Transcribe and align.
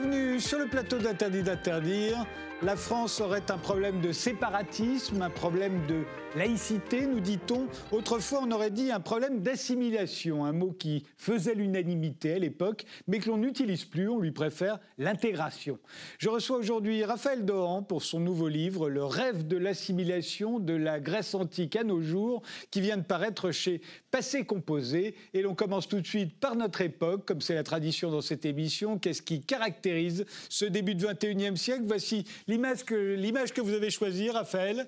Bienvenue 0.00 0.40
sur 0.40 0.58
le 0.58 0.66
plateau 0.66 0.96
d'Interdit 0.96 1.42
d'interdire. 1.42 2.24
La 2.62 2.74
France 2.74 3.20
aurait 3.20 3.50
un 3.50 3.58
problème 3.58 4.00
de 4.00 4.12
séparatisme, 4.12 5.20
un 5.20 5.28
problème 5.28 5.84
de 5.86 6.04
laïcité, 6.36 7.06
nous 7.06 7.20
dit-on. 7.20 7.66
Autrefois, 7.92 8.42
on 8.46 8.50
aurait 8.50 8.70
dit 8.70 8.92
un 8.92 9.00
problème 9.00 9.40
d'assimilation, 9.40 10.44
un 10.44 10.52
mot 10.52 10.72
qui 10.72 11.04
faisait 11.16 11.54
l'unanimité 11.54 12.34
à 12.34 12.38
l'époque, 12.38 12.84
mais 13.08 13.18
que 13.18 13.28
l'on 13.28 13.38
n'utilise 13.38 13.84
plus, 13.84 14.08
on 14.08 14.18
lui 14.18 14.30
préfère 14.30 14.78
l'intégration. 14.98 15.78
Je 16.18 16.28
reçois 16.28 16.58
aujourd'hui 16.58 17.04
Raphaël 17.04 17.44
Dohan 17.44 17.82
pour 17.82 18.02
son 18.02 18.20
nouveau 18.20 18.48
livre, 18.48 18.88
Le 18.88 19.04
rêve 19.04 19.46
de 19.46 19.56
l'assimilation 19.56 20.58
de 20.58 20.74
la 20.74 21.00
Grèce 21.00 21.34
antique 21.34 21.76
à 21.76 21.84
nos 21.84 22.00
jours, 22.00 22.42
qui 22.70 22.80
vient 22.80 22.96
de 22.96 23.02
paraître 23.02 23.50
chez 23.50 23.80
Passé 24.10 24.44
Composé. 24.44 25.14
Et 25.34 25.42
l'on 25.42 25.54
commence 25.54 25.88
tout 25.88 26.00
de 26.00 26.06
suite 26.06 26.38
par 26.38 26.56
notre 26.56 26.80
époque, 26.80 27.26
comme 27.26 27.40
c'est 27.40 27.54
la 27.54 27.62
tradition 27.62 28.10
dans 28.10 28.20
cette 28.20 28.44
émission. 28.44 28.98
Qu'est-ce 28.98 29.22
qui 29.22 29.40
caractérise 29.40 30.24
ce 30.48 30.64
début 30.64 30.94
de 30.94 31.06
21e 31.06 31.56
siècle? 31.56 31.82
Voici 31.86 32.24
l'image 32.46 32.84
que, 32.84 33.50
que 33.52 33.60
vous 33.60 33.74
avez 33.74 33.90
choisie, 33.90 34.30
Raphaël. 34.30 34.86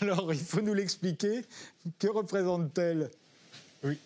Alors, 0.00 0.32
il 0.32 0.38
faut 0.38 0.60
nous 0.60 0.77
l'expliquer. 0.78 1.42
Que 1.98 2.08
représente-t-elle? 2.08 3.10
Oui. 3.84 3.98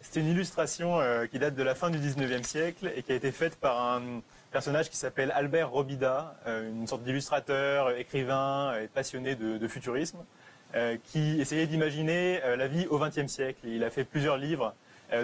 C'est 0.00 0.20
une 0.20 0.28
illustration 0.28 1.00
euh, 1.00 1.26
qui 1.26 1.38
date 1.38 1.54
de 1.54 1.62
la 1.62 1.74
fin 1.74 1.90
du 1.90 1.98
19e 1.98 2.42
siècle 2.42 2.90
et 2.94 3.02
qui 3.02 3.12
a 3.12 3.14
été 3.14 3.32
faite 3.32 3.56
par 3.56 3.94
un 3.94 4.22
personnage 4.50 4.88
qui 4.88 4.96
s'appelle 4.96 5.30
Albert 5.32 5.70
Robida, 5.70 6.36
euh, 6.46 6.70
une 6.70 6.86
sorte 6.86 7.02
d'illustrateur, 7.02 7.90
écrivain 7.90 8.78
et 8.80 8.86
passionné 8.86 9.34
de, 9.34 9.68
futurisme, 9.68 10.18
euh, 10.74 10.96
qui 11.12 11.40
essayait 11.40 11.66
d'imaginer 11.66 12.40
la 12.56 12.66
vie 12.66 12.86
au 12.86 12.98
XXe 12.98 13.26
siècle. 13.26 13.60
il 13.64 13.84
a 13.84 13.90
fait 13.90 14.04
plusieurs 14.04 14.38
livres 14.38 14.74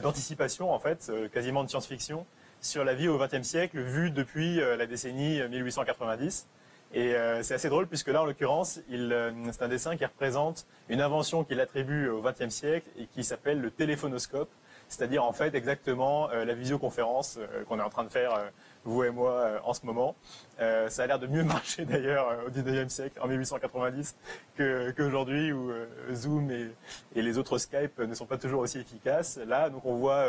d'anticipation, 0.01 0.73
en 0.73 0.79
fait, 0.79 1.11
quasiment 1.33 1.65
de 1.65 1.69
science-fiction, 1.69 2.25
sur 2.61 2.85
la 2.85 2.95
vie 2.95 3.09
au 3.09 3.19
XXe 3.19 3.43
siècle, 3.43 3.81
vue 3.81 4.13
depuis 4.13 4.57
la 4.57 4.87
décennie 4.87 5.43
1890. 5.43 6.47
Et 6.95 7.15
euh, 7.15 7.43
c'est 7.43 7.55
assez 7.55 7.71
drôle 7.71 7.87
puisque 7.87 8.09
là, 8.09 8.23
en 8.23 8.27
l'occurrence, 8.27 8.81
euh, 8.91 9.33
c'est 9.51 9.63
un 9.63 9.69
dessin 9.69 9.97
qui 9.97 10.05
représente 10.05 10.67
une 10.91 11.01
invention 11.01 11.43
qu'il 11.43 11.59
attribue 11.61 12.09
au 12.09 12.21
XXe 12.21 12.51
siècle 12.51 12.87
et 12.99 13.07
qui 13.07 13.25
s'appelle 13.25 13.63
le 13.63 13.71
téléphonoscope, 13.71 14.51
c'est-à-dire 14.89 15.25
en 15.25 15.33
fait 15.33 15.55
exactement 15.55 16.29
euh, 16.31 16.45
la 16.45 16.53
visioconférence 16.53 17.39
qu'on 17.67 17.79
est 17.79 17.83
en 17.83 17.89
train 17.89 18.05
de 18.05 18.11
faire, 18.11 18.39
vous 18.85 19.05
et 19.05 19.11
moi, 19.11 19.63
en 19.65 19.73
ce 19.73 19.87
moment. 19.87 20.17
ça 20.59 21.03
a 21.03 21.07
l'air 21.07 21.19
de 21.19 21.27
mieux 21.27 21.45
marcher 21.57 21.87
d'ailleurs 21.87 22.29
au 22.47 22.51
XIXe 22.51 22.93
siècle, 22.93 23.19
en 23.23 23.27
1890, 23.27 24.17
qu'aujourd'hui 24.59 25.53
où 25.53 25.73
Zoom 26.13 26.51
et, 26.51 26.69
et, 27.17 27.23
les 27.23 27.39
autres 27.39 27.57
Skype 27.57 28.01
ne 28.01 28.15
sont 28.15 28.27
pas 28.27 28.37
toujours 28.37 28.61
aussi 28.61 28.79
efficaces. 28.79 29.39
Là, 29.47 29.71
donc 29.71 29.87
on 29.87 29.95
voit 29.95 30.27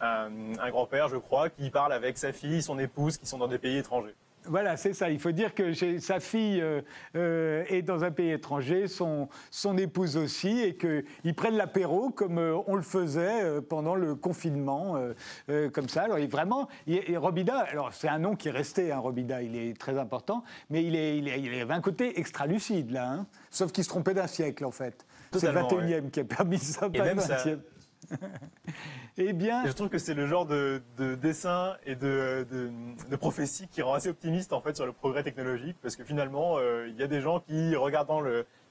un, 0.00 0.30
un 0.60 0.70
grand-père, 0.70 1.08
je 1.08 1.16
crois, 1.16 1.50
qui 1.50 1.70
parle 1.70 1.92
avec 1.92 2.16
sa 2.16 2.32
fille, 2.32 2.62
son 2.62 2.78
épouse, 2.78 3.16
qui 3.16 3.26
sont 3.26 3.38
dans 3.38 3.48
des 3.48 3.58
pays 3.58 3.78
étrangers. 3.78 4.14
Voilà, 4.48 4.76
c'est 4.76 4.92
ça. 4.92 5.10
Il 5.10 5.18
faut 5.18 5.32
dire 5.32 5.54
que 5.54 5.72
sa 5.98 6.20
fille 6.20 6.60
euh, 6.60 6.80
euh, 7.16 7.64
est 7.68 7.82
dans 7.82 8.04
un 8.04 8.10
pays 8.10 8.30
étranger, 8.30 8.88
son, 8.88 9.28
son 9.50 9.76
épouse 9.76 10.16
aussi, 10.16 10.60
et 10.60 10.76
qu'ils 10.76 11.34
prennent 11.34 11.56
l'apéro 11.56 12.10
comme 12.10 12.38
euh, 12.38 12.56
on 12.66 12.76
le 12.76 12.82
faisait 12.82 13.60
pendant 13.62 13.94
le 13.94 14.14
confinement, 14.14 14.96
comme 15.72 15.88
ça. 15.88 16.02
Alors, 16.02 16.18
il, 16.18 16.28
vraiment, 16.28 16.68
Robida, 17.16 17.58
alors 17.58 17.92
c'est 17.92 18.08
un 18.08 18.18
nom 18.18 18.36
qui 18.36 18.48
est 18.48 18.52
resté, 18.52 18.92
hein, 18.92 18.98
Robida, 18.98 19.42
il 19.42 19.56
est 19.56 19.78
très 19.78 19.98
important, 19.98 20.44
mais 20.70 20.84
il, 20.84 20.94
est, 20.96 21.18
il, 21.18 21.28
il 21.28 21.60
avait 21.60 21.74
un 21.74 21.80
côté 21.80 22.18
extra 22.18 22.46
lucide, 22.46 22.90
là. 22.90 23.08
Hein. 23.08 23.26
sauf 23.50 23.72
qu'il 23.72 23.84
se 23.84 23.88
trompait 23.88 24.14
d'un 24.14 24.26
siècle, 24.26 24.64
en 24.64 24.70
fait. 24.70 25.06
C'est 25.32 25.52
le 25.52 25.60
21e 25.60 26.10
qui 26.10 26.20
a 26.20 26.24
permis 26.24 26.58
ça, 26.58 26.88
pas 26.88 27.04
le 27.04 27.20
20e. 27.20 27.58
eh 29.16 29.32
bien. 29.32 29.64
je 29.66 29.72
trouve 29.72 29.88
que 29.88 29.98
c'est 29.98 30.14
le 30.14 30.26
genre 30.26 30.46
de, 30.46 30.82
dessin 31.20 31.76
et 31.84 31.94
de, 31.94 32.46
prophétie 33.18 33.68
qui 33.68 33.82
rend 33.82 33.94
assez 33.94 34.08
optimiste 34.08 34.52
en 34.52 34.60
fait 34.60 34.76
sur 34.76 34.86
le 34.86 34.92
progrès 34.92 35.22
technologique, 35.22 35.76
parce 35.82 35.96
que 35.96 36.04
finalement, 36.04 36.58
euh, 36.58 36.88
il 36.88 36.96
y 36.96 37.02
a 37.02 37.06
des 37.06 37.20
gens 37.20 37.40
qui, 37.40 37.74
regardant 37.76 38.20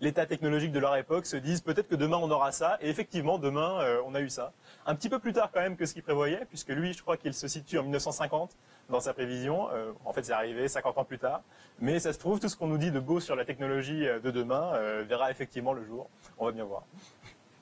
l'état 0.02 0.26
technologique 0.26 0.72
de 0.72 0.80
leur 0.80 0.96
époque, 0.96 1.26
se 1.26 1.38
disent 1.38 1.62
peut-être 1.62 1.88
que 1.88 1.96
demain 1.96 2.18
on 2.18 2.30
aura 2.32 2.52
ça, 2.52 2.78
et 2.82 2.90
effectivement, 2.90 3.38
demain 3.38 3.82
euh, 3.82 4.02
on 4.06 4.16
a 4.16 4.22
eu 4.22 4.30
ça. 4.30 4.54
Un 4.86 4.96
petit 4.96 5.10
peu 5.10 5.20
plus 5.20 5.34
tard 5.34 5.50
quand 5.54 5.62
même 5.62 5.76
que 5.76 5.86
ce 5.86 5.94
qu'il 5.94 6.04
prévoyait, 6.04 6.46
puisque 6.46 6.70
lui, 6.70 6.94
je 6.94 7.02
crois 7.02 7.18
qu'il 7.18 7.34
se 7.34 7.48
situe 7.48 7.80
en 7.80 7.84
1950 7.84 8.56
dans 8.90 9.00
sa 9.00 9.14
prévision. 9.14 9.70
Euh, 9.72 9.92
en 10.06 10.14
fait, 10.14 10.24
c'est 10.24 10.34
arrivé 10.34 10.68
50 10.68 10.98
ans 10.98 11.06
plus 11.06 11.18
tard. 11.20 11.42
Mais 11.80 12.00
ça 12.00 12.14
se 12.14 12.20
trouve, 12.20 12.40
tout 12.40 12.50
ce 12.50 12.56
qu'on 12.56 12.68
nous 12.68 12.78
dit 12.78 12.92
de 12.92 13.00
beau 13.00 13.20
sur 13.20 13.36
la 13.36 13.46
technologie 13.46 14.06
de 14.24 14.32
demain 14.32 14.74
verra 15.04 15.32
effectivement 15.32 15.74
le 15.74 15.84
jour. 15.84 16.08
On 16.38 16.46
va 16.46 16.52
bien 16.52 16.64
voir. 16.64 16.84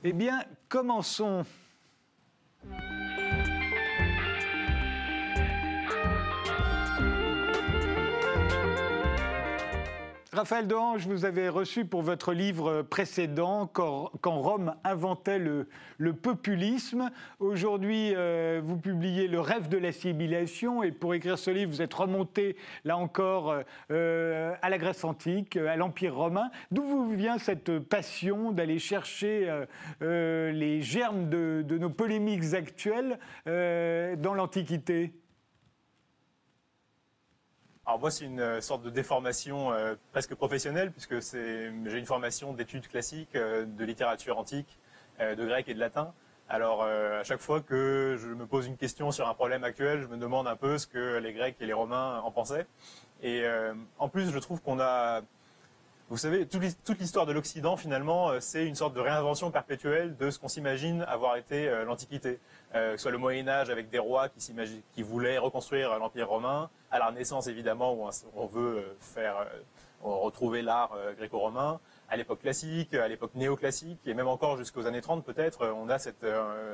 Eh 0.04 0.12
bien, 0.12 0.44
commençons 0.68 1.46
Música 2.66 3.43
Raphaël 10.34 10.66
Dohan, 10.66 10.98
je 10.98 11.08
vous 11.08 11.26
avais 11.26 11.48
reçu 11.48 11.86
pour 11.86 12.02
votre 12.02 12.34
livre 12.34 12.82
précédent, 12.82 13.68
Quand, 13.68 14.10
Rome 14.26 14.74
inventait 14.84 15.38
le, 15.38 15.68
populisme. 16.12 17.12
Aujourd'hui, 17.38 18.16
euh, 18.16 18.60
vous 18.64 18.78
publiez 18.78 19.28
Le 19.28 19.40
rêve 19.40 19.70
de 19.70 19.78
l'assimilation. 19.78 20.82
Et 20.82 20.92
pour 20.92 21.14
écrire 21.14 21.38
ce 21.38 21.52
livre, 21.52 21.70
vous 21.70 21.84
êtes 21.84 21.94
remonté, 21.94 22.56
là 22.84 22.98
encore, 22.98 23.54
euh, 23.92 24.56
à 24.64 24.70
la 24.72 24.80
Grèce 24.80 25.04
antique, 25.04 25.56
à 25.56 25.76
l'Empire 25.76 26.16
romain. 26.16 26.50
D'où 26.72 26.82
vous 26.82 27.16
vient 27.16 27.38
cette 27.38 27.78
passion 27.78 28.52
d'aller 28.52 28.80
chercher 28.80 29.48
euh, 30.02 30.52
les 30.52 30.82
germes 30.82 31.30
de, 31.30 31.78
nos 31.78 31.92
polémiques 31.92 32.56
actuelles 32.56 33.20
dans 33.46 34.34
l'Antiquité? 34.34 35.14
Alors 37.86 38.00
moi, 38.00 38.12
c'est 38.12 38.24
une 38.26 38.40
euh, 38.40 38.62
sorte 38.62 38.82
de 38.84 38.90
déformation 38.90 39.74
euh, 39.74 39.96
presque 40.14 40.36
professionnelle, 40.36 40.92
puisque 40.92 41.20
j'ai 41.20 41.68
une 41.68 42.06
formation 42.06 42.54
d'études 42.54 42.88
classiques, 42.88 43.36
euh, 43.36 43.66
de 43.66 43.84
littérature 43.84 44.38
antique, 44.38 44.80
de 45.20 45.46
grec 45.46 45.70
et 45.70 45.76
de 45.76 45.80
latin. 45.80 46.12
Alors 46.50 46.84
à 46.84 47.24
chaque 47.24 47.40
fois 47.40 47.62
que 47.62 48.18
je 48.20 48.30
me 48.30 48.48
pose 48.48 48.66
une 48.66 48.78
question 48.78 49.12
sur 49.12 49.30
un 49.30 49.34
problème 49.36 49.64
actuel, 49.64 50.02
je 50.02 50.08
me 50.08 50.18
demande 50.18 50.48
un 50.48 50.56
peu 50.56 50.80
ce 50.80 50.88
que 50.88 51.18
les 51.18 51.34
Grecs 51.34 51.56
et 51.60 51.68
les 51.68 51.74
Romains 51.74 52.20
en 52.22 52.32
pensaient. 52.32 52.66
Et 53.22 53.44
en 54.00 54.10
plus, 54.10 54.32
je 54.32 54.40
trouve 54.40 54.60
qu'on 54.62 54.80
a 54.80 55.22
vous 56.10 56.18
savez, 56.18 56.46
toute 56.46 57.00
l'histoire 57.00 57.26
de 57.26 57.32
l'Occident, 57.32 57.78
finalement, 57.78 58.30
euh, 58.30 58.40
c'est 58.42 58.66
une 58.66 58.76
sorte 58.76 58.94
de 58.94 59.00
réinvention 59.00 59.52
perpétuelle 59.52 60.18
de 60.18 60.30
ce 60.30 60.38
qu'on 60.38 60.50
s'imagine 60.50 61.04
avoir 61.08 61.38
été 61.38 61.68
euh, 61.68 61.86
l'Antiquité. 61.86 62.40
Euh, 62.76 62.92
que 62.92 62.98
ce 62.98 63.04
soit 63.04 63.12
le 63.12 63.18
Moyen 63.18 63.48
Âge 63.48 63.70
avec 63.70 63.90
des 63.90 64.00
rois 64.00 64.28
qui, 64.28 64.54
qui 64.94 65.02
voulaient 65.02 65.38
reconstruire 65.38 65.98
l'Empire 66.00 66.28
romain, 66.28 66.70
à 66.92 67.00
la 67.00 67.08
Renaissance, 67.08 67.48
évidemment, 67.48 67.94
où 67.94 68.10
on 68.36 68.46
veut 68.46 68.96
faire 69.00 69.48
retrouver 70.04 70.62
l'art 70.62 70.92
gréco-romain, 71.18 71.80
à 72.10 72.18
l'époque 72.18 72.42
classique, 72.42 72.94
à 72.94 73.08
l'époque 73.08 73.34
néoclassique, 73.36 74.00
et 74.06 74.14
même 74.14 74.28
encore 74.28 74.58
jusqu'aux 74.58 74.86
années 74.86 75.02
30 75.02 75.24
peut-être, 75.24 75.68
on 75.68 75.90
a 75.90 75.98
cette 75.98 76.26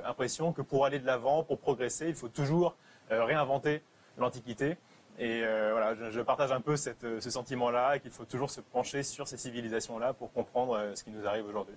impression 0.03 0.51
que 0.51 0.61
pour 0.61 0.85
aller 0.85 0.99
de 0.99 1.05
l'avant, 1.05 1.43
pour 1.43 1.59
progresser, 1.59 2.07
il 2.07 2.15
faut 2.15 2.27
toujours 2.27 2.75
réinventer 3.09 3.83
l'Antiquité. 4.17 4.77
Et 5.19 5.41
euh, 5.43 5.71
voilà, 5.73 5.95
je, 6.11 6.21
partage 6.21 6.53
un 6.53 6.61
peu 6.61 6.75
euh, 7.03 7.19
ce 7.19 7.29
sentiment-là, 7.29 7.99
qu'il 7.99 8.09
faut 8.09 8.23
toujours 8.23 8.49
se 8.49 8.61
pencher 8.61 9.03
sur 9.03 9.27
ces 9.27 9.35
civilisations-là 9.35 10.13
pour 10.13 10.31
comprendre 10.31 10.77
euh, 10.77 10.95
ce 10.95 11.03
qui 11.03 11.11
nous 11.11 11.27
arrive 11.27 11.45
aujourd'hui. 11.45 11.75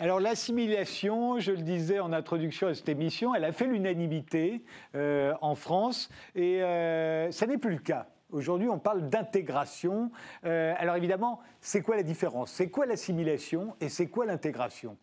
Alors 0.00 0.18
l'assimilation, 0.18 1.38
je 1.38 1.52
le 1.52 1.62
disais 1.62 2.00
en 2.00 2.12
introduction 2.12 2.66
à 2.66 2.74
cette 2.74 2.88
émission, 2.88 3.36
elle 3.36 3.44
a 3.44 3.52
fait 3.52 3.66
l'unanimité 3.66 4.62
en 4.94 5.54
France 5.54 6.10
et 6.34 6.58
ça 7.30 7.46
n'est 7.46 7.56
plus 7.56 7.70
le 7.70 7.78
cas. 7.78 8.06
Aujourd'hui, 8.30 8.68
on 8.68 8.78
parle 8.78 9.08
d'intégration. 9.08 10.10
alors 10.42 10.96
évidemment, 10.96 11.40
c'est 11.62 11.80
quoi 11.80 11.96
la 11.96 12.02
différence? 12.02 12.50
C'est 12.50 12.68
quoi 12.68 12.84
l'assimilation 12.84 13.74
et 13.80 13.88
c'est 13.88 14.08
quoi 14.08 14.26
l'intégration? 14.26 14.98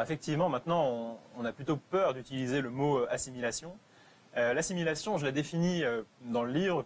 Effectivement, 0.00 0.48
maintenant, 0.48 1.18
on, 1.36 1.44
a 1.44 1.52
plutôt 1.52 1.76
peur 1.76 2.14
d'utiliser 2.14 2.62
le 2.62 2.70
mot 2.70 3.04
assimilation 3.10 3.76
l'assimilation, 4.36 5.16
je 5.16 5.24
la 5.24 5.32
définis 5.32 5.82
euh, 5.82 6.02
dans 6.22 6.42
le 6.42 6.52
livre 6.52 6.84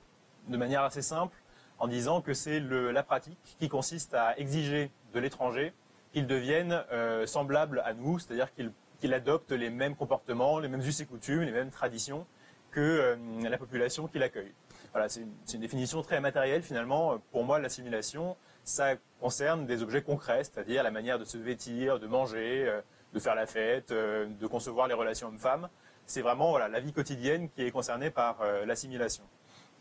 de 0.49 0.57
manière 0.57 0.83
assez 0.83 1.03
simple 1.03 1.37
en 1.79 1.89
disant 1.89 2.21
que 2.21 2.35
c'est 2.35 2.61
la 2.61 3.03
pratique 3.03 3.57
qui 3.59 3.69
consiste 3.69 4.15
à 4.15 4.39
exiger 4.39 4.91
de 5.15 5.21
l'étranger 5.21 5.73
qu'il 6.13 6.27
devienne 6.27 6.85
euh, 6.93 7.27
semblable 7.27 7.83
à 7.85 7.95
nous, 7.95 8.19
c'est-à-dire 8.19 8.49
qu'il 8.55 9.15
adopte 9.15 9.53
les 9.53 9.71
mêmes 9.71 9.97
comportements, 9.97 10.59
les 10.59 10.69
mêmes 10.69 10.81
us 10.81 11.01
et 11.01 11.07
coutumes, 11.07 11.41
les 11.43 11.53
mêmes 11.53 11.71
traditions 11.71 12.27
que 12.71 13.17
la 13.43 13.59
population 13.59 14.07
qui 14.07 14.21
l'accueille. 14.21 14.53
Voilà, 14.93 15.09
c'est 15.09 15.23
une, 15.55 15.61
définition 15.61 16.03
très 16.03 16.21
matérielle 16.21 16.63
finalement. 16.63 17.19
Pour 17.33 17.43
moi, 17.43 17.59
l'assimilation, 17.59 18.37
ça 18.63 18.95
concerne 19.21 19.67
des 19.67 19.83
objets 19.83 20.03
concrets, 20.03 20.45
c'est-à-dire 20.45 20.85
la 20.85 20.93
manière 20.93 21.19
de 21.19 21.25
se 21.25 21.37
vêtir, 21.37 21.99
de 21.99 22.07
manger, 22.07 22.81
de 23.13 23.19
faire 23.19 23.35
la 23.35 23.47
fête, 23.47 23.93
de 23.93 24.47
concevoir 24.47 24.87
les 24.87 24.95
relations 24.95 25.29
hommes-femmes 25.29 25.69
c'est 26.11 26.23
vraiment 26.23 26.59
la 26.59 26.81
vie 26.81 26.93
quotidienne 26.93 27.49
qui 27.51 27.63
est 27.63 27.71
concernée 27.71 28.11
par 28.11 28.39
euh, 28.43 28.67
l'assimilation. 28.67 29.23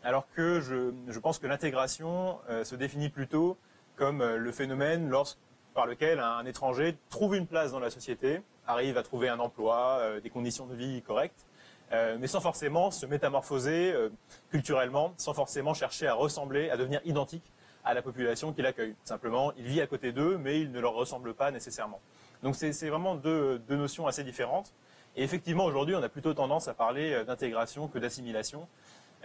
Alors 0.02 0.26
que 0.34 0.60
je, 0.60 1.18
pense 1.18 1.38
que 1.38 1.46
l'intégration 1.46 2.38
euh, 2.48 2.64
se 2.64 2.76
définit 2.76 3.08
plutôt 3.08 3.58
comme 3.96 4.22
euh, 4.22 4.36
le 4.36 4.52
phénomène 4.52 5.12
par 5.74 5.86
lequel 5.86 6.20
un, 6.20 6.46
étranger 6.46 6.96
trouve 7.10 7.34
une 7.34 7.46
place 7.46 7.72
dans 7.72 7.80
la 7.80 7.90
société, 7.90 8.42
arrive 8.66 8.96
à 8.96 9.02
trouver 9.02 9.28
un 9.28 9.40
emploi, 9.40 10.00
des 10.22 10.30
conditions 10.30 10.66
de 10.66 10.74
vie 10.74 11.02
correctes, 11.02 11.46
mais 11.92 12.26
sans 12.26 12.40
forcément 12.40 12.90
se 12.90 13.06
métamorphoser 13.06 13.94
culturellement, 14.50 15.14
sans 15.16 15.32
forcément 15.32 15.74
chercher 15.74 16.06
à 16.06 16.14
ressembler, 16.14 16.70
à 16.70 16.76
devenir 16.76 17.00
identique 17.04 17.52
à 17.84 17.94
la 17.94 18.02
population 18.02 18.52
qu'il 18.52 18.66
accueille. 18.66 18.94
Simplement, 19.04 19.52
il 19.56 19.64
vit 19.64 19.80
à 19.80 19.86
côté 19.86 20.12
d'eux, 20.12 20.38
mais 20.38 20.60
il 20.60 20.70
ne 20.70 20.80
leur 20.80 20.92
ressemble 20.92 21.34
pas 21.34 21.50
nécessairement. 21.50 22.00
Donc 22.42 22.56
c'est 22.56 22.88
vraiment 22.88 23.14
deux, 23.16 23.60
notions 23.68 24.06
assez 24.06 24.24
différentes. 24.24 24.72
Et 25.16 25.22
effectivement, 25.22 25.64
aujourd'hui, 25.64 25.94
on 25.94 26.02
a 26.02 26.08
plutôt 26.08 26.34
tendance 26.34 26.68
à 26.68 26.74
parler 26.74 27.24
d'intégration 27.24 27.88
que 27.88 27.98
d'assimilation. 27.98 28.68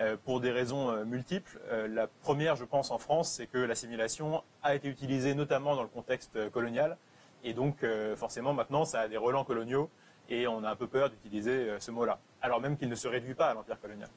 Euh, 0.02 0.18
pour 0.26 0.42
des 0.42 0.52
raisons 0.52 0.90
euh, 0.90 1.06
multiples. 1.06 1.58
Euh, 1.72 1.88
la 1.88 2.08
première, 2.08 2.58
je 2.58 2.66
pense, 2.66 2.92
en 2.92 2.98
France, 2.98 3.32
c'est 3.32 3.48
que 3.48 3.58
l'assimilation 3.58 4.44
a 4.62 4.76
été 4.76 4.90
utilisée 4.90 5.34
notamment 5.36 5.74
dans 5.74 5.84
le 5.84 5.88
contexte 5.88 6.50
colonial. 6.50 6.98
Et 7.46 7.54
donc, 7.54 7.86
forcément, 8.16 8.54
maintenant, 8.54 8.86
ça 8.86 9.02
a 9.02 9.08
des 9.08 9.18
relents 9.18 9.44
coloniaux 9.44 9.88
et 10.30 10.48
on 10.48 10.64
a 10.64 10.72
un 10.72 10.76
peu 10.76 10.88
peur 10.88 11.12
d'utiliser 11.12 11.76
ce 11.78 11.92
mot-là, 11.92 12.18
alors 12.42 12.60
même 12.60 12.76
qu'il 12.76 12.90
ne 12.90 12.96
se 12.96 13.08
réduit 13.08 13.36
pas 13.36 13.50
à 13.50 13.54
l'empire 13.54 13.80
colonial. 13.80 14.10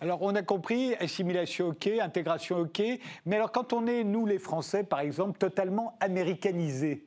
Alors 0.00 0.22
on 0.22 0.32
a 0.36 0.42
compris, 0.42 0.94
assimilation 0.94 1.70
ok, 1.70 1.88
intégration 2.00 2.58
ok, 2.58 2.80
mais 3.26 3.34
alors 3.34 3.50
quand 3.50 3.72
on 3.72 3.88
est, 3.88 4.04
nous 4.04 4.26
les 4.26 4.38
Français 4.38 4.84
par 4.84 5.00
exemple, 5.00 5.38
totalement 5.38 5.96
américanisés, 5.98 7.04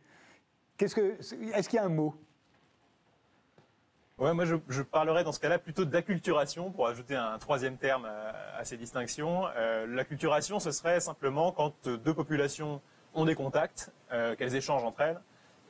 est-ce 0.77 0.93
qu'il 1.69 1.77
y 1.77 1.79
a 1.79 1.85
un 1.85 1.89
mot? 1.89 2.15
Ouais, 4.17 4.33
moi 4.33 4.45
je, 4.45 4.55
je, 4.69 4.81
parlerais 4.81 5.25
dans 5.25 5.33
ce 5.33 5.41
cas-là 5.41 5.59
plutôt 5.59 5.83
d'acculturation 5.83 6.71
pour 6.71 6.87
ajouter 6.87 7.15
un 7.15 7.37
troisième 7.37 7.75
terme 7.75 8.05
à, 8.57 8.63
ces 8.63 8.77
distinctions. 8.77 9.43
Euh, 9.57 9.85
l'acculturation, 9.87 10.61
ce 10.61 10.71
serait 10.71 11.01
simplement 11.01 11.51
quand 11.51 11.89
deux 11.89 12.13
populations 12.13 12.79
ont 13.13 13.25
des 13.25 13.35
contacts, 13.35 13.91
euh, 14.13 14.33
qu'elles 14.37 14.55
échangent 14.55 14.85
entre 14.85 15.01
elles 15.01 15.19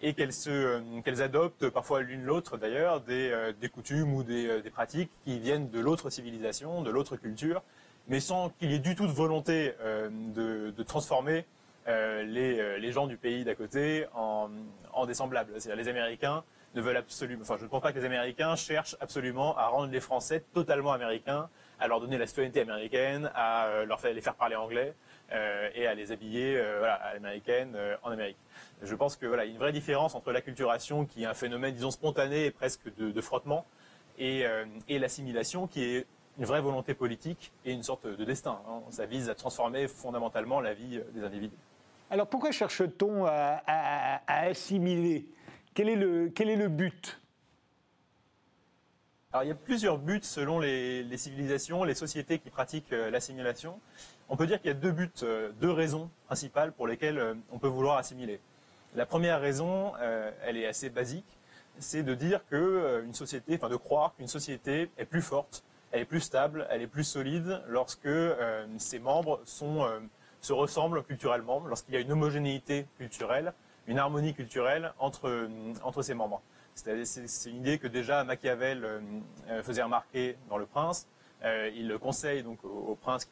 et 0.04 0.14
qu'elles 0.14 0.32
se, 0.32 0.52
euh, 0.52 1.02
qu'elles 1.04 1.24
adoptent 1.24 1.70
parfois 1.70 2.02
l'une 2.02 2.24
l'autre 2.24 2.58
d'ailleurs 2.58 3.02
des, 3.02 3.32
euh, 3.32 3.54
coutumes 3.74 4.14
ou 4.14 4.22
des, 4.22 4.62
pratiques 4.72 5.10
qui 5.24 5.40
viennent 5.40 5.72
de 5.72 5.80
l'autre 5.80 6.12
civilisation, 6.12 6.84
de 6.84 6.92
l'autre 6.92 7.16
culture, 7.16 7.64
mais 8.08 8.20
sans 8.20 8.50
qu'il 8.50 8.70
y 8.72 8.76
ait 8.76 8.80
du 8.80 8.94
tout 8.94 9.08
de 9.08 9.12
volonté 9.12 9.74
de, 10.12 10.84
transformer 10.84 11.46
les, 11.88 12.78
les, 12.80 12.92
gens 12.92 13.08
du 13.08 13.18
pays 13.18 13.44
d'à 13.44 13.56
côté 13.56 14.06
en, 14.14 14.50
en 14.94 15.08
des 15.08 15.16
semblables. 15.16 15.54
C'est-à-dire 15.58 15.84
les 15.84 15.90
Américains 15.90 16.44
ne 16.76 16.82
veulent 16.82 16.98
absolument, 16.98 17.42
enfin, 17.42 17.56
je 17.58 17.64
ne 17.64 17.70
pense 17.70 17.82
pas 17.82 17.94
que 17.94 18.00
les 18.00 18.06
Américains 18.06 18.56
cherchent 18.56 18.98
absolument 19.00 19.58
à 19.58 19.68
rendre 19.68 19.92
les 19.92 20.02
Français 20.02 20.44
totalement 20.54 20.92
américains, 20.92 21.50
à 21.80 21.88
leur 21.88 22.02
donner 22.02 22.18
la 22.18 22.28
citoyenneté 22.28 22.62
américaine, 22.62 23.32
à 23.34 23.68
euh, 23.68 23.86
leur 23.86 24.00
faire, 24.00 24.14
les 24.14 24.22
faire 24.22 24.36
parler 24.36 24.56
anglais 24.56 24.94
euh, 25.32 25.70
et 25.74 25.88
à 25.88 25.94
les 25.94 26.12
habiller 26.12 26.58
euh, 26.58 26.84
à 26.84 27.14
l'américaine 27.14 27.78
en 28.04 28.12
Amérique. 28.12 28.38
Je 28.82 28.94
pense 28.94 29.16
que 29.16 29.26
voilà, 29.26 29.46
il 29.46 29.50
y 29.50 29.52
a 29.52 29.54
une 29.54 29.60
vraie 29.60 29.72
différence 29.72 30.16
entre 30.16 30.32
l'acculturation, 30.32 31.06
qui 31.06 31.24
est 31.24 31.26
un 31.26 31.34
phénomène, 31.34 31.74
disons, 31.74 31.92
spontané 31.92 32.46
et 32.46 32.52
presque 32.52 32.94
de, 32.98 33.22
frottement, 33.22 33.66
et, 34.20 34.46
l'assimilation, 34.90 35.68
qui 35.68 35.84
est 35.84 36.06
une 36.38 36.46
vraie 36.46 36.62
volonté 36.62 36.94
politique 36.94 37.54
et 37.64 37.72
une 37.72 37.84
sorte 37.84 38.06
de 38.06 38.26
destin. 38.26 38.60
Hein. 38.68 38.82
Ça 38.90 39.06
vise 39.06 39.30
à 39.30 39.36
transformer 39.36 39.88
fondamentalement 39.88 40.60
la 40.60 40.74
vie 40.74 41.02
des 41.14 41.24
individus. 41.24 41.56
Alors 42.12 42.28
pourquoi 42.28 42.52
cherche-t-on 42.52 43.26
à 43.26 44.22
assimiler 44.28 45.26
quel 45.76 45.90
est 45.90 45.96
le, 45.96 46.32
quel 46.34 46.50
est 46.50 46.56
le 46.56 46.70
but 46.70 47.22
alors, 49.34 49.44
il 49.44 49.50
y 49.50 49.52
a 49.52 49.56
plusieurs 49.56 49.98
buts 49.98 50.22
selon 50.22 50.60
les, 50.60 51.18
civilisations, 51.18 51.84
les 51.84 51.94
sociétés 51.94 52.40
qui 52.40 52.50
pratiquent 52.50 52.94
euh, 52.94 53.12
l'assimilation. 53.12 53.82
On 54.30 54.38
peut 54.38 54.48
dire 54.48 54.62
qu'il 54.62 54.70
y 54.70 54.72
a 54.72 54.78
deux 54.78 54.94
buts, 54.94 55.12
euh, 55.24 55.52
deux 55.60 55.72
raisons 55.72 56.10
principales 56.28 56.72
pour 56.72 56.88
lesquelles 56.88 57.20
euh, 57.20 57.34
on 57.52 57.60
peut 57.60 57.68
vouloir 57.68 57.98
assimiler. 57.98 58.40
La 58.96 59.06
première 59.06 59.42
raison, 59.42 59.92
elle 60.46 60.56
est 60.56 60.66
assez 60.66 60.90
basique, 60.90 61.26
c'est 61.80 62.02
de 62.02 62.16
dire 62.16 62.48
que 62.50 63.04
une 63.04 63.14
société, 63.14 63.56
enfin 63.56 63.68
de 63.68 63.76
croire 63.76 64.16
qu'une 64.16 64.30
société 64.30 64.90
est 64.98 65.04
plus 65.04 65.22
forte, 65.22 65.66
elle 65.92 66.00
est 66.00 66.06
plus 66.06 66.22
stable, 66.22 66.66
elle 66.70 66.82
est 66.82 66.88
plus 66.88 67.04
solide 67.04 67.62
lorsque 67.68 68.08
ses 68.78 69.00
membres 69.00 69.42
sont, 69.44 69.86
se 70.40 70.54
ressemblent 70.54 71.04
culturellement, 71.04 71.62
lorsqu'il 71.68 71.94
y 71.94 71.98
a 71.98 72.00
une 72.00 72.14
homogénéité 72.14 72.88
culturelle 72.98 73.54
une 73.88 74.00
harmonie 74.00 74.34
culturelle 74.34 74.94
entre, 75.00 75.50
entre 75.84 76.02
ses 76.02 76.14
membres. 76.14 76.42
C'est 76.76 77.50
une 77.50 77.58
idée 77.58 77.78
que 77.78 77.88
déjà 77.88 78.24
Machiavel 78.26 78.84
euh, 78.84 79.00
euh, 79.50 79.64
faisait 79.64 79.82
remarquer 79.82 80.38
dans 80.50 80.58
Le 80.58 80.66
Prince. 80.66 81.08
Euh, 81.44 81.72
il 81.74 81.88
le 81.88 81.98
conseille 81.98 82.44
donc 82.44 82.64
au, 82.64 82.96
prince 82.96 83.30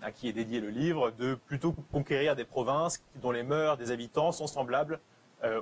à 0.00 0.10
qui 0.10 0.28
est 0.28 0.32
dédié 0.32 0.60
le 0.60 0.70
livre 0.70 1.10
de 1.10 1.34
plutôt 1.34 1.74
conquérir 1.92 2.34
des 2.36 2.44
provinces 2.44 3.02
dont 3.16 3.30
les 3.30 3.42
mœurs 3.42 3.76
des 3.76 3.90
habitants 3.90 4.32
sont 4.32 4.46
semblables 4.46 4.98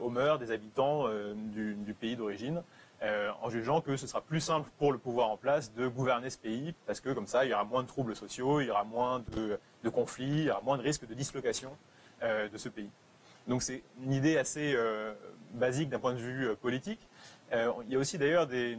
aux 0.00 0.10
mœurs 0.10 0.38
des 0.38 0.52
habitants 0.52 1.08
du, 1.34 1.96
pays 1.98 2.14
d'origine, 2.14 2.62
en 3.02 3.50
jugeant 3.50 3.80
que 3.80 3.96
ce 3.96 4.06
sera 4.06 4.20
plus 4.20 4.40
simple 4.40 4.70
pour 4.78 4.92
le 4.92 4.98
pouvoir 4.98 5.30
en 5.30 5.36
place 5.36 5.74
de 5.74 5.88
gouverner 5.88 6.30
ce 6.30 6.38
pays, 6.38 6.72
parce 6.86 7.00
que 7.00 7.10
comme 7.10 7.26
ça, 7.26 7.44
il 7.44 7.50
y 7.50 7.54
aura 7.54 7.64
moins 7.64 7.82
de 7.82 7.88
troubles 7.88 8.14
sociaux, 8.14 8.60
il 8.60 8.68
y 8.68 8.70
aura 8.70 8.84
moins 8.84 9.24
de 9.34 9.88
conflits, 9.88 10.28
il 10.28 10.44
y 10.44 10.50
aura 10.50 10.60
moins 10.60 10.78
de 10.78 10.82
risques 10.82 11.08
de 11.08 11.14
dislocation 11.14 11.72
de 12.22 12.56
ce 12.56 12.68
pays. 12.68 12.90
Donc 13.50 13.64
c'est 13.64 13.82
une 14.00 14.12
idée 14.12 14.38
assez 14.38 14.74
euh, 14.76 15.12
basique 15.54 15.88
d'un 15.88 15.98
point 15.98 16.12
de 16.12 16.20
vue 16.20 16.46
euh, 16.46 16.54
politique. 16.54 17.00
Euh, 17.52 17.72
il 17.84 17.92
y 17.92 17.96
a 17.96 17.98
aussi 17.98 18.16
d'ailleurs 18.16 18.46
des, 18.46 18.78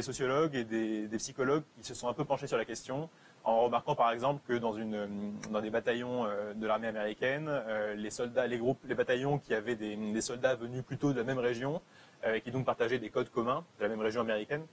sociologues 0.00 0.54
et 0.54 0.64
des, 0.64 1.18
psychologues 1.18 1.64
qui 1.76 1.86
se 1.86 1.92
sont 1.92 2.08
un 2.08 2.14
peu 2.14 2.24
penchés 2.24 2.46
sur 2.46 2.56
la 2.56 2.64
question, 2.64 3.10
en 3.44 3.60
remarquant 3.60 3.94
par 3.94 4.10
exemple 4.12 4.40
que 4.48 4.54
dans, 4.54 5.60
des 5.60 5.70
bataillons 5.70 6.24
de 6.54 6.66
l'armée 6.66 6.88
américaine, 6.88 7.50
les 7.94 8.58
groupes, 8.58 8.78
les 8.88 8.94
bataillons 8.94 9.38
qui 9.38 9.52
avaient 9.52 9.76
des, 9.76 9.94
des 9.96 10.20
soldats 10.22 10.54
venus 10.54 10.82
plutôt 10.82 11.12
de 11.12 11.18
la 11.18 11.24
même 11.24 11.38
région, 11.38 11.82
et 12.26 12.40
qui 12.40 12.50
donc 12.50 12.64
partageaient 12.64 12.98
des 12.98 13.10
codes 13.10 13.28
communs 13.28 13.66
de 13.78 13.82
la 13.82 13.90
même 13.90 14.00
région 14.00 14.22
américaine, 14.22 14.64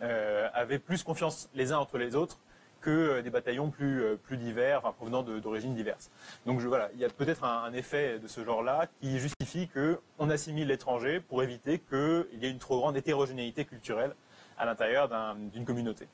avaient 0.00 0.80
plus 0.80 1.04
confiance 1.04 1.48
les 1.54 1.70
uns 1.70 1.78
entre 1.78 1.96
les 1.96 2.16
autres 2.16 2.40
que 2.80 2.90
euh, 2.90 3.22
des 3.22 3.30
bataillons 3.30 3.70
plus, 3.70 4.02
euh, 4.02 4.16
divers, 4.32 4.80
provenant 4.94 5.22
d'origines 5.22 5.74
diverses. 5.74 6.10
Donc 6.46 6.60
voilà, 6.60 6.90
il 6.94 7.00
y 7.00 7.04
a 7.04 7.08
peut-être 7.08 7.44
un, 7.44 7.72
effet 7.72 8.18
de 8.18 8.26
ce 8.26 8.44
genre-là 8.44 8.88
qui 9.00 9.18
justifie 9.18 9.68
qu'on 9.68 10.30
assimile 10.30 10.68
l'étranger 10.68 11.20
pour 11.20 11.42
éviter 11.42 11.78
qu'il 11.78 12.38
y 12.40 12.46
ait 12.46 12.50
une 12.50 12.58
trop 12.58 12.78
grande 12.78 12.96
hétérogénéité 12.96 13.64
culturelle 13.64 14.14
à 14.58 14.64
l'intérieur 14.64 15.08
d'une 15.52 15.64
communauté. 15.64 16.08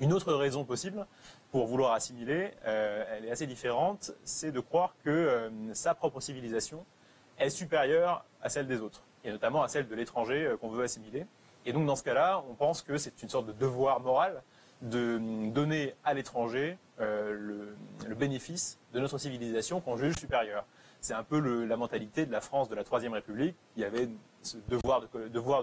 Une 0.00 0.12
autre 0.12 0.32
raison 0.32 0.64
possible 0.64 1.06
pour 1.50 1.66
vouloir 1.66 1.92
assimiler, 1.92 2.52
euh, 2.66 3.04
elle 3.10 3.26
est 3.26 3.30
assez 3.30 3.46
différente, 3.46 4.12
c'est 4.24 4.52
de 4.52 4.60
croire 4.60 4.94
que 5.04 5.50
sa 5.74 5.94
propre 5.94 6.20
civilisation 6.20 6.84
est 7.38 7.50
supérieure 7.50 8.24
à 8.42 8.48
celle 8.48 8.66
des 8.66 8.80
autres, 8.80 9.02
et 9.24 9.30
notamment 9.30 9.62
à 9.62 9.68
celle 9.68 9.88
de 9.88 9.94
l'étranger 9.94 10.54
qu'on 10.60 10.70
veut 10.70 10.84
assimiler. 10.84 11.26
Et 11.66 11.72
donc 11.72 11.86
dans 11.86 11.96
ce 11.96 12.02
cas-là, 12.04 12.42
on 12.48 12.54
pense 12.54 12.82
que 12.82 12.96
c'est 12.96 13.22
une 13.22 13.28
sorte 13.28 13.46
de 13.46 13.52
devoir 13.52 14.00
moral 14.00 14.42
de 14.82 15.50
donner 15.50 15.94
à 16.04 16.14
l'étranger 16.14 16.78
euh, 17.00 17.66
le, 18.06 18.14
bénéfice 18.14 18.78
de 18.92 19.00
notre 19.00 19.16
civilisation 19.16 19.80
qu'on 19.80 19.96
juge 19.96 20.14
supérieure. 20.18 20.64
C'est 21.00 21.14
un 21.14 21.22
peu 21.22 21.38
la 21.64 21.76
mentalité 21.78 22.26
de 22.26 22.32
la 22.32 22.42
France 22.42 22.68
de 22.68 22.74
la 22.74 22.84
Troisième 22.84 23.14
République. 23.14 23.56
Y 23.76 23.84
avait 23.84 24.08
ce 24.42 24.58
devoir 24.68 25.00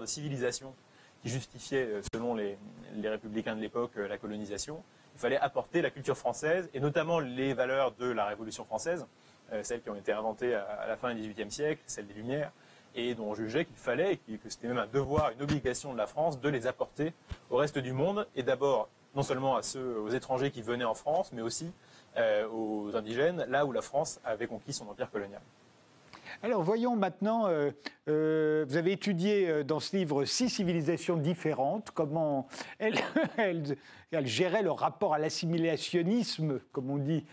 de, 0.00 0.06
civilisation 0.06 0.74
qui 1.22 1.28
justifiait, 1.28 1.86
euh, 1.86 2.00
selon 2.12 2.34
les, 2.34 2.58
républicains 3.04 3.54
de 3.54 3.60
l'époque, 3.60 3.92
euh, 3.96 4.08
la 4.08 4.18
colonisation. 4.18 4.82
Il 5.14 5.20
fallait 5.20 5.38
apporter 5.38 5.82
la 5.82 5.90
culture 5.90 6.16
française 6.16 6.68
et 6.74 6.80
notamment 6.80 7.20
les 7.20 7.54
valeurs 7.54 7.92
de 7.92 8.06
la 8.06 8.24
Révolution 8.24 8.64
française, 8.64 9.06
celles 9.62 9.80
qui 9.80 9.90
ont 9.90 9.96
été 9.96 10.12
inventées 10.12 10.54
à, 10.54 10.86
la 10.86 10.96
fin 10.96 11.12
du 11.14 11.22
XVIIIe 11.22 11.50
siècle, 11.50 11.82
celles 11.86 12.06
des 12.06 12.14
Lumières, 12.14 12.52
et 12.94 13.14
dont 13.14 13.30
on 13.30 13.34
jugeait 13.34 13.64
qu'il 13.64 13.76
fallait, 13.78 14.18
que 14.18 14.48
c'était 14.48 14.68
même 14.68 14.78
un 14.78 14.86
devoir, 14.86 15.32
une 15.32 15.42
obligation 15.42 15.92
de 15.92 15.98
la 15.98 16.06
France 16.06 16.38
de 16.38 16.48
les 16.48 16.68
apporter 16.68 17.14
au 17.50 17.56
reste 17.56 17.78
du 17.78 17.92
monde, 17.92 18.28
et 18.36 18.44
d'abord 18.44 18.88
non 19.14 19.22
seulement 19.22 19.56
à 19.56 19.62
ceux, 19.62 19.98
aux 19.98 20.10
étrangers 20.10 20.50
qui 20.50 20.62
venaient 20.62 20.84
en 20.84 20.94
France, 20.94 21.30
mais 21.32 21.42
aussi 21.42 21.72
euh, 22.16 22.48
aux 22.48 22.96
indigènes, 22.96 23.44
là 23.48 23.64
où 23.64 23.72
la 23.72 23.82
France 23.82 24.20
avait 24.24 24.46
conquis 24.46 24.72
son 24.72 24.88
empire 24.88 25.10
colonial. 25.10 25.40
Alors 26.42 26.62
voyons 26.62 26.94
maintenant, 26.94 27.46
euh, 27.46 27.70
euh, 28.08 28.64
vous 28.68 28.76
avez 28.76 28.92
étudié 28.92 29.64
dans 29.64 29.80
ce 29.80 29.96
livre 29.96 30.24
six 30.24 30.48
civilisations 30.48 31.16
différentes, 31.16 31.90
comment 31.92 32.48
elles, 32.78 32.98
elles, 33.36 34.26
géraient 34.26 34.62
leur 34.62 34.78
rapport 34.78 35.14
à 35.14 35.18
l'assimilationnisme, 35.18 36.60
comme 36.72 36.90
on 36.90 36.98
dit. 36.98 37.24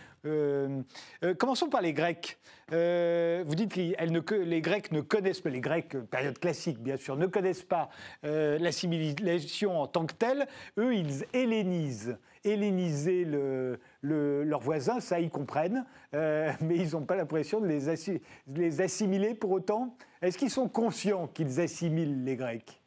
Commençons 1.38 1.70
par 1.70 1.82
les 1.82 1.94
Grecs. 1.94 2.38
vous 2.70 3.56
dites 3.56 3.74
que 3.74 4.36
les 4.36 4.62
Grecs 4.62 4.92
ne 4.92 5.02
connaissent 5.02 5.42
pas, 5.42 5.50
les 5.50 5.62
Grecs, 5.62 5.98
période 6.10 6.40
classique 6.40 6.80
bien 6.80 6.98
sûr, 6.98 7.16
ne 7.16 7.28
connaissent 7.28 7.64
pas 7.64 7.90
l'assimilation 8.24 9.80
en 9.80 9.88
tant 9.88 10.06
que 10.06 10.14
telle. 10.14 10.48
Eux, 10.78 10.96
ils 10.96 11.26
hellénisent 11.34 12.18
helléniser 12.46 13.26
le, 13.26 13.80
leurs 14.02 14.62
voisins, 14.62 15.00
ça 15.00 15.20
ils 15.20 15.30
comprennent, 15.30 15.86
euh, 16.14 16.52
mais 16.62 16.78
ils 16.78 16.92
n'ont 16.92 17.06
pas 17.06 17.16
l'impression 17.16 17.60
de 17.60 17.68
les, 17.68 18.82
assimiler 18.82 19.34
pour 19.34 19.52
autant. 19.52 19.98
Est-ce 20.22 20.38
qu'ils 20.38 20.52
sont 20.52 20.70
conscients 20.70 21.28
qu'ils 21.28 21.60
assimilent 21.60 22.24
les 22.24 22.36
Grecs? 22.36 22.82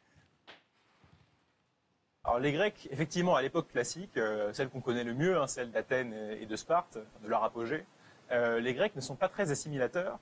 Alors 2.25 2.39
les 2.39 2.51
Grecs, 2.51 2.87
effectivement, 2.91 3.35
à 3.35 3.41
l'époque 3.41 3.69
classique, 3.69 4.17
euh, 4.17 4.51
celle 4.53 4.69
qu'on 4.69 4.81
connaît 4.81 5.05
le 5.05 5.13
mieux, 5.13 5.37
hein, 5.37 5.47
celle 5.47 5.71
d'Athènes 5.71 6.13
et 6.39 6.45
de 6.45 6.55
Sparte, 6.55 6.97
de 7.23 7.27
leur 7.27 7.43
apogée, 7.43 7.85
euh, 8.31 8.59
les 8.59 8.73
Grecs 8.73 8.95
ne 8.95 9.01
sont 9.01 9.15
pas 9.15 9.29
très 9.29 9.51
assimilateurs, 9.51 10.19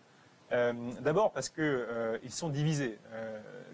D'abord 1.01 1.33
parce 1.33 1.49
qu'ils 1.49 2.29
sont 2.29 2.47
divisés. 2.47 2.97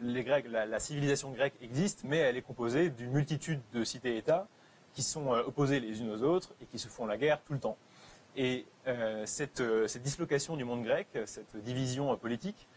les 0.02 0.24
Grecs, 0.24 0.48
la, 0.50 0.80
civilisation 0.80 1.30
grecque 1.30 1.54
existe, 1.62 2.04
mais 2.04 2.18
elle 2.18 2.36
est 2.36 2.42
composée 2.42 2.90
d'une 2.90 3.12
multitude 3.12 3.62
de 3.74 3.84
cités-États 3.84 4.48
qui 4.96 5.04
sont 5.04 5.30
opposées 5.30 5.80
les 5.80 6.02
unes 6.02 6.10
aux 6.10 6.24
autres 6.24 6.56
et 6.64 6.66
qui 6.66 6.80
se 6.80 6.88
font 6.88 7.06
la 7.06 7.16
guerre 7.16 7.40
tout 7.46 7.54
le 7.54 7.60
temps. 7.60 7.78
Et 8.36 8.66
cette, 9.26 9.62
cette, 9.86 10.02
dislocation 10.02 10.58
du 10.58 10.64
monde 10.64 10.84
grec, 10.84 11.10
cette 11.26 11.56
division 11.58 12.18
politique, 12.18 12.68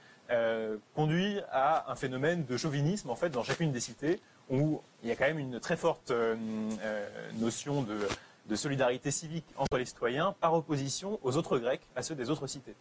conduit 0.94 1.40
à 1.50 1.90
un 1.90 1.94
phénomène 1.94 2.44
de 2.44 2.56
chauvinisme 2.58 3.08
en 3.08 3.16
fait 3.16 3.30
dans 3.30 3.44
chacune 3.44 3.72
des 3.72 3.80
cités 3.80 4.20
où 4.50 4.80
il 5.02 5.08
y 5.08 5.12
a 5.12 5.16
quand 5.16 5.26
même 5.26 5.38
une 5.38 5.60
très 5.60 5.76
forte 5.76 6.10
euh, 6.10 6.36
euh, 6.82 7.30
notion 7.34 7.82
de, 7.82 8.54
solidarité 8.54 9.10
civique 9.10 9.46
entre 9.56 9.76
les 9.76 9.84
citoyens 9.84 10.34
par 10.40 10.54
opposition 10.54 11.18
aux 11.22 11.36
autres 11.36 11.58
Grecs, 11.58 11.80
à 11.96 12.02
ceux 12.02 12.14
des 12.14 12.30
autres 12.30 12.46
cités. 12.46 12.74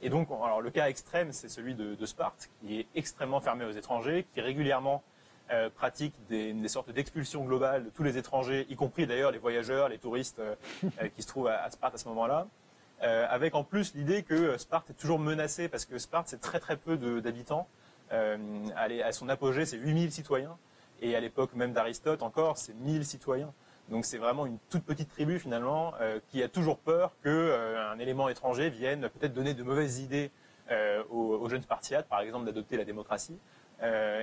Et 0.00 0.08
donc, 0.08 0.28
alors 0.30 0.60
le 0.60 0.70
cas 0.70 0.88
extrême, 0.88 1.30
c'est 1.32 1.48
celui 1.48 1.74
de, 1.74 2.06
Sparte, 2.06 2.50
qui 2.60 2.80
est 2.80 2.86
extrêmement 2.96 3.40
fermé 3.40 3.64
aux 3.64 3.70
étrangers, 3.70 4.26
qui 4.34 4.40
régulièrement 4.40 5.02
euh, 5.52 5.70
pratique 5.70 6.12
des, 6.28 6.56
sortes 6.66 6.90
d'expulsions 6.90 7.44
globales 7.44 7.84
de 7.84 7.90
tous 7.90 8.02
les 8.02 8.18
étrangers, 8.18 8.66
y 8.68 8.74
compris 8.74 9.06
d'ailleurs 9.06 9.30
les 9.30 9.38
voyageurs, 9.38 9.88
les 9.88 9.98
touristes 9.98 10.42
qui 11.14 11.22
se 11.22 11.28
trouvent 11.28 11.48
à, 11.48 11.70
Sparte 11.70 11.94
à 11.94 11.98
ce 11.98 12.08
moment-là. 12.08 12.48
avec 13.00 13.54
en 13.54 13.62
plus 13.62 13.94
l'idée 13.94 14.24
que 14.24 14.58
Sparte 14.58 14.90
est 14.90 14.94
toujours 14.94 15.20
menacée 15.20 15.68
parce 15.68 15.84
que 15.84 15.98
Sparte 15.98 16.26
c'est 16.28 16.40
très 16.40 16.58
très 16.58 16.76
peu 16.76 16.96
d'habitants. 17.20 17.68
à 18.10 19.12
son 19.12 19.28
apogée, 19.28 19.66
c'est 19.66 19.76
8000 19.76 20.10
citoyens. 20.10 20.56
Et 21.02 21.16
à 21.16 21.20
l'époque 21.20 21.54
même 21.54 21.72
d'Aristote 21.72 22.22
encore, 22.22 22.56
c'est 22.56 22.74
1000 22.74 23.04
citoyens. 23.04 23.52
Donc 23.90 24.04
c'est 24.04 24.18
vraiment 24.18 24.46
une 24.46 24.58
toute 24.70 24.84
petite 24.84 25.10
tribu 25.10 25.40
finalement 25.40 25.92
euh, 26.00 26.20
qui 26.28 26.42
a 26.42 26.48
toujours 26.48 26.78
peur 26.78 27.12
qu'un 27.22 27.30
euh, 27.30 27.98
élément 27.98 28.28
étranger 28.28 28.70
vienne 28.70 29.08
peut-être 29.08 29.34
donner 29.34 29.52
de 29.52 29.64
mauvaises 29.64 29.98
idées 29.98 30.30
euh, 30.70 31.02
aux, 31.10 31.48
jeunes 31.48 31.62
Spartiates, 31.62 32.08
par 32.08 32.20
exemple 32.20 32.46
d'adopter 32.46 32.76
la 32.76 32.84
démocratie. 32.84 33.36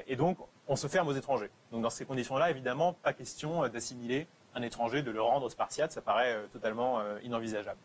et 0.07 0.15
donc 0.15 0.38
on 0.67 0.77
se 0.77 0.88
ferme 0.88 1.09
aux 1.09 1.13
étrangers. 1.13 1.51
Donc 1.71 1.81
dans 1.81 1.89
ces 1.89 2.05
conditions-là, 2.05 2.50
évidemment, 2.50 2.93
pas 2.93 3.12
question 3.12 3.67
d'assimiler 3.67 4.27
un 4.55 4.62
étranger, 4.62 5.03
de 5.03 5.12
le 5.12 5.21
rendre 5.21 5.50
Spartiate, 5.50 5.91
ça 5.91 6.01
paraît 6.01 6.36
totalement 6.53 7.01
inenvisageable. 7.21 7.79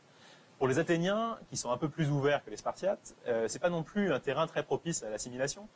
Pour 0.59 0.69
les 0.69 0.79
Athéniens, 0.79 1.39
qui 1.51 1.57
sont 1.57 1.71
un 1.71 1.77
peu 1.77 1.89
plus 1.89 2.11
ouverts 2.11 2.45
que 2.45 2.51
les 2.51 2.57
Spartiates, 2.57 3.15
c'est 3.49 3.59
pas 3.59 3.71
non 3.71 3.83
plus 3.83 4.13
un 4.13 4.21
terrain 4.21 4.47
très 4.47 4.63
propice 4.63 5.03
à 5.03 5.11
l'assimilation 5.11 5.69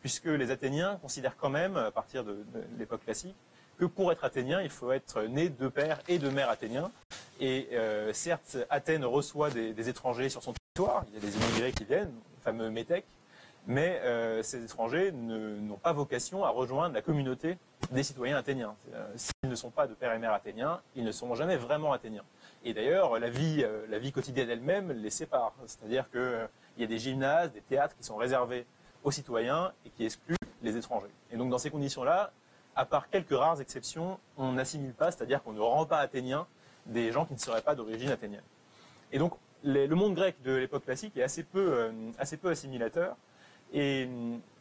puisque 0.00 0.26
les 0.26 0.50
Athéniens 0.50 0.98
considèrent 1.02 1.36
quand 1.36 1.50
même, 1.50 1.76
à 1.76 1.90
partir 1.90 2.24
de, 2.24 2.44
l'époque 2.78 3.04
classique, 3.04 3.34
que 3.78 3.84
pour 3.84 4.12
être 4.12 4.24
athénien, 4.24 4.62
il 4.62 4.70
faut 4.70 4.92
être 4.92 5.22
né 5.22 5.48
de 5.48 5.68
père 5.68 6.00
et 6.08 6.18
de 6.18 6.28
mère 6.30 6.48
athénien. 6.48 6.90
Et 7.40 7.68
euh, 7.72 8.12
certes, 8.12 8.56
Athènes 8.70 9.04
reçoit 9.04 9.50
des, 9.50 9.88
étrangers 9.88 10.28
sur 10.28 10.42
son 10.42 10.52
territoire, 10.52 11.04
il 11.08 11.14
y 11.14 11.16
a 11.18 11.20
des 11.20 11.36
immigrés 11.36 11.72
qui 11.72 11.84
viennent, 11.84 12.12
le 12.36 12.42
fameux 12.42 12.70
métèques, 12.70 13.04
mais 13.66 14.00
euh, 14.04 14.42
ces 14.42 14.64
étrangers 14.64 15.10
n'ont 15.12 15.76
pas 15.76 15.92
vocation 15.92 16.44
à 16.44 16.50
rejoindre 16.50 16.94
la 16.94 17.02
communauté 17.02 17.58
des 17.90 18.04
citoyens 18.04 18.36
athéniens. 18.36 18.76
Euh, 18.94 19.12
s'ils 19.16 19.50
ne 19.50 19.56
sont 19.56 19.70
pas 19.70 19.88
de 19.88 19.94
père 19.94 20.12
et 20.12 20.18
mère 20.18 20.32
athéniens, 20.32 20.80
ils 20.94 21.04
ne 21.04 21.12
seront 21.12 21.34
jamais 21.34 21.56
vraiment 21.56 21.92
athéniens. 21.92 22.24
Et 22.66 22.74
d'ailleurs, 22.74 23.18
la 23.18 23.30
vie, 23.30 23.64
la 23.88 23.98
vie 23.98 24.10
quotidienne 24.10 24.50
elle-même 24.50 24.90
les 24.90 25.10
sépare. 25.10 25.54
C'est-à-dire 25.66 26.10
qu'il 26.10 26.48
y 26.78 26.82
a 26.82 26.86
des 26.86 26.98
gymnases, 26.98 27.52
des 27.52 27.60
théâtres 27.60 27.96
qui 27.96 28.04
sont 28.04 28.16
réservés 28.16 28.66
aux 29.04 29.12
citoyens 29.12 29.72
et 29.84 29.90
qui 29.90 30.04
exclut 30.04 30.36
les 30.62 30.76
étrangers. 30.76 31.14
Et 31.30 31.36
donc 31.36 31.48
dans 31.48 31.58
ces 31.58 31.70
conditions-là, 31.70 32.32
à 32.74 32.84
part 32.84 33.08
quelques 33.08 33.30
rares 33.30 33.60
exceptions, 33.60 34.18
on 34.36 34.52
n'assimile 34.52 34.94
pas, 34.94 35.12
c'est-à-dire 35.12 35.42
qu'on 35.44 35.52
ne 35.52 35.60
rend 35.60 35.86
pas 35.86 35.98
athéniens 35.98 36.46
des 36.86 37.12
gens 37.12 37.24
qui 37.24 37.34
ne 37.34 37.38
seraient 37.38 37.62
pas 37.62 37.76
d'origine 37.76 38.10
athénienne. 38.10 38.42
Et 39.12 39.18
donc 39.18 39.34
le 39.62 39.94
monde 39.94 40.14
grec 40.14 40.36
de 40.44 40.52
l'époque 40.52 40.84
classique 40.84 41.16
est 41.16 41.22
assez 41.22 41.44
peu, 41.44 41.72
euh, 41.72 41.92
assez 42.18 42.36
peu 42.36 42.48
assimilateur. 42.48 43.16
Et, 43.72 44.08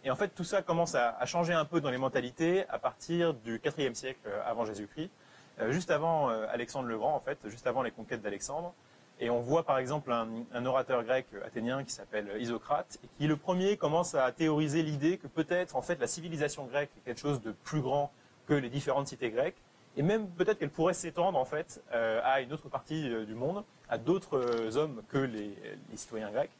en 0.09 0.15
fait, 0.15 0.29
tout 0.29 0.43
ça 0.43 0.61
commence 0.61 0.95
à, 0.95 1.23
changer 1.25 1.53
un 1.53 1.65
peu 1.65 1.79
dans 1.79 1.91
les 1.91 1.97
mentalités 1.97 2.67
à 2.69 2.79
partir 2.79 3.33
du 3.33 3.61
IVe 3.63 3.93
siècle 3.93 4.19
euh, 4.27 4.41
avant 4.45 4.65
Jésus-Christ, 4.65 5.09
euh, 5.09 5.24
juste 5.69 5.91
avant 5.91 6.27
Alexandre 6.27 6.87
le 6.87 6.97
Grand, 6.97 7.15
en 7.15 7.19
fait, 7.19 7.37
juste 7.47 7.67
avant 7.67 7.81
les 7.81 7.91
conquêtes 7.91 8.21
d'Alexandre. 8.21 8.73
Et 9.19 9.29
on 9.29 9.39
voit 9.39 9.63
par 9.63 9.77
exemple 9.77 10.11
un, 10.11 10.65
orateur 10.65 11.03
grec 11.03 11.25
athénien 11.45 11.83
qui 11.83 11.91
s'appelle 11.91 12.29
Isocrate, 12.39 12.99
et 13.03 13.07
qui 13.17 13.27
le 13.27 13.37
premier 13.37 13.77
commence 13.77 14.13
à 14.13 14.29
théoriser 14.31 14.83
l'idée 14.83 15.17
que 15.17 15.27
peut-être 15.27 15.75
en 15.75 15.81
fait 15.81 15.99
la 15.99 16.07
civilisation 16.07 16.65
grecque 16.65 16.89
est 16.97 17.05
quelque 17.05 17.21
chose 17.21 17.41
de 17.41 17.51
plus 17.51 17.79
grand 17.79 18.11
que 18.47 18.53
les 18.53 18.69
différentes 18.69 19.07
cités 19.07 19.31
grecques, 19.31 19.61
et 19.95 20.03
même 20.03 20.27
peut-être 20.27 20.59
qu'elle 20.59 20.69
pourrait 20.69 20.93
s'étendre 20.93 21.39
en 21.39 21.45
fait 21.45 21.81
euh, 21.93 22.19
à 22.23 22.41
une 22.41 22.51
autre 22.51 22.67
partie 22.67 23.09
euh, 23.09 23.25
du 23.25 23.35
monde, 23.35 23.63
à 23.87 23.97
d'autres 23.97 24.37
euh, 24.37 24.75
hommes 24.75 25.01
que 25.09 25.17
les, 25.17 25.55
citoyens 25.95 26.31
grecs. 26.31 26.51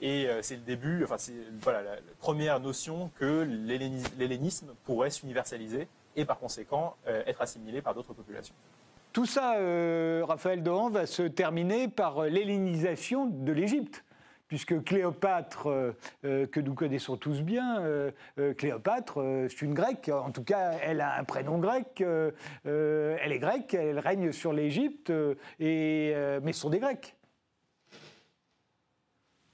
Et 0.00 0.28
c'est 0.42 0.54
le 0.54 0.62
début, 0.62 1.02
enfin 1.02 1.18
c'est 1.18 1.34
voilà 1.60 1.82
la, 1.82 1.96
première 2.20 2.60
notion 2.60 3.10
que 3.18 3.42
l'hellénisme 4.16 4.68
pourrait 4.84 5.10
s'universaliser 5.10 5.88
et 6.18 6.24
par 6.24 6.38
conséquent 6.38 6.96
être 7.06 7.40
assimilé 7.40 7.80
par 7.80 7.94
d'autres 7.94 8.12
populations. 8.12 8.54
Tout 9.12 9.26
ça, 9.26 9.56
euh, 9.56 10.22
Raphaël 10.24 10.62
Dohan, 10.62 10.90
va 10.90 11.06
se 11.06 11.22
terminer 11.22 11.88
par 11.88 12.22
euh, 12.22 12.28
l'hellénisation 12.28 13.26
de 13.26 13.52
l'Égypte 13.52 14.04
puisque 14.46 14.82
Cléopâtre, 14.84 15.68
euh, 16.24 16.46
que 16.46 16.60
nous 16.60 16.72
connaissons 16.72 17.18
tous 17.18 17.42
bien, 17.42 17.82
Cléopâtre, 18.56 19.46
c'est 19.50 19.60
une 19.60 19.74
grecque, 19.74 20.08
en 20.08 20.30
tout 20.30 20.42
cas, 20.42 20.70
elle 20.82 21.02
a 21.02 21.18
un 21.18 21.24
prénom 21.24 21.58
grec, 21.58 22.00
elle 22.00 23.32
est 23.32 23.38
grecque, 23.38 23.74
elle 23.74 23.98
règne 23.98 24.32
sur 24.32 24.54
l'Égypte, 24.54 25.12
mais 25.60 26.40
ce 26.46 26.52
sont 26.52 26.70
des 26.70 26.78
Grecs. 26.78 27.14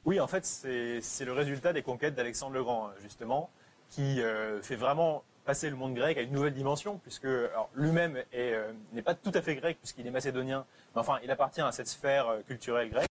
Oui, 0.04 0.20
en 0.20 0.28
fait, 0.28 0.44
c'est 0.44 1.24
le 1.24 1.32
résultat 1.32 1.72
des 1.72 1.82
conquêtes 1.82 2.14
d'Alexandre 2.14 2.54
le 2.54 2.62
Grand, 2.62 2.90
justement, 3.02 3.50
qui 3.90 4.20
fait 4.62 4.76
vraiment 4.76 5.24
passer 5.44 5.68
le 5.68 5.76
monde 5.76 5.94
grec 5.94 6.16
à 6.16 6.22
une 6.22 6.32
nouvelle 6.32 6.54
dimension, 6.54 6.98
puisque 6.98 7.28
lui-même 7.74 8.22
euh, 8.34 8.72
n'est 8.92 9.02
pas 9.02 9.14
tout 9.14 9.32
à 9.34 9.42
fait 9.42 9.54
grec, 9.56 9.78
puisqu'il 9.78 10.06
est 10.06 10.10
macédonien, 10.10 10.64
mais 10.94 11.00
enfin, 11.00 11.18
il 11.22 11.30
appartient 11.30 11.60
à 11.60 11.72
cette 11.72 11.88
sphère 11.88 12.28
euh, 12.28 12.40
culturelle 12.42 12.90
grecque. 12.90 13.10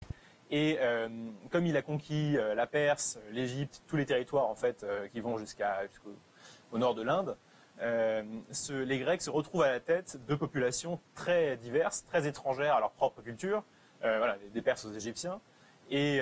Et 0.53 0.79
euh, 0.81 1.09
comme 1.51 1.67
il 1.67 1.77
a 1.77 1.83
conquis 1.83 2.37
la 2.57 2.67
Perse, 2.67 3.21
l'Égypte, 3.31 3.83
tous 3.87 3.97
les 3.97 4.05
territoires 4.05 4.47
en 4.47 4.57
fait 4.57 4.85
qui 5.13 5.21
vont 5.21 5.39
jusqu'au 5.39 5.63
nord 6.73 6.97
de 6.97 7.03
l'Inde, 7.03 7.37
les 7.81 8.99
Grecs 8.99 9.23
se 9.23 9.31
retrouvent 9.31 9.63
à 9.63 9.71
la 9.71 9.79
tête 9.79 10.19
de 10.27 10.35
populations 10.35 10.99
très 11.15 11.57
diverses, 11.57 12.05
très 12.05 12.27
étrangères 12.27 12.75
à 12.75 12.81
leur 12.81 12.91
propre 12.91 13.23
culture, 13.23 13.63
voilà, 14.01 14.39
des 14.53 14.61
Perses 14.61 14.85
aux 14.87 14.93
Égyptiens. 14.93 15.41
Et, 15.89 16.21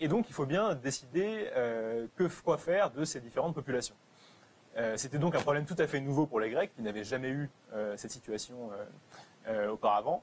et, 0.00 0.08
donc, 0.08 0.28
il 0.28 0.34
faut 0.34 0.46
bien 0.46 0.74
décider 0.74 1.48
que 2.16 2.42
quoi 2.42 2.58
faire 2.58 2.90
de 2.90 3.04
ces 3.04 3.20
différentes 3.20 3.54
populations. 3.54 3.94
Euh, 4.78 4.96
c'était 4.96 5.18
donc 5.18 5.34
un 5.34 5.40
problème 5.40 5.66
tout 5.66 5.76
à 5.78 5.86
fait 5.86 6.00
nouveau 6.00 6.26
pour 6.26 6.40
les 6.40 6.50
Grecs 6.50 6.74
qui 6.74 6.82
n'avaient 6.82 7.04
jamais 7.04 7.28
eu 7.28 7.50
euh, 7.74 7.94
cette 7.96 8.10
situation 8.10 8.70
euh, 9.48 9.70
auparavant. 9.70 10.22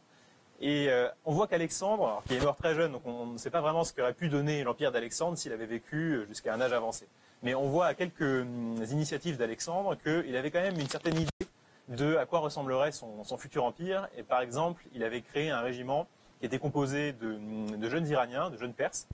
Et 0.61 0.89
on 1.23 1.31
voit 1.31 1.47
qu'Alexandre, 1.47 2.21
qui 2.27 2.35
est 2.35 2.43
mort 2.43 2.57
très 2.57 2.75
jeune, 2.75 2.91
donc 2.91 3.03
on 3.05 3.27
ne 3.27 3.37
sait 3.37 3.49
pas 3.49 3.61
vraiment 3.61 3.85
ce 3.85 3.93
qu'aurait 3.93 4.13
pu 4.13 4.27
donner 4.27 4.61
l'empire 4.65 4.91
d'Alexandre 4.91 5.37
s'il 5.37 5.53
avait 5.53 5.65
vécu 5.65 6.25
jusqu'à 6.27 6.53
un 6.53 6.59
âge 6.59 6.73
avancé. 6.73 7.07
Mais 7.43 7.55
on 7.55 7.69
voit 7.69 7.85
à 7.85 7.93
quelques 7.93 8.19
hum, 8.19 8.75
initiatives 8.91 9.37
d'Alexandre 9.37 9.95
qu'il 9.95 10.35
avait 10.35 10.51
quand 10.51 10.59
même 10.59 10.77
une 10.77 10.89
certaine 10.89 11.15
idée 11.15 11.47
de 11.87 12.17
à 12.17 12.25
quoi 12.25 12.39
ressemblerait 12.39 12.91
son, 12.91 13.23
futur 13.37 13.63
empire. 13.63 14.09
Et 14.17 14.23
par 14.23 14.41
exemple, 14.41 14.83
il 14.93 15.05
avait 15.05 15.21
créé 15.21 15.49
un 15.49 15.61
régiment 15.61 16.07
qui 16.41 16.47
était 16.47 16.59
composé 16.59 17.13
de, 17.13 17.77
de 17.77 17.89
jeunes 17.89 18.09
Iraniens, 18.09 18.49
de 18.49 18.57
jeunes 18.57 18.73
Perses, 18.73 19.07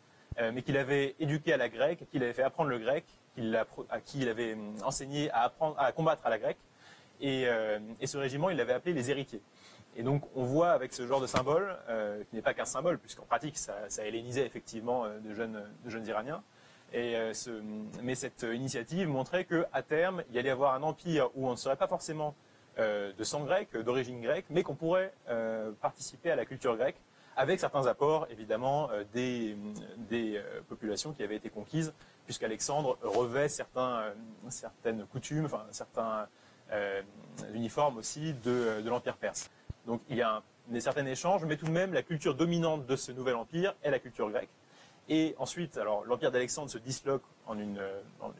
mais 0.51 0.63
qu'il 0.63 0.77
avait 0.77 1.13
éduqué 1.19 1.53
à 1.53 1.57
la 1.57 1.69
grecque, 1.69 2.09
qu'il 2.09 2.23
avait 2.23 2.33
fait 2.33 2.41
apprendre 2.41 2.71
le 2.71 2.79
grec 2.79 3.05
à 3.89 4.01
qui 4.01 4.19
il 4.21 4.29
avait 4.29 4.53
hum, 4.53 4.75
enseigné 4.83 5.29
à, 5.31 5.43
apprendre, 5.43 5.75
à 5.79 5.91
combattre 5.91 6.25
à 6.25 6.29
la 6.29 6.37
grecque. 6.39 6.57
Euh, 7.23 7.79
et, 7.99 8.07
ce 8.07 8.17
régiment, 8.17 8.49
il 8.49 8.57
l'avait 8.57 8.73
appelé 8.73 8.93
les 8.93 9.11
héritiers. 9.11 9.41
Et 9.95 10.03
donc, 10.03 10.23
on 10.35 10.43
voit 10.43 10.71
avec 10.71 10.93
ce 10.93 11.07
genre 11.07 11.21
de 11.21 11.27
symbole, 11.27 11.77
euh, 11.89 12.23
qui 12.29 12.35
n'est 12.35 12.41
pas 12.41 12.53
qu'un 12.53 12.65
symbole, 12.65 12.99
puisqu'en 12.99 13.23
pratique, 13.23 13.57
ça, 13.57 13.75
ça, 13.87 14.05
hellénisait 14.05 14.45
effectivement 14.45 15.05
euh, 15.05 15.19
de 15.19 15.33
jeunes, 15.33 15.63
de 15.83 15.89
jeunes 15.89 16.05
Iraniens. 16.07 16.43
Mais 16.93 18.15
cette 18.15 18.43
initiative 18.43 19.09
montrait 19.09 19.43
qu'à 19.43 19.81
terme, 19.81 20.23
il 20.29 20.35
y 20.35 20.39
allait 20.39 20.49
y 20.49 20.51
avoir 20.51 20.75
un 20.75 20.83
empire 20.83 21.29
où 21.35 21.47
on 21.47 21.51
ne 21.51 21.55
serait 21.57 21.75
pas 21.75 21.87
forcément 21.87 22.35
de 22.77 23.23
sang 23.23 23.43
grec, 23.43 23.75
d'origine 23.75 24.21
grecque, 24.21 24.45
mais 24.49 24.63
qu'on 24.63 24.75
pourrait 24.75 25.11
participer 25.81 26.31
à 26.31 26.37
la 26.37 26.45
culture 26.45 26.77
grecque, 26.77 26.95
avec 27.35 27.59
certains 27.59 27.85
apports, 27.87 28.27
évidemment, 28.29 28.89
des, 29.13 29.57
des 30.09 30.41
populations 30.67 31.13
qui 31.13 31.23
avaient 31.23 31.35
été 31.35 31.49
conquises 31.49 31.93
puisqu'Alexandre 32.25 32.97
revêt 33.01 33.47
euh, 33.77 34.13
certaines 34.49 35.05
coutumes, 35.07 35.45
enfin, 35.45 35.65
certains 35.71 36.27
euh, 36.71 37.01
uniformes 37.53 37.97
aussi 37.97 38.33
de, 38.33 38.81
l'Empire 38.85 39.17
perse. 39.17 39.49
Donc 39.85 40.01
il 40.09 40.17
y 40.17 40.21
a 40.21 40.41
un, 40.73 40.79
certain 40.79 41.05
échange, 41.05 41.45
mais 41.45 41.57
tout 41.57 41.65
de 41.65 41.71
même 41.71 41.93
la 41.93 42.01
culture 42.01 42.35
dominante 42.35 42.85
de 42.85 42.95
ce 42.95 43.11
nouvel 43.11 43.35
empire 43.35 43.75
est 43.83 43.91
la 43.91 43.99
culture 43.99 44.29
grecque. 44.29 44.49
Et 45.07 45.35
ensuite, 45.37 45.77
alors 45.77 46.03
l'empire 46.05 46.31
d'Alexandre 46.31 46.69
se 46.69 46.79
disloque 46.79 47.21
en 47.45 47.59
une, 47.59 47.79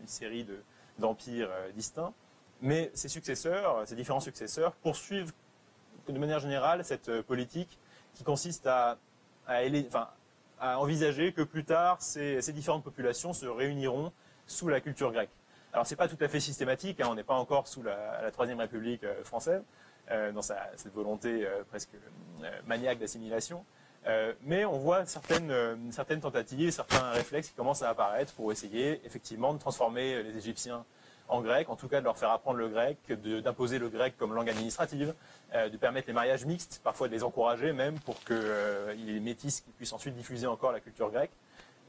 série 0.05 0.47
d'empires 0.97 1.49
euh, 1.51 1.71
distincts, 1.71 2.13
mais 2.61 2.89
ses 2.95 3.09
successeurs, 3.09 3.87
ses 3.87 3.95
différents 3.95 4.19
successeurs, 4.19 4.73
poursuivent 4.73 5.33
de 6.07 6.17
manière 6.17 6.39
générale 6.39 6.83
cette 6.85 7.21
politique 7.21 7.77
qui 8.15 8.23
consiste 8.23 8.67
à, 8.67 8.97
envisager 10.59 11.33
que 11.33 11.43
plus 11.43 11.63
tard, 11.63 12.01
ces, 12.01 12.41
différentes 12.53 12.83
populations 12.83 13.33
se 13.33 13.45
réuniront 13.45 14.11
sous 14.47 14.67
la 14.67 14.81
culture 14.81 15.11
grecque. 15.11 15.29
Alors 15.73 15.85
c'est 15.85 15.95
pas 15.95 16.07
tout 16.07 16.17
à 16.21 16.27
fait 16.27 16.39
systématique, 16.39 17.01
hein, 17.01 17.07
on 17.09 17.15
n'est 17.15 17.23
pas 17.23 17.35
encore 17.35 17.67
sous 17.67 17.83
la, 17.83 18.31
Troisième 18.31 18.59
République 18.59 19.03
euh, 19.03 19.23
française, 19.23 19.61
euh, 20.09 20.31
dans 20.31 20.41
cette 20.41 20.93
volonté 20.93 21.45
euh, 21.45 21.63
presque 21.67 21.89
maniaque 22.65 22.99
d'assimilation, 22.99 23.65
mais 24.43 24.65
on 24.65 24.77
voit 24.77 25.05
certaines 25.07 25.51
tentatives, 26.21 26.69
certains 26.69 27.09
réflexes 27.09 27.49
qui 27.49 27.55
commencent 27.55 27.81
à 27.81 27.89
apparaître 27.89 28.33
pour 28.33 28.51
essayer 28.51 29.01
effectivement 29.03 29.51
de 29.51 29.57
transformer 29.57 30.21
les 30.21 30.37
Égyptiens 30.37 30.85
en 31.27 31.41
grec, 31.41 31.69
en 31.69 31.75
tout 31.75 31.87
cas 31.87 31.99
de 31.99 32.05
leur 32.05 32.17
faire 32.17 32.29
apprendre 32.29 32.57
le 32.57 32.69
grec, 32.69 32.97
d'imposer 33.43 33.79
le 33.79 33.89
grec 33.89 34.15
comme 34.17 34.33
langue 34.33 34.49
administrative, 34.49 35.13
euh, 35.53 35.69
de 35.69 35.77
permettre 35.77 36.07
les 36.07 36.13
mariages 36.13 36.45
mixtes, 36.45 36.81
parfois 36.83 37.07
de 37.07 37.13
les 37.13 37.23
encourager 37.23 37.73
même 37.73 37.99
pour 37.99 38.23
que 38.23 38.33
euh, 38.33 38.93
les 38.93 39.19
métis 39.19 39.63
puissent 39.77 39.93
ensuite 39.93 40.15
diffuser 40.15 40.47
encore 40.47 40.71
la 40.71 40.79
culture 40.79 41.09
grecque. 41.09 41.31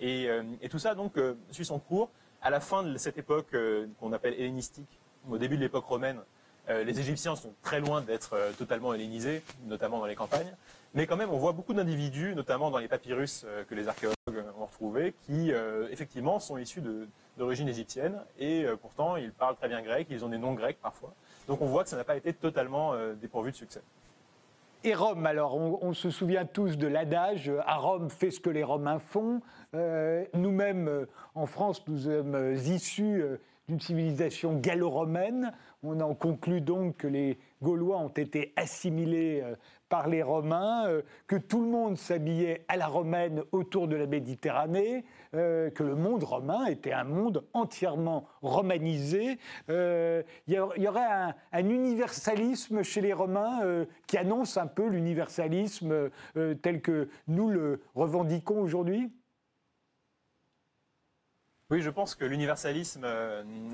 Et, 0.01 0.29
euh, 0.29 0.43
tout 0.71 0.79
ça 0.79 0.95
donc 0.95 1.15
suit 1.51 1.65
son 1.65 1.79
cours. 1.79 2.11
À 2.43 2.51
la 2.51 2.61
fin 2.61 2.83
de 2.83 2.97
cette 2.99 3.19
époque 3.19 3.57
qu'on 3.99 4.13
appelle 4.13 4.35
hellénistique, 4.35 5.01
au 5.29 5.39
début 5.39 5.57
de 5.57 5.63
l'époque 5.63 5.87
romaine, 5.87 6.21
les 6.69 7.01
Égyptiens 7.01 7.35
sont 7.35 7.53
très 7.63 7.81
loin 7.81 8.03
d'être 8.03 8.37
totalement 8.59 8.93
hellénisés, 8.93 9.43
notamment 9.65 9.99
dans 9.99 10.07
les 10.07 10.15
campagnes. 10.15 10.53
Mais 10.97 11.07
quand 11.07 11.17
même, 11.17 11.31
on 11.31 11.37
voit 11.37 11.53
beaucoup 11.53 11.75
d'individus, 11.75 12.35
notamment 12.35 12.71
dans 12.71 12.79
les 12.79 12.89
papyrus 12.89 13.47
que 13.69 13.75
les 13.75 13.87
archéologues 13.87 14.17
ont 14.59 14.65
retrouvés, 14.65 15.15
qui 15.27 15.53
effectivement 15.91 16.41
sont 16.41 16.57
issus 16.57 16.83
d'origine 17.37 17.69
égyptienne, 17.69 18.19
et 18.39 18.65
euh, 18.65 18.77
pourtant 18.77 19.17
ils 19.17 19.33
parlent 19.33 19.57
très 19.57 19.69
bien 19.69 19.83
grec, 19.83 20.07
ils 20.11 20.25
ont 20.25 20.29
des 20.29 20.39
noms 20.39 20.55
grecs 20.55 20.79
parfois. 20.81 21.13
Donc 21.49 21.61
on 21.61 21.67
voit 21.67 21.85
que 21.85 21.91
ça 21.91 21.97
n'a 21.97 22.05
pas 22.05 22.17
été 22.17 22.33
totalement 22.33 22.95
euh, 22.95 23.15
dépourvu 23.15 23.51
de 23.51 23.57
succès. 23.57 23.83
Et 24.85 24.95
Rome, 24.95 25.27
alors 25.27 25.57
on, 25.57 25.93
se 25.95 26.11
souvient 26.11 26.45
tous 26.45 26.79
de 26.79 26.87
l'adage 26.87 27.51
à 27.67 27.77
Rome, 27.77 28.09
fais 28.09 28.31
ce 28.31 28.39
que 28.39 28.51
les 28.51 28.63
Romains 28.63 29.01
font. 29.01 29.41
Euh, 29.75 30.25
nous-mêmes, 30.33 31.07
en 31.35 31.47
France, 31.47 31.83
nous 31.89 31.99
sommes 31.99 32.55
issus 32.55 33.25
d'une 33.67 33.81
civilisation 33.81 34.55
gallo-romaine. 34.61 35.53
On 35.83 36.01
en 36.01 36.15
conclut 36.15 36.61
donc 36.61 36.99
que 36.99 37.09
les 37.09 37.37
Gaulois 37.63 37.99
ont 37.99 38.11
été 38.11 38.53
assimilés 38.55 39.43
par 39.89 40.09
les 40.09 40.23
Romains, 40.23 40.89
euh, 40.89 41.03
que 41.27 41.37
tout 41.37 41.61
le 41.61 41.69
monde 41.69 41.97
s'habillait 41.97 42.65
à 42.69 42.77
la 42.77 42.87
romaine 42.87 43.43
autour 43.53 43.89
de 43.89 43.97
la 43.97 44.07
Méditerranée, 44.07 45.05
euh, 45.35 45.71
que 45.71 45.83
le 45.83 45.95
monde 45.95 46.25
romain 46.25 46.67
était 46.67 46.93
un 46.93 47.05
monde 47.05 47.45
entièrement 47.53 48.27
romanisé. 48.43 49.39
Euh, 49.71 50.23
il 50.47 50.55
y, 50.55 50.89
aurait 50.89 51.35
un, 51.53 51.69
universalisme 51.69 52.83
chez 52.83 53.01
les 53.01 53.13
Romains 53.13 53.87
qui 54.07 54.17
annonce 54.17 54.57
un 54.57 54.67
peu 54.67 54.89
l'universalisme 54.89 56.11
tel 56.63 56.81
que 56.81 57.09
nous 57.27 57.49
le 57.49 57.83
revendiquons 57.95 58.61
aujourd'hui? 58.61 59.13
Oui, 61.71 61.81
je 61.81 61.91
pense 61.91 62.15
que 62.15 62.25
l'universalisme 62.25 63.07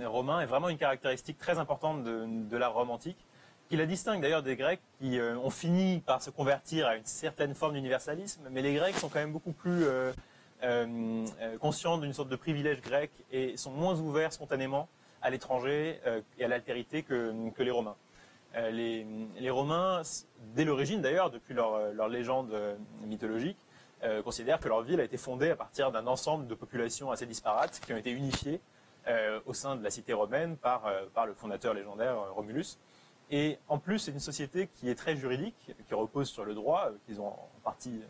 romain 0.04 0.40
est 0.40 0.47
vraiment 0.47 0.69
une 0.69 0.78
caractéristique 0.78 1.38
très 1.38 1.59
importante 1.59 2.02
de, 2.02 2.26
de 2.26 2.57
l'art 2.57 2.75
romantique 2.75 3.26
qui 3.73 3.79
la 3.79 3.87
distingue 3.87 4.21
d'ailleurs 4.21 4.43
des 4.43 4.55
Grecs 4.55 4.83
qui 5.00 5.19
euh, 5.19 5.35
ont 5.38 5.49
fini 5.49 6.00
par 6.00 6.21
se 6.21 6.29
convertir 6.29 6.87
à 6.87 6.97
une 6.97 7.07
certaine 7.07 7.55
forme 7.55 7.73
d'universalisme, 7.73 8.43
mais 8.50 8.61
les 8.61 8.75
Grecs 8.75 8.95
sont 8.97 9.09
quand 9.09 9.19
même 9.19 9.33
beaucoup 9.33 9.52
plus 9.52 9.85
euh, 9.85 10.12
euh, 10.62 11.25
conscients 11.59 11.97
d'une 11.97 12.12
sorte 12.12 12.29
de 12.29 12.37
privilège 12.37 12.83
grec 12.83 13.11
et 13.31 13.57
sont 13.57 13.71
moins 13.71 13.99
ouverts 13.99 14.35
spontanément 14.35 14.91
à 15.23 15.31
l'étranger 15.31 15.99
et 16.37 16.45
à 16.45 16.49
l'altérité 16.49 17.02
que, 17.02 17.33
les 17.59 17.71
Romains. 17.71 17.97
Les, 18.73 19.06
Romains, 19.49 20.02
dès 20.54 20.67
l'origine 20.67 21.00
d'ailleurs, 21.00 21.30
depuis 21.30 21.54
leur, 21.54 22.08
légende 22.08 22.52
mythologique, 23.06 23.56
considèrent 24.25 24.58
que 24.61 24.69
leur 24.69 24.82
ville 24.82 25.00
a 25.00 25.04
été 25.04 25.17
fondée 25.17 25.50
à 25.50 25.56
partir 25.56 25.93
d'un 25.93 26.08
ensemble 26.08 26.47
de 26.47 26.54
populations 26.54 27.11
assez 27.11 27.25
disparates 27.25 27.80
qui 27.80 27.93
ont 27.95 27.97
été 27.97 28.11
unifiées 28.11 28.61
au 29.47 29.54
sein 29.54 29.76
de 29.76 29.85
la 29.85 29.91
cité 29.91 30.13
romaine 30.13 30.56
par 30.56 30.91
le 31.25 31.35
fondateur 31.35 31.73
légendaire 31.73 32.17
Romulus. 32.35 32.76
Et 33.34 33.58
en 33.66 33.78
plus, 33.78 33.99
c'est 33.99 34.12
une 34.12 34.21
société 34.21 34.68
qui 34.75 34.90
est 34.90 34.95
très 34.95 35.16
juridique, 35.16 35.56
qui 35.88 35.95
repose 35.95 36.28
sur 36.28 36.45
le 36.45 36.54
droit, 36.54 36.90
euh, 36.90 36.97
qu'ils 37.06 37.18
ont 37.18 37.28
en 37.28 37.49
partie 37.64 38.02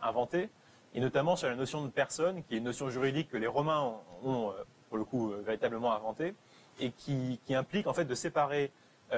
inventé, 0.00 0.48
et 0.94 1.00
notamment 1.00 1.36
sur 1.36 1.48
la 1.48 1.54
notion 1.54 1.84
de 1.84 1.90
personne, 1.90 2.42
qui 2.44 2.54
est 2.54 2.58
une 2.58 2.64
notion 2.64 2.88
juridique 2.88 3.28
que 3.28 3.36
les 3.36 3.46
Romains 3.46 3.94
ont, 4.24 4.48
euh, 4.48 4.64
pour 4.88 4.96
le 4.96 5.04
coup, 5.04 5.32
euh, 5.32 5.42
véritablement 5.44 5.92
inventée, 5.92 6.34
et 6.80 6.92
qui, 6.92 7.38
implique 7.50 7.86
en 7.86 7.92
fait 7.92 8.06
de 8.06 8.14
séparer 8.14 8.72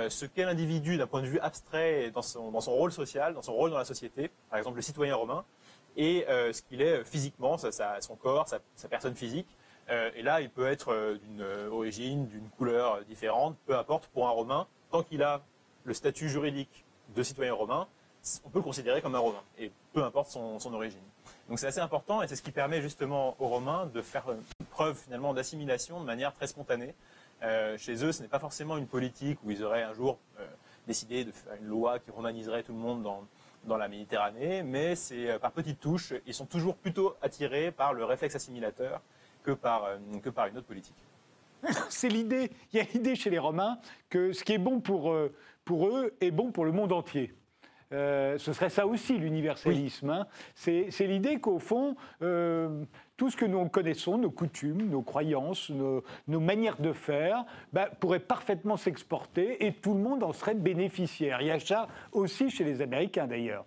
ce 0.09 0.25
qu'est 0.25 0.47
l'individu 0.47 0.97
d'un 0.97 1.07
point 1.07 1.21
de 1.21 1.27
vue 1.27 1.39
abstrait 1.39 2.11
dans 2.13 2.23
son, 2.23 2.51
dans 2.51 2.63
son, 2.63 2.73
rôle 2.73 2.91
social, 2.93 3.35
dans 3.35 3.43
son 3.43 3.53
rôle 3.53 3.71
dans 3.71 3.79
la 3.79 3.85
société, 3.85 4.31
par 4.49 4.59
exemple 4.59 4.77
le 4.77 4.83
citoyen 4.83 5.15
romain, 5.15 5.45
et 5.99 6.25
ce 6.29 6.63
qu'il 6.63 6.81
est 6.81 7.05
physiquement, 7.05 7.57
son 7.59 8.17
corps, 8.17 8.49
sa, 8.49 8.61
sa 8.75 8.89
personne 8.89 9.15
physique. 9.15 9.47
et 9.89 10.23
là, 10.23 10.41
il 10.41 10.49
peut 10.49 10.67
être 10.67 11.19
d'une 11.23 11.45
origine, 11.71 12.27
d'une 12.27 12.49
couleur 12.57 13.05
différente, 13.05 13.55
peu 13.67 13.77
importe, 13.77 14.07
pour 14.07 14.27
un 14.27 14.31
Romain, 14.31 14.67
tant 14.91 15.03
qu'il 15.03 15.23
a 15.23 15.43
le 15.85 15.95
statut 15.95 16.29
juridique 16.29 16.85
de 17.15 17.23
citoyen 17.23 17.55
romain, 17.55 17.89
on 18.45 18.51
peut 18.51 18.59
le 18.59 18.65
considérer 18.65 19.03
comme 19.03 19.15
un 19.15 19.21
romain, 19.21 19.43
et 19.59 19.73
peu 19.93 20.03
importe 20.05 20.31
son, 20.31 20.75
origine. 20.75 21.01
Donc 21.49 21.59
c'est 21.59 21.67
assez 21.67 21.81
important, 21.81 22.23
et 22.23 22.29
c'est 22.29 22.37
ce 22.37 22.43
qui 22.43 22.53
permet 22.53 22.81
justement 22.81 23.37
aux 23.41 23.49
Romains 23.49 23.87
de 23.87 24.01
faire 24.01 24.25
preuve 24.71 24.97
finalement 24.97 25.35
d'assimilation 25.35 26.01
de 26.01 26.07
manière 26.07 26.33
très 26.33 26.47
spontanée. 26.47 26.95
Euh, 27.43 27.77
chez 27.77 28.05
eux, 28.05 28.13
ce 28.13 28.23
n'est 28.23 28.29
pas 28.29 28.39
forcément 28.39 28.77
une 28.77 28.87
politique 28.87 29.39
où 29.45 29.51
ils 29.51 29.65
auraient 29.65 29.83
un 29.83 29.93
jour 29.93 30.19
euh, 30.39 30.47
décidé 30.87 31.25
de 31.25 31.33
faire 31.33 31.55
une 31.61 31.67
loi 31.67 31.99
qui 31.99 32.13
romaniserait 32.13 32.63
tout 32.63 32.73
le 32.73 32.79
monde 32.79 33.03
dans, 33.03 33.77
la 33.77 33.89
Méditerranée, 33.89 34.63
mais 34.63 34.95
c'est 34.95 35.31
euh, 35.31 35.39
par 35.39 35.51
petites 35.51 35.81
touches, 35.81 36.15
ils 36.27 36.35
sont 36.35 36.47
toujours 36.47 36.77
plutôt 36.77 37.17
attirés 37.23 37.73
par 37.73 37.93
le 37.93 38.05
réflexe 38.05 38.37
assimilateur 38.37 39.01
que 39.43 39.51
par, 39.51 39.89
que 40.23 40.31
par 40.31 40.47
une 40.47 40.59
autre 40.59 40.67
politique. 40.67 40.97
c'est 41.89 42.09
l'idée, 42.09 42.51
il 42.73 42.79
y 42.79 42.81
a 42.81 42.87
l'idée 42.93 43.15
chez 43.15 43.31
les 43.31 43.39
Romains 43.39 43.79
que 44.11 44.33
ce 44.33 44.45
qui 44.45 44.53
est 44.53 44.59
bon 44.59 44.81
pour, 44.81 45.13
euh, 45.13 45.33
pour 45.65 45.89
eux 45.89 46.15
est 46.21 46.31
bon 46.31 46.53
pour 46.53 46.65
le 46.65 46.73
monde 46.73 46.93
entier. 46.93 47.35
Euh, 47.93 48.39
ce 48.39 48.53
serait 48.53 48.71
ça 48.71 48.87
aussi 48.87 49.19
l'universalisme. 49.19 50.11
Hein. 50.11 50.27
C'est 50.55 51.07
l'idée 51.07 51.41
qu'au 51.41 51.59
fond, 51.59 51.97
euh, 52.23 52.85
tout 53.17 53.31
ce 53.31 53.37
que 53.37 53.45
nous 53.45 53.69
connaissons, 53.69 54.19
nos 54.19 54.31
coutumes, 54.31 54.89
nos 54.89 55.03
croyances, 55.03 55.71
nos, 55.71 56.03
manières 56.27 56.81
de 56.81 56.93
faire, 56.93 57.45
bah, 57.73 57.91
pourraient 58.01 58.21
parfaitement 58.21 58.77
s'exporter 58.77 59.67
et 59.67 59.75
tout 59.75 59.95
le 59.95 60.01
monde 60.01 60.23
en 60.23 60.33
serait 60.33 60.55
bénéficiaire. 60.55 61.41
Il 61.43 61.49
y 61.49 61.51
a 61.51 61.61
ça 61.61 61.89
aussi 62.13 62.51
chez 62.51 62.65
les 62.65 62.81
Américains 62.81 63.27
d'ailleurs. 63.27 63.67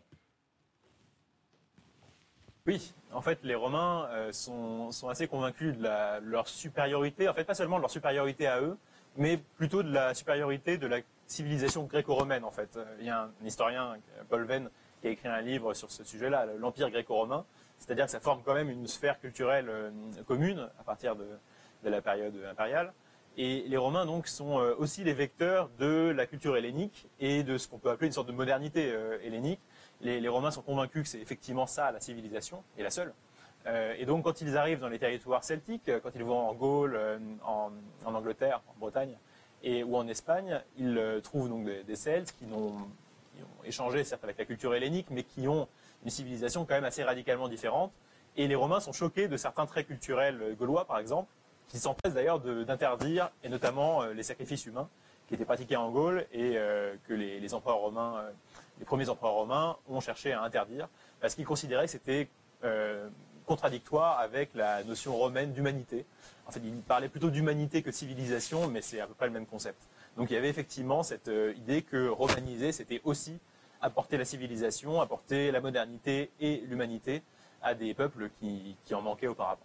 Oui, 2.67 2.95
en 3.13 3.21
fait, 3.21 3.38
les 3.43 3.53
Romains 3.53 4.08
euh, 4.10 4.31
sont, 4.31 4.89
assez 5.08 5.27
convaincus 5.27 5.77
de, 5.77 5.88
leur 6.21 6.47
supériorité, 6.47 7.29
en 7.29 7.34
fait, 7.34 7.43
pas 7.43 7.53
seulement 7.53 7.75
de 7.75 7.81
leur 7.81 7.91
supériorité 7.91 8.47
à 8.47 8.60
eux, 8.60 8.75
mais 9.17 9.38
plutôt 9.38 9.84
de 9.84 9.91
la 9.91 10.15
supériorité 10.15 10.79
de 10.79 10.88
la 10.88 11.01
civilisation 11.27 11.83
gréco-romaine, 11.83 12.43
en 12.43 12.51
fait. 12.51 12.75
Euh, 12.75 12.85
il 12.99 13.05
y 13.05 13.09
a 13.09 13.23
un, 13.23 13.45
historien, 13.45 13.97
Paul 14.29 14.45
Venn, 14.45 14.69
qui 15.01 15.07
a 15.07 15.11
écrit 15.11 15.27
un 15.27 15.41
livre 15.41 15.73
sur 15.73 15.91
ce 15.91 16.03
sujet-là, 16.03 16.45
l'Empire 16.57 16.89
gréco-romain, 16.89 17.45
c'est-à-dire 17.79 18.05
que 18.05 18.11
ça 18.11 18.19
forme 18.19 18.41
quand 18.43 18.53
même 18.53 18.69
une 18.69 18.88
sphère 18.88 19.19
culturelle 19.19 19.67
euh, 19.69 19.91
commune 20.27 20.69
à 20.79 20.83
partir 20.83 21.15
de, 21.15 21.25
la 21.83 22.01
période 22.01 22.33
impériale. 22.49 22.93
Et 23.38 23.63
les 23.67 23.77
Romains, 23.77 24.07
donc, 24.07 24.27
sont 24.27 24.55
aussi 24.79 25.03
les 25.03 25.13
vecteurs 25.13 25.69
de 25.77 26.11
la 26.15 26.25
culture 26.25 26.57
hellénique 26.57 27.07
et 27.19 27.43
de 27.43 27.59
ce 27.59 27.67
qu'on 27.67 27.77
peut 27.77 27.91
appeler 27.91 28.07
une 28.07 28.13
sorte 28.13 28.27
de 28.27 28.33
modernité 28.33 28.91
hellénique, 29.23 29.59
les, 30.01 30.27
Romains 30.27 30.51
sont 30.51 30.61
convaincus 30.61 31.03
que 31.03 31.09
c'est 31.09 31.19
effectivement 31.19 31.67
ça 31.67 31.91
la 31.91 31.99
civilisation, 31.99 32.63
et 32.77 32.83
la 32.83 32.89
seule. 32.89 33.13
Euh, 33.67 33.95
et 33.97 34.05
donc 34.05 34.23
quand 34.23 34.41
ils 34.41 34.57
arrivent 34.57 34.79
dans 34.79 34.89
les 34.89 34.99
territoires 34.99 35.43
celtiques, 35.43 35.89
quand 36.03 36.11
ils 36.15 36.23
vont 36.23 36.49
en 36.49 36.53
Gaule, 36.53 36.95
euh, 36.95 37.17
en, 37.43 37.71
Angleterre, 38.05 38.61
en 38.67 38.79
Bretagne, 38.79 39.17
et, 39.65 39.84
ou 39.84 39.97
en 39.97 40.08
Espagne, 40.08 40.62
ils 40.78 40.97
euh, 40.97 41.19
trouvent 41.19 41.49
donc 41.49 41.65
des, 41.65 41.95
Celtes 41.95 42.34
qui 42.38 42.45
ont, 42.54 42.78
échangé 43.65 44.04
certes 44.04 44.23
avec 44.23 44.38
la 44.38 44.45
culture 44.45 44.73
hellénique, 44.75 45.08
mais 45.10 45.23
qui 45.23 45.47
ont 45.47 45.67
une 46.04 46.12
civilisation 46.12 46.65
quand 46.65 46.75
même 46.75 46.86
assez 46.86 47.04
radicalement 47.04 47.49
différente. 47.49 47.91
Et 48.38 48.47
les 48.47 48.56
Romains 48.56 48.80
sont 48.80 48.93
choqués 48.93 49.28
de 49.28 49.38
certains 49.38 49.65
traits 49.65 49.88
culturels 49.88 50.56
gaulois, 50.58 50.86
par 50.86 50.99
exemple, 50.99 51.28
qui 51.67 51.80
s'empressent 51.80 52.13
d'ailleurs 52.13 52.39
d'interdire, 52.39 53.32
et 53.43 53.49
notamment 53.49 54.06
les 54.06 54.21
sacrifices 54.21 54.67
humains 54.67 54.88
qui 55.28 55.34
étaient 55.34 55.45
pratiqués 55.45 55.78
en 55.78 55.89
Gaule 55.89 56.28
et 56.32 56.60
que 57.08 57.13
les, 57.13 57.54
empereurs 57.56 57.80
romains 57.80 58.23
les 58.80 58.86
premiers 58.86 59.10
empereurs 59.10 59.34
romains 59.34 59.78
ont 59.88 59.99
cherché 59.99 60.34
à 60.34 60.41
interdire, 60.41 60.88
parce 61.19 61.36
qu'ils 61.36 61.45
considéraient 61.45 61.86
que 61.86 61.91
c'était 61.91 62.28
euh, 62.63 63.08
contradictoire 63.45 64.19
avec 64.19 64.53
la 64.55 64.84
notion 64.84 65.15
romaine 65.15 65.53
d'humanité. 65.53 66.05
En 66.47 66.51
fait, 66.51 66.62
ils 66.63 66.81
parlaient 66.81 67.10
plutôt 67.10 67.29
d'humanité 67.29 67.81
que 67.81 67.89
de 67.89 67.95
civilisation, 67.95 68.67
mais 68.67 68.81
c'est 68.81 68.99
à 68.99 69.08
peu 69.08 69.13
près 69.13 69.27
le 69.27 69.34
même 69.34 69.45
concept. 69.45 69.81
Donc 70.17 70.29
il 70.29 70.34
y 70.34 70.38
avait 70.38 70.49
effectivement 70.49 71.03
cette 71.03 71.27
euh, 71.27 71.53
idée 71.58 71.81
que 71.81 72.08
romaniser, 72.08 72.71
c'était 72.71 73.01
aussi 73.03 73.38
apporter 73.81 74.17
la 74.17 74.25
civilisation, 74.25 75.01
apporter 75.01 75.51
la 75.51 75.62
modernité 75.62 76.31
et 76.39 76.63
l'humanité 76.67 77.21
à 77.62 77.73
des 77.73 77.93
peuples 77.93 78.29
qui, 78.39 78.77
en 78.93 79.01
manquaient 79.01 79.27
auparavant. 79.27 79.62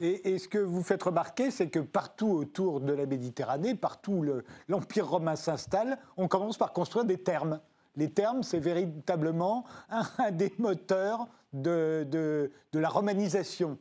Et, 0.00 0.38
ce 0.38 0.48
que 0.48 0.58
vous 0.58 0.82
faites 0.82 1.04
remarquer, 1.04 1.52
c'est 1.52 1.68
que 1.68 1.78
partout 1.78 2.28
autour 2.28 2.80
de 2.80 2.92
la 2.92 3.06
Méditerranée, 3.06 3.76
partout 3.76 4.12
où 4.12 4.26
l'Empire 4.66 5.08
romain 5.08 5.36
s'installe, 5.36 5.98
on 6.16 6.26
commence 6.26 6.58
par 6.58 6.72
construire 6.72 7.04
des 7.04 7.16
thermes 7.16 7.60
les 7.96 8.10
termes, 8.10 8.42
c'est 8.42 8.58
véritablement 8.58 9.64
un, 9.90 10.30
des 10.30 10.52
moteurs 10.58 11.26
de, 11.52 12.50
la 12.72 12.88
romanisation. 12.88 13.78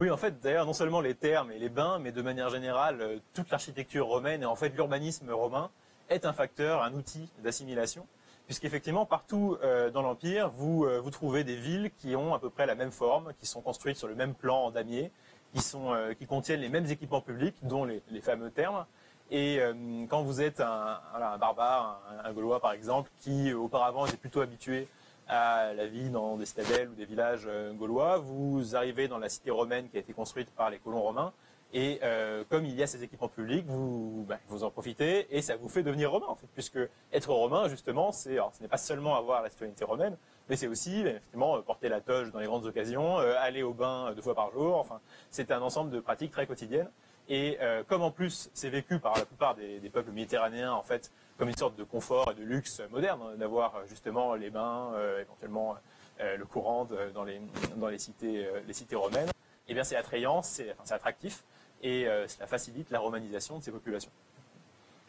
Oui, 0.00 0.10
en 0.10 0.16
fait, 0.16 0.40
d'ailleurs, 0.40 0.64
non 0.64 0.72
seulement 0.72 1.02
les 1.02 1.14
termes 1.14 1.50
et 1.52 1.58
les 1.58 1.68
bains, 1.68 1.98
mais 1.98 2.10
de 2.10 2.22
manière 2.22 2.48
générale, 2.48 3.02
euh, 3.02 3.18
toute 3.34 3.50
l'architecture 3.50 4.06
romaine 4.06 4.42
et 4.42 4.46
en 4.46 4.56
fait 4.56 4.70
l'urbanisme 4.70 5.30
romain 5.30 5.70
est 6.08 6.24
un 6.24 6.32
facteur, 6.32 6.82
un 6.82 6.94
outil 6.94 7.28
d'assimilation, 7.42 8.06
puisqu'effectivement, 8.46 9.04
partout 9.04 9.58
euh, 9.62 9.90
dans 9.90 10.00
l'Empire, 10.00 10.48
vous, 10.48 10.86
euh, 10.86 11.00
vous 11.00 11.10
trouvez 11.10 11.44
des 11.44 11.54
villes 11.54 11.90
qui 11.98 12.16
ont 12.16 12.32
à 12.32 12.38
peu 12.38 12.48
près 12.48 12.64
la 12.64 12.74
même 12.74 12.92
forme, 12.92 13.34
qui 13.38 13.46
sont 13.46 13.60
construites 13.60 13.98
sur 13.98 14.08
le 14.08 14.14
même 14.14 14.32
plan 14.32 14.64
en 14.64 14.70
damier, 14.70 15.12
qui, 15.54 16.26
contiennent 16.26 16.60
les 16.60 16.68
mêmes 16.68 16.86
équipements 16.86 17.20
publics, 17.20 17.56
dont 17.62 17.84
les, 17.84 18.20
fameux 18.20 18.50
termes. 18.50 18.86
Et 19.30 19.60
quand 20.08 20.22
vous 20.22 20.40
êtes 20.40 20.60
un, 20.60 20.98
barbare, 21.38 22.02
un, 22.24 22.32
Gaulois 22.32 22.60
par 22.60 22.72
exemple, 22.72 23.10
qui 23.20 23.52
auparavant 23.52 24.06
était 24.06 24.16
plutôt 24.16 24.40
habitué 24.40 24.88
à 25.30 25.72
la 25.74 25.86
vie 25.86 26.10
dans 26.10 26.36
des 26.36 26.44
citadelles 26.44 26.88
ou 26.88 26.94
des 26.94 27.04
villages 27.04 27.44
euh, 27.46 27.72
gaulois. 27.72 28.18
Vous 28.18 28.74
arrivez 28.74 29.06
dans 29.06 29.18
la 29.18 29.28
cité 29.28 29.52
romaine 29.52 29.88
qui 29.88 29.96
a 29.96 30.00
été 30.00 30.12
construite 30.12 30.50
par 30.50 30.70
les 30.70 30.78
colons 30.78 31.02
romains. 31.02 31.32
Et 31.72 32.00
euh, 32.02 32.42
comme 32.48 32.64
il 32.64 32.74
y 32.74 32.82
a 32.82 32.88
ces 32.88 33.04
équipements 33.04 33.28
publics, 33.28 33.64
vous, 33.68 34.26
bah, 34.28 34.40
vous 34.48 34.64
en 34.64 34.70
profitez 34.72 35.28
et 35.30 35.40
ça 35.40 35.54
vous 35.54 35.68
fait 35.68 35.84
devenir 35.84 36.10
romain, 36.10 36.34
puisque 36.54 36.80
être 37.12 37.32
romain, 37.32 37.68
justement, 37.68 38.10
c'est, 38.10 38.38
ce 38.52 38.60
n'est 38.60 38.68
pas 38.68 38.76
seulement 38.76 39.14
avoir 39.14 39.40
la 39.40 39.50
citoyenneté 39.50 39.84
romaine, 39.84 40.16
mais 40.48 40.56
c'est 40.56 40.66
aussi, 40.66 41.02
effectivement, 41.02 41.62
porter 41.62 41.88
la 41.88 42.00
toge 42.00 42.32
dans 42.32 42.40
les 42.40 42.46
grandes 42.46 42.66
occasions, 42.66 43.20
euh, 43.20 43.34
aller 43.38 43.62
au 43.62 43.72
bain 43.72 44.12
deux 44.16 44.22
fois 44.22 44.34
par 44.34 44.50
jour. 44.50 44.78
Enfin, 44.78 45.00
c'est 45.30 45.52
un 45.52 45.62
ensemble 45.62 45.92
de 45.92 46.00
pratiques 46.00 46.32
très 46.32 46.48
quotidiennes. 46.48 46.90
Et 47.32 47.58
comme 47.86 48.02
en 48.02 48.10
plus, 48.10 48.50
c'est 48.54 48.70
vécu 48.70 48.98
par 48.98 49.16
la 49.16 49.24
plupart 49.24 49.54
des, 49.54 49.88
peuples 49.88 50.10
méditerranéens, 50.10 50.72
en 50.72 50.82
fait, 50.82 51.12
comme 51.40 51.48
une 51.48 51.56
sorte 51.56 51.74
de 51.76 51.84
confort 51.84 52.32
et 52.32 52.34
de 52.34 52.42
luxe 52.42 52.82
moderne, 52.90 53.18
hein, 53.24 53.36
d'avoir 53.38 53.74
euh, 53.74 53.86
justement 53.88 54.34
les 54.34 54.50
bains, 54.50 54.92
euh, 54.92 55.22
éventuellement 55.22 55.74
euh, 56.20 56.36
le 56.36 56.44
courant 56.44 56.86
dans 57.14 57.24
les, 57.24 57.40
dans 57.76 57.88
cités, 57.96 58.94
romaines, 58.94 59.30
eh 59.66 59.72
bien 59.72 59.82
c'est 59.82 59.96
attrayant, 59.96 60.42
c'est 60.42 60.76
enfin, 60.78 60.94
attractif 60.94 61.42
et 61.82 62.04
cela 62.28 62.46
facilite 62.46 62.90
la 62.90 62.98
romanisation 62.98 63.58
de 63.58 63.62
ces 63.62 63.70
populations. 63.70 64.10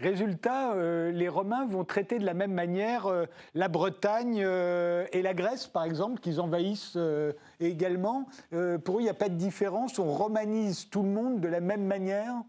Résultat, 0.02 0.76
les 1.12 1.30
Romains 1.30 1.66
vont 1.66 1.86
traiter 1.86 2.20
de 2.20 2.26
la 2.26 2.34
même 2.34 2.54
manière 2.54 3.08
la 3.54 3.68
Bretagne 3.68 4.38
et 4.38 5.22
la 5.22 5.34
Grèce, 5.34 5.68
par 5.68 5.84
exemple, 5.84 6.20
qu'ils 6.20 6.42
envahissent 6.42 6.98
également. 7.60 8.28
pour 8.84 8.98
eux, 8.98 9.02
il 9.02 9.04
n'y 9.04 9.10
a 9.10 9.14
pas 9.14 9.30
de 9.30 9.36
différence. 9.36 10.00
On 10.00 10.12
romanise 10.12 10.90
tout 10.90 11.04
le 11.04 11.10
monde 11.10 11.40
de 11.40 11.48
la 11.48 11.62
même 11.62 11.86
manière? 11.86 12.44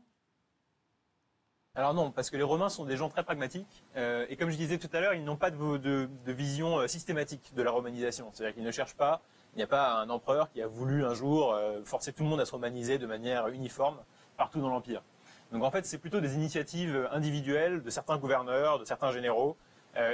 Alors 1.75 1.95
non, 1.95 2.11
parce 2.11 2.29
que 2.29 2.37
les 2.37 2.43
Romains 2.43 2.69
sont 2.69 2.85
des 2.85 2.99
gens 2.99 3.09
très 3.09 3.25
pragmatiques, 3.25 3.83
euh, 3.97 4.27
et 4.29 4.37
comme 4.37 4.51
je 4.51 4.59
disais 4.59 4.77
tout 4.77 4.91
à 4.93 5.01
l'heure, 5.01 5.15
ils 5.15 5.25
n'ont 5.25 5.39
pas 5.39 5.51
de, 5.51 6.11
vision 6.27 6.81
euh, 6.81 6.87
systématique 6.87 7.55
de 7.55 7.63
la 7.63 7.71
romanisation. 7.71 8.29
C'est-à-dire 8.33 8.55
qu'ils 8.55 8.65
ne 8.65 8.71
cherchent 8.71 8.97
pas, 8.97 9.23
il 9.55 9.57
n'y 9.57 9.63
a 9.63 9.67
pas 9.67 9.95
un 9.95 10.11
empereur 10.11 10.51
qui 10.51 10.61
a 10.61 10.67
voulu 10.67 11.03
un 11.07 11.15
jour 11.15 11.55
euh, 11.55 11.83
forcer 11.85 12.13
tout 12.13 12.25
le 12.25 12.29
monde 12.29 12.41
à 12.41 12.45
se 12.45 12.53
romaniser 12.53 12.99
de 12.99 13.07
manière 13.07 13.49
uniforme 13.49 13.97
partout 14.37 14.61
dans 14.61 14.69
l'Empire. 14.69 15.03
Donc 15.53 15.63
en 15.65 15.71
fait, 15.71 15.85
c'est 15.85 15.99
plutôt 15.99 16.21
des 16.21 16.35
initiatives 16.35 17.09
individuelles 17.13 17.83
de 17.83 17.91
certains 17.91 18.17
gouverneurs, 18.17 18.79
de 18.79 18.85
certains 18.85 19.13
généraux 19.13 19.57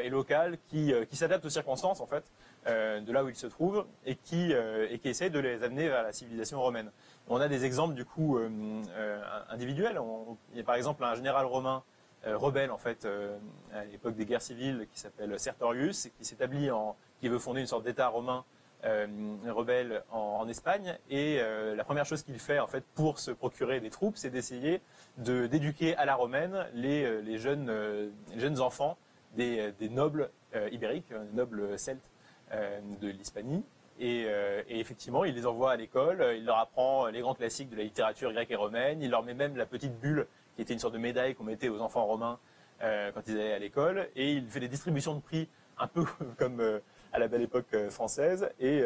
et 0.03 0.09
locales 0.09 0.59
qui, 0.67 0.93
qui 1.09 1.17
s'adaptent 1.17 1.45
aux 1.45 1.51
circonstances 1.51 2.01
en 2.01 2.07
fait 2.07 2.25
de 2.67 3.13
là 3.13 3.23
où 3.23 3.29
ils 3.29 3.37
se 3.37 3.47
trouvent 3.47 3.87
et 4.05 4.17
qui, 4.17 4.53
qui 5.01 5.09
essayent 5.09 5.31
de 5.31 5.39
les 5.39 5.63
amener 5.63 5.89
vers 5.89 6.03
la 6.03 6.13
civilisation 6.13 6.61
romaine. 6.61 6.91
On 7.31 7.41
a 7.41 7.49
des 7.49 7.65
exemples 7.65 7.95
du 7.95 8.07
coup 8.07 8.39
euh, 8.39 8.49
euh, 8.97 9.23
individuels. 9.51 10.01
il 10.53 10.59
y 10.59 10.61
a 10.61 10.65
par 10.65 10.77
exemple 10.77 11.05
un 11.05 11.15
général 11.15 11.45
romain 11.45 11.83
euh, 12.27 12.39
rebelle 12.39 12.71
en 12.71 12.79
fait 12.79 13.07
à 13.75 13.85
l'époque 13.85 14.15
des 14.15 14.25
guerres 14.25 14.43
civiles 14.43 14.89
qui 14.93 14.99
s'appelle 14.99 15.39
Sertorius 15.39 16.07
et 16.07 16.11
qui 16.11 16.25
s'établit 16.25 16.71
en 16.71 16.97
qui 17.21 17.29
veut 17.29 17.39
fonder 17.39 17.61
une 17.61 17.67
sorte 17.67 17.85
d'État 17.85 18.09
romain 18.09 18.45
rebelle 18.85 20.03
en, 20.11 20.49
Espagne. 20.49 20.97
Et 21.11 21.41
la 21.77 21.85
première 21.85 22.07
chose 22.07 22.23
qu'il 22.23 22.39
fait 22.39 22.59
en 22.59 22.67
fait 22.67 22.85
pour 22.95 23.19
se 23.19 23.31
procurer 23.31 23.81
des 23.81 23.91
troupes, 23.91 24.17
c'est 24.17 24.31
d'essayer 24.31 24.81
de 25.19 25.47
d'éduquer 25.47 25.97
à 25.97 26.05
la 26.05 26.15
romaine 26.15 26.67
les, 26.75 27.23
les 27.23 27.39
jeunes 27.39 28.61
enfants 28.61 28.97
des, 29.37 29.73
des 29.79 29.89
nobles 29.89 30.31
ibériques, 30.73 31.13
nobles 31.35 31.79
celtes 31.79 32.11
de 32.53 33.09
l'Hispanie. 33.09 33.65
Euh, 34.01 34.63
et, 34.69 34.81
effectivement, 34.81 35.25
il 35.25 35.35
les 35.35 35.47
envoie 35.47 35.73
à 35.73 35.77
l'école, 35.77 36.25
il 36.37 36.45
leur 36.45 36.59
apprend 36.59 37.07
les 37.09 37.21
grands 37.21 37.35
classiques 37.35 37.71
de 37.71 37.77
la 37.77 37.83
littérature 37.83 38.33
grecque 38.33 38.51
et 38.51 38.57
romaine, 38.57 39.03
il 39.03 39.11
leur 39.11 39.23
met 39.23 39.35
même 39.35 39.57
la 39.57 39.67
petite 39.67 39.99
bulle 40.01 40.27
qui 40.55 40.63
était 40.63 40.73
une 40.73 40.79
sorte 40.79 40.95
de 40.95 40.99
médaille 40.99 41.35
qu'on 41.35 41.45
mettait 41.45 41.69
aux 41.69 41.81
enfants 41.81 42.05
romains 42.05 42.39
euh, 42.83 43.11
quand 43.13 43.23
ils 43.27 43.35
allaient 43.35 43.53
à 43.53 43.59
l'école, 43.59 44.09
et 44.15 44.33
il 44.33 44.49
fait 44.49 44.61
des 44.61 44.69
distributions 44.69 45.15
de 45.15 45.21
prix 45.21 45.49
un 45.79 45.89
peu 45.89 46.05
comme 46.39 46.61
euh, 46.61 46.79
à 47.13 47.19
la 47.19 47.29
belle 47.29 47.43
époque 47.43 47.75
française, 47.91 48.49
et, 48.61 48.83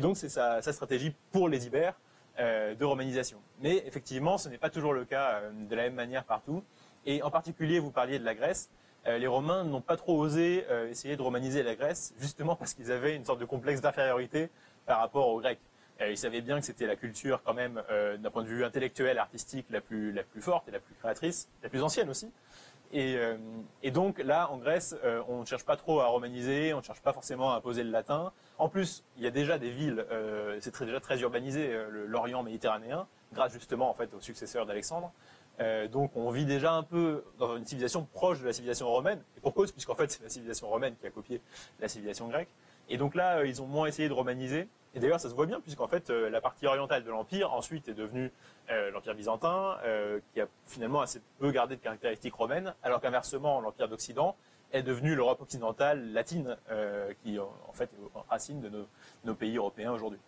donc 0.00 0.16
c'est 0.16 0.28
sa, 0.28 0.60
stratégie 0.60 1.14
pour 1.32 1.48
les 1.48 1.66
Ibères 1.66 1.98
de 2.38 2.84
romanisation. 2.84 3.38
Mais 3.60 3.82
effectivement, 3.86 4.38
ce 4.38 4.48
n'est 4.48 4.58
pas 4.58 4.70
toujours 4.70 4.92
le 4.92 5.04
cas 5.04 5.40
de 5.68 5.74
la 5.74 5.84
même 5.84 5.94
manière 5.94 6.24
partout, 6.24 6.62
et 7.06 7.22
en 7.22 7.30
particulier, 7.30 7.78
vous 7.78 7.90
parliez 7.90 8.18
de 8.18 8.24
la 8.24 8.34
Grèce, 8.34 8.70
euh, 9.06 9.18
les 9.18 9.26
Romains 9.26 9.64
n'ont 9.64 9.80
pas 9.80 9.96
trop 9.96 10.18
osé 10.18 10.66
euh, 10.70 10.90
essayer 10.90 11.16
de 11.16 11.22
romaniser 11.22 11.62
la 11.62 11.74
Grèce, 11.74 12.14
justement 12.18 12.56
parce 12.56 12.74
qu'ils 12.74 12.92
avaient 12.92 13.14
une 13.14 13.24
sorte 13.24 13.40
de 13.40 13.44
complexe 13.44 13.80
d'infériorité 13.80 14.50
par 14.86 14.98
rapport 15.00 15.28
aux 15.28 15.40
Grecs. 15.40 15.60
Euh, 16.00 16.10
ils 16.10 16.18
savaient 16.18 16.42
bien 16.42 16.60
que 16.60 16.66
c'était 16.66 16.86
la 16.86 16.96
culture 16.96 17.42
quand 17.44 17.54
même, 17.54 17.82
d'un 18.18 18.30
point 18.30 18.42
de 18.42 18.48
vue 18.48 18.64
intellectuel, 18.64 19.18
artistique, 19.18 19.66
la 19.70 19.80
plus 19.80 20.14
forte 20.40 20.68
et 20.68 20.70
la 20.70 20.80
plus 20.80 20.94
créatrice, 20.96 21.48
la 21.62 21.68
plus 21.68 21.82
ancienne 21.82 22.10
aussi. 22.10 22.30
Et, 22.92 23.90
donc 23.90 24.18
là, 24.18 24.50
en 24.50 24.58
Grèce, 24.58 24.96
on 25.28 25.40
ne 25.40 25.44
cherche 25.44 25.64
pas 25.64 25.76
trop 25.76 26.00
à 26.00 26.06
romaniser, 26.06 26.72
on 26.72 26.78
ne 26.78 26.82
cherche 26.82 27.02
pas 27.02 27.12
forcément 27.12 27.52
à 27.52 27.56
imposer 27.56 27.84
le 27.84 27.90
latin. 27.90 28.32
En 28.56 28.68
plus, 28.68 29.04
il 29.16 29.22
y 29.22 29.26
a 29.26 29.30
déjà 29.30 29.58
des 29.58 29.70
villes, 29.70 30.06
c'est 30.60 30.78
déjà 30.80 31.00
très 31.00 31.20
urbanisé, 31.20 31.70
l'Orient 32.06 32.42
méditerranéen, 32.42 33.06
grâce 33.32 33.52
justement 33.52 33.90
en 33.90 33.94
fait 33.94 34.12
aux 34.14 34.20
successeurs 34.20 34.64
d'Alexandre. 34.66 35.12
Euh, 35.60 35.88
donc 35.88 36.12
on 36.14 36.30
vit 36.30 36.44
déjà 36.44 36.72
un 36.72 36.82
peu 36.82 37.24
dans 37.38 37.56
une 37.56 37.64
civilisation 37.64 38.06
proche 38.12 38.40
de 38.40 38.46
la 38.46 38.52
civilisation 38.52 38.88
romaine, 38.88 39.20
et 39.36 39.40
pour 39.40 39.54
cause, 39.54 39.72
puisqu'en 39.72 39.94
fait 39.94 40.10
c'est 40.10 40.22
la 40.22 40.28
civilisation 40.28 40.68
romaine 40.68 40.94
qui 41.00 41.06
a 41.06 41.10
copié 41.10 41.40
la 41.80 41.88
civilisation 41.88 42.28
grecque. 42.28 42.48
Et 42.88 42.96
donc 42.96 43.14
là, 43.14 43.38
euh, 43.38 43.46
ils 43.46 43.60
ont 43.60 43.66
moins 43.66 43.86
essayé 43.86 44.08
de 44.08 44.14
romaniser. 44.14 44.68
Et 44.94 45.00
d'ailleurs, 45.00 45.20
ça 45.20 45.28
se 45.28 45.34
voit 45.34 45.46
bien, 45.46 45.60
puisqu'en 45.60 45.86
fait, 45.86 46.10
euh, 46.10 46.30
la 46.30 46.40
partie 46.40 46.66
orientale 46.66 47.04
de 47.04 47.10
l'Empire, 47.10 47.52
ensuite, 47.52 47.88
est 47.88 47.94
devenue 47.94 48.32
l'Empire 48.92 49.14
byzantin, 49.14 49.78
qui 50.34 50.42
a 50.42 50.46
finalement 50.66 51.00
assez 51.00 51.22
peu 51.38 51.50
gardé 51.50 51.76
de 51.76 51.80
caractéristiques 51.80 52.34
romaines, 52.34 52.74
alors 52.82 53.00
qu'inversement, 53.00 53.62
l'Empire 53.62 53.88
d'Occident 53.88 54.36
est 54.72 54.82
devenu 54.82 55.14
l'Europe 55.14 55.40
occidentale 55.40 56.12
latine, 56.12 56.54
qui 57.22 57.38
en 57.38 57.72
fait 57.72 57.84
est 57.84 58.18
racine 58.28 58.60
de 58.60 58.86
nos 59.24 59.34
pays 59.34 59.56
européens 59.56 59.92
aujourd'hui. 59.92 60.20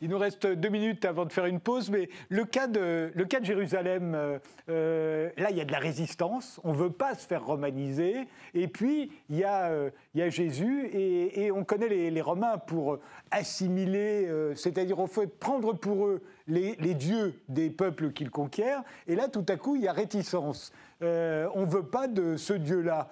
Il 0.00 0.10
nous 0.10 0.18
reste 0.18 0.46
deux 0.46 0.68
minutes 0.68 1.04
avant 1.04 1.24
de 1.24 1.32
faire 1.32 1.46
une 1.46 1.60
pause, 1.60 1.90
mais 1.90 2.08
le 2.28 2.44
cas 2.44 2.66
de, 2.66 3.12
le 3.14 3.24
cas 3.24 3.40
de 3.40 3.44
Jérusalem, 3.44 4.14
euh, 4.14 4.38
euh, 4.68 5.30
là, 5.36 5.50
il 5.50 5.56
y 5.56 5.60
a 5.60 5.64
de 5.64 5.72
la 5.72 5.78
résistance, 5.78 6.60
on 6.64 6.72
ne 6.72 6.76
veut 6.76 6.90
pas 6.90 7.14
se 7.14 7.26
faire 7.26 7.44
romaniser, 7.44 8.26
et 8.54 8.68
puis 8.68 9.12
il 9.30 9.36
y 9.36 9.44
a, 9.44 9.70
euh, 9.70 9.90
il 10.14 10.20
y 10.20 10.22
a 10.22 10.28
Jésus, 10.28 10.90
et, 10.92 11.50
on 11.52 11.64
connaît 11.64 11.88
les, 11.88 12.20
Romains 12.20 12.58
pour 12.58 12.98
assimiler, 13.30 14.28
c'est-à-dire 14.56 14.98
on 14.98 15.06
faut 15.06 15.26
prendre 15.26 15.74
pour 15.74 16.06
eux 16.06 16.22
les, 16.48 16.74
les 16.76 16.94
dieux 16.94 17.38
des 17.48 17.68
peuples 17.68 18.12
qu'ils 18.12 18.30
conquièrent, 18.30 18.82
et 19.06 19.14
là, 19.14 19.28
tout 19.28 19.44
à 19.48 19.56
coup, 19.56 19.76
il 19.76 19.82
y 19.82 19.88
a 19.88 19.92
réticence. 19.92 20.72
on 21.00 21.06
ne 21.06 21.70
veut 21.70 21.86
pas 21.86 22.08
de 22.08 22.36
ce 22.36 22.54
Dieu-là. 22.54 23.10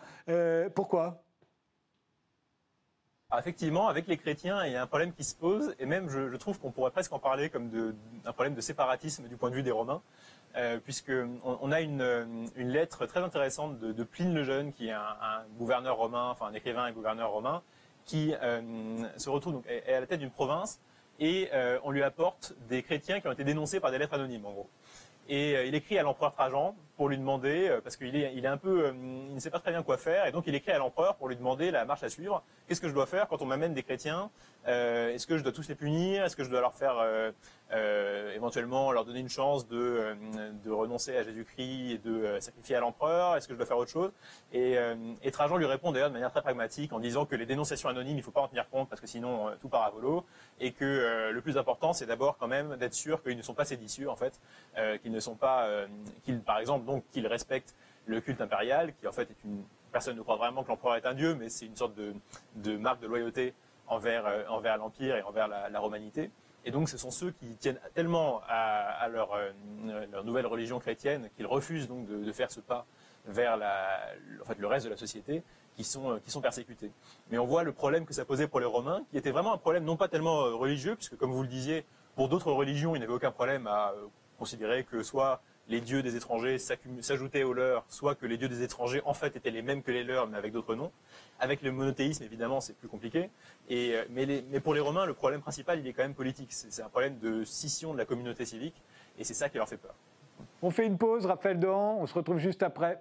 pourquoi? 0.75 1.23
Effectivement, 3.39 3.89
avec 3.89 4.07
les 4.07 4.17
chrétiens, 4.17 4.65
il 4.65 4.73
y 4.73 4.77
a 4.77 4.83
un 4.83 4.87
problème 4.87 5.13
qui 5.13 5.25
se 5.25 5.35
pose, 5.35 5.75
et 5.79 5.87
même 5.87 6.09
je, 6.09 6.37
trouve 6.37 6.59
qu'on 6.59 6.71
pourrait 6.71 6.91
presque 6.91 7.13
en 7.13 7.19
parler 7.19 7.49
comme 7.51 7.69
d'un 7.71 8.33
problème 8.33 8.55
de 8.55 8.61
séparatisme 8.61 9.29
du 9.29 9.37
point 9.37 9.51
de 9.51 9.55
vue 9.55 9.63
des 9.63 9.71
Romains, 9.71 10.03
euh, 10.57 10.79
puisqu'on 10.79 11.41
on 11.43 11.73
a 11.73 11.81
une, 11.81 12.51
lettre 12.57 13.07
très 13.07 13.21
intéressante 13.21 13.79
de, 13.79 14.05
Pline 14.05 14.35
le 14.35 14.45
Jeune, 14.45 14.73
qui 14.73 14.89
est 14.89 14.93
un, 14.93 15.45
gouverneur 15.59 15.97
romain, 15.97 16.29
enfin 16.31 16.47
un 16.47 16.55
écrivain 16.55 16.87
et 16.87 16.93
gouverneur 16.93 17.31
romain, 17.31 17.63
qui 18.05 18.35
euh, 18.43 18.61
se 19.17 19.31
retrouve 19.31 19.55
donc 19.55 19.65
est 19.67 19.93
à 19.93 20.01
la 20.01 20.07
tête 20.07 20.21
d'une 20.21 20.31
province, 20.31 20.81
et 21.19 21.49
euh, 21.53 21.79
on 21.85 21.91
lui 21.91 22.03
apporte 22.03 22.55
des 22.69 22.83
chrétiens 22.83 23.21
qui 23.21 23.29
ont 23.29 23.33
été 23.33 23.45
dénoncés 23.45 23.81
par 23.81 23.91
des 23.91 23.99
lettres 23.99 24.15
anonymes, 24.15 24.47
en 24.47 24.53
gros. 24.53 24.69
Et 25.29 25.57
euh, 25.57 25.65
il 25.65 25.75
écrit 25.75 25.99
à 25.99 26.03
l'empereur 26.03 26.33
Trajan 26.35 26.75
pour 27.03 27.09
lui 27.09 27.19
demander, 27.19 27.69
euh, 27.69 27.81
parce 27.81 27.97
qu'il 27.97 28.15
est, 28.15 28.47
un 28.47 28.57
peu, 28.57 28.87
euh, 28.87 28.93
il 29.29 29.35
ne 29.35 29.41
sait 29.41 29.51
pas 29.51 29.59
très 29.59 29.73
bien 29.73 29.83
quoi 29.83 29.99
faire, 29.99 30.25
et 30.25 30.31
donc 30.31 30.45
il 30.47 30.55
écrit 30.55 30.71
à 30.71 30.79
l'empereur 30.79 31.17
pour 31.17 31.29
lui 31.29 31.35
demander 31.35 31.73
la 31.73 31.85
marche 31.85 32.05
à 32.05 32.09
suivre. 32.09 32.45
Qu'est-ce 32.69 32.81
que 32.81 32.87
je 32.89 32.95
dois 32.95 33.07
faire 33.07 33.27
quand 33.27 33.43
on 33.43 33.45
m'amène 33.45 33.75
des 33.75 33.83
chrétiens? 33.83 34.31
Est-ce 34.65 35.27
que 35.27 35.37
je 35.37 35.43
dois 35.43 35.51
tous 35.51 35.69
les 35.69 35.75
punir? 35.75 36.25
Est-ce 36.25 36.37
que 36.37 36.45
je 36.45 36.49
dois 36.49 36.61
leur 36.61 36.75
faire 36.75 36.95
euh, 37.75 38.35
éventuellement 38.35 38.93
leur 38.93 39.07
donner 39.07 39.21
une 39.21 39.31
chance 39.31 39.67
de, 39.67 39.79
euh, 39.79 40.15
de 40.63 40.71
renoncer 40.71 41.17
à 41.17 41.23
Jésus-Christ 41.23 41.93
et 41.93 41.99
de 41.99 42.11
euh, 42.11 42.41
sacrifier 42.41 42.77
à 42.77 42.81
l'empereur? 42.81 43.35
Est-ce 43.37 43.49
que 43.49 43.55
je 43.55 43.57
dois 43.57 43.67
faire 43.67 43.79
autre 43.79 43.91
chose? 43.91 44.13
Et, 44.53 44.77
et, 45.23 45.31
Trajan 45.31 45.57
lui 45.57 45.65
répond 45.65 45.93
d'ailleurs 45.93 46.11
de 46.11 46.13
manière 46.13 46.31
très 46.31 46.43
pragmatique 46.43 46.93
en 46.93 47.01
disant 47.01 47.25
que 47.25 47.35
les 47.35 47.47
dénonciations 47.47 47.89
anonymes, 47.89 48.17
il 48.17 48.21
ne 48.21 48.23
faut 48.23 48.31
pas 48.31 48.43
en 48.43 48.49
tenir 48.49 48.69
compte 48.69 48.91
parce 48.91 49.01
que 49.01 49.07
sinon 49.07 49.51
tout 49.63 49.69
part 49.69 49.85
à 49.85 49.91
volo 49.91 50.27
et 50.61 50.73
que 50.73 51.31
le 51.33 51.41
plus 51.41 51.57
important, 51.57 51.95
c'est 51.95 52.05
d'abord 52.05 52.37
quand 52.37 52.49
même 52.49 52.77
d'être 52.77 52.93
sûr 52.93 53.23
qu'ils 53.23 53.39
ne 53.39 53.43
sont 53.43 53.55
pas 53.55 53.65
séditieux 53.65 54.11
en 54.11 54.17
fait, 54.17 54.39
qu'ils 55.01 55.13
ne 55.13 55.21
sont 55.21 55.37
pas, 55.37 55.67
qu'ils 56.25 56.41
par 56.41 56.59
exemple 56.59 56.85
donc 56.93 57.05
qu'ils 57.11 57.27
respectent 57.27 57.75
le 58.07 58.21
culte 58.21 58.41
impérial, 58.41 58.95
qui 58.97 59.07
en 59.07 59.13
fait 59.13 59.31
est 59.31 59.45
une 59.45 59.63
personne 59.93 60.17
ne 60.17 60.23
croit 60.23 60.37
vraiment 60.37 60.65
que 60.65 60.69
l'empereur 60.69 60.97
est 60.97 61.07
un 61.07 61.15
dieu, 61.15 61.35
mais 61.35 61.49
c'est 61.51 61.67
une 61.67 61.77
sorte 61.77 61.95
de, 61.95 62.77
marque 62.77 63.01
de 63.01 63.07
loyauté 63.07 63.55
envers, 63.87 64.25
envers 64.49 64.79
l'Empire 64.79 65.17
et 65.17 65.23
envers 65.23 65.49
la, 65.49 65.81
romanité. 65.81 66.31
Et 66.65 66.71
donc, 66.71 66.89
ce 66.89 66.97
sont 66.97 67.11
ceux 67.11 67.33
qui 67.33 67.55
tiennent 67.57 67.79
tellement 67.95 68.41
à, 68.49 69.07
leur, 69.09 69.37
leur, 70.11 70.25
nouvelle 70.25 70.47
religion 70.47 70.79
chrétienne 70.79 71.29
qu'ils 71.37 71.47
refusent 71.47 71.89
donc 71.89 72.07
de, 72.07 72.25
de, 72.25 72.33
faire 72.33 72.51
ce 72.51 72.61
pas 72.61 72.87
vers 73.27 73.57
la, 73.57 74.01
en 74.41 74.47
fait, 74.47 74.59
le 74.59 74.67
reste 74.67 74.87
de 74.87 74.91
la 74.91 74.97
société 74.97 75.43
qui 75.77 75.85
sont, 75.85 76.19
qui 76.25 76.31
sont 76.31 76.41
persécutés. 76.41 76.91
Mais 77.31 77.39
on 77.39 77.47
voit 77.47 77.63
le 77.63 77.73
problème 77.73 78.07
que 78.07 78.15
ça 78.15 78.25
posait 78.25 78.49
pour 78.49 78.61
les 78.61 78.67
Romains, 78.67 79.03
qui 79.11 79.19
était 79.19 79.31
vraiment 79.31 79.53
un 79.53 79.59
problème 79.59 79.85
non 79.85 79.97
pas 79.97 80.09
tellement 80.09 80.45
religieux, 80.57 80.97
puisque 80.97 81.17
comme 81.17 81.33
vous 81.33 81.43
le 81.43 81.49
disiez, 81.49 81.85
pour 82.15 82.29
d'autres 82.29 82.53
religions, 82.53 82.95
il 82.95 82.99
n'y 82.99 83.05
avait 83.05 83.15
aucun 83.15 83.31
problème 83.31 83.67
à 83.67 83.93
considérer 84.39 84.85
que 84.85 85.03
soit 85.03 85.43
les 85.69 85.81
dieux 85.81 86.03
des 86.03 86.17
étrangers 86.17 86.59
s'ajoutaient 86.59 87.43
aux 87.43 87.53
leurs, 87.53 87.85
soit 87.89 88.15
que 88.15 88.27
les 88.27 88.37
dieux 88.37 88.49
des 88.49 88.63
étrangers 88.63 89.01
en 89.05 89.15
fait 89.15 89.37
étaient 89.37 89.51
les 89.51 89.63
mêmes 89.63 89.83
que 89.83 89.91
les 89.91 90.05
leurs, 90.05 90.27
mais 90.27 90.37
avec 90.37 90.53
d'autres 90.53 90.75
noms. 90.75 90.91
Avec 91.39 91.63
le 91.63 91.73
monothéisme, 91.73 92.25
évidemment, 92.25 92.61
c'est 92.61 92.77
plus 92.77 92.89
compliqué. 92.89 93.31
Euh, 93.71 94.05
mais, 94.11 94.61
pour 94.61 94.75
les 94.75 94.81
Romains, 94.81 95.07
le 95.07 95.15
problème 95.15 95.41
principal, 95.41 95.79
il 95.79 95.87
est 95.87 95.93
quand 95.93 96.03
même 96.03 96.15
politique. 96.15 96.53
C'est 96.53 96.83
un 96.83 96.89
problème 96.89 97.19
de 97.19 97.45
scission 97.45 97.93
de 97.93 97.99
la 97.99 98.05
communauté 98.05 98.45
civique, 98.45 98.81
et 99.19 99.25
c'est 99.25 99.35
ça 99.35 99.49
qui 99.49 99.57
leur 99.57 99.69
fait 99.69 99.77
peur. 99.77 99.95
On 100.63 100.71
fait 100.71 100.87
une 100.87 100.99
pause, 100.99 101.27
Raphaël 101.27 101.59
Dohan, 101.59 101.99
on 102.01 102.07
se 102.07 102.15
retrouve 102.15 102.39
juste 102.39 102.63
après. 102.63 103.01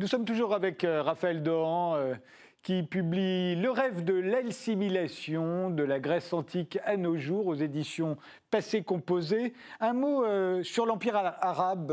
Nous 0.00 0.06
sommes 0.06 0.24
toujours 0.24 0.54
avec 0.54 0.82
euh, 0.82 1.02
Raphaël 1.02 1.42
Dohan 1.42 1.96
euh, 1.96 2.14
qui 2.62 2.82
publie 2.82 3.56
Le 3.56 3.70
rêve 3.70 4.04
de 4.04 4.14
l'assimilation 4.14 5.70
de 5.70 5.82
la 5.82 5.98
Grèce 5.98 6.32
antique 6.32 6.78
à 6.84 6.96
nos 6.96 7.16
jours 7.16 7.46
aux 7.46 7.54
éditions 7.54 8.16
Passé 8.50 8.82
Composé. 8.82 9.54
Un 9.80 9.94
mot 9.94 10.24
euh, 10.24 10.62
sur 10.62 10.84
l'Empire 10.84 11.16
arabe 11.16 11.90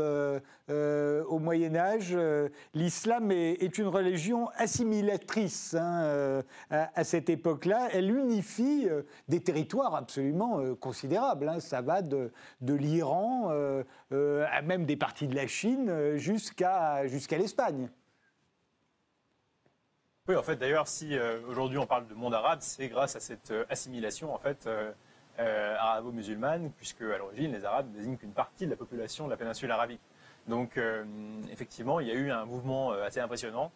au 0.68 1.38
Moyen 1.38 1.76
Âge. 1.76 2.16
L'islam 2.74 3.30
est, 3.30 3.78
une 3.78 3.86
religion 3.86 4.48
assimilatrice 4.56 5.74
hein, 5.74 6.42
à, 6.70 7.04
cette 7.04 7.30
époque-là. 7.30 7.88
Elle 7.92 8.10
unifie 8.10 8.88
des 9.28 9.40
territoires 9.40 9.94
absolument 9.94 10.74
considérables. 10.74 11.48
Hein. 11.48 11.60
Ça 11.60 11.80
va 11.80 12.02
de, 12.02 12.30
de 12.60 12.74
l'Iran 12.74 13.50
à 14.10 14.62
même 14.62 14.84
des 14.84 14.96
parties 14.96 15.28
de 15.28 15.34
la 15.34 15.46
Chine 15.46 16.16
jusqu'à 16.16 17.06
jusqu'à 17.06 17.38
l'Espagne. 17.38 17.88
Oui, 20.28 20.36
en 20.36 20.42
fait, 20.42 20.56
d'ailleurs, 20.56 20.88
si 20.88 21.16
euh, 21.16 21.40
aujourd'hui 21.48 21.78
on 21.78 21.86
parle 21.86 22.06
de 22.06 22.12
monde 22.12 22.34
arabe, 22.34 22.58
c'est 22.60 22.88
grâce 22.88 23.16
à 23.16 23.20
cette 23.20 23.50
euh, 23.50 23.64
assimilation 23.70 24.34
en 24.34 24.38
fait 24.38 24.66
euh, 24.66 24.92
arabo-musulmane, 25.78 26.70
puisque 26.76 27.00
à 27.00 27.16
l'origine 27.16 27.50
les 27.50 27.64
Arabes 27.64 27.90
désignent 27.92 28.18
qu'une 28.18 28.32
partie 28.34 28.66
de 28.66 28.70
la 28.70 28.76
population 28.76 29.24
de 29.24 29.30
la 29.30 29.38
péninsule 29.38 29.70
arabique. 29.70 30.02
Donc, 30.46 30.80
effectivement, 31.52 32.00
il 32.00 32.08
y 32.08 32.10
a 32.10 32.14
eu 32.14 32.30
un 32.30 32.46
mouvement 32.46 32.92
assez 32.92 33.20
impressionnant 33.20 33.70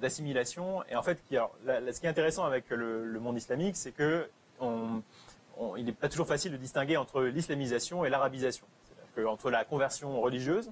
d'assimilation. 0.00 0.84
Et 0.88 0.94
en 0.94 1.02
fait, 1.02 1.18
ce 1.28 2.00
qui 2.00 2.06
est 2.06 2.08
intéressant 2.08 2.44
avec 2.44 2.70
le, 2.70 3.18
monde 3.18 3.36
islamique, 3.36 3.76
c'est 3.76 3.90
que 3.90 4.30
n'est 4.62 5.92
pas 5.92 6.08
toujours 6.08 6.28
facile 6.28 6.52
de 6.52 6.56
distinguer 6.56 6.96
entre 6.96 7.22
l'islamisation 7.22 8.04
et 8.04 8.10
l'arabisation. 8.10 8.64
C'est-à-dire 8.84 9.24
qu'entre 9.24 9.50
la 9.50 9.64
conversion 9.64 10.20
religieuse, 10.20 10.70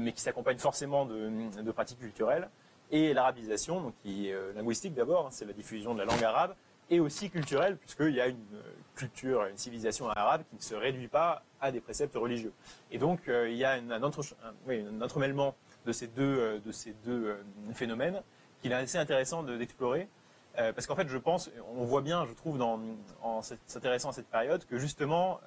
mais 0.00 0.12
qui 0.12 0.22
s'accompagne 0.22 0.56
forcément 0.56 1.04
de 1.04 1.70
pratiques 1.70 2.00
culturelles, 2.00 2.48
et 2.92 3.14
l'arabisation, 3.14 3.80
donc 3.80 3.94
qui 4.02 4.28
est 4.28 4.34
euh, 4.34 4.52
linguistique 4.52 4.94
d'abord, 4.94 5.26
hein, 5.26 5.30
c'est 5.32 5.46
la 5.46 5.54
diffusion 5.54 5.94
de 5.94 5.98
la 6.00 6.04
langue 6.04 6.22
arabe, 6.22 6.54
et 6.90 7.00
aussi 7.00 7.30
culturelle, 7.30 7.78
puisqu'il 7.78 8.14
y 8.14 8.20
a 8.20 8.28
une 8.28 8.36
euh, 8.54 8.62
culture, 8.94 9.46
une 9.46 9.56
civilisation 9.56 10.10
arabe 10.10 10.42
qui 10.50 10.56
ne 10.56 10.60
se 10.60 10.74
réduit 10.74 11.08
pas 11.08 11.42
à 11.60 11.72
des 11.72 11.80
préceptes 11.80 12.14
religieux. 12.14 12.52
Et 12.90 12.98
donc, 12.98 13.28
euh, 13.28 13.48
il 13.48 13.56
y 13.56 13.64
a 13.64 13.72
un, 13.72 14.02
entremêlement 14.02 15.56
de 15.86 15.92
ces 15.92 16.06
deux, 16.06 16.60
de 16.64 16.70
ces 16.70 16.92
deux 17.04 17.36
phénomènes 17.74 18.22
qu'il 18.60 18.70
est 18.70 18.76
assez 18.76 18.98
intéressant 18.98 19.42
d'explorer. 19.42 20.06
parce 20.54 20.86
qu'en 20.86 20.94
fait, 20.94 21.08
je 21.08 21.18
pense, 21.18 21.50
on 21.74 21.84
voit 21.84 22.02
bien, 22.02 22.24
je 22.24 22.32
trouve, 22.34 22.62
en 22.62 23.42
s'intéressant 23.66 24.10
à 24.10 24.12
cette 24.12 24.28
période, 24.28 24.64
que 24.66 24.78
justement, 24.78 25.40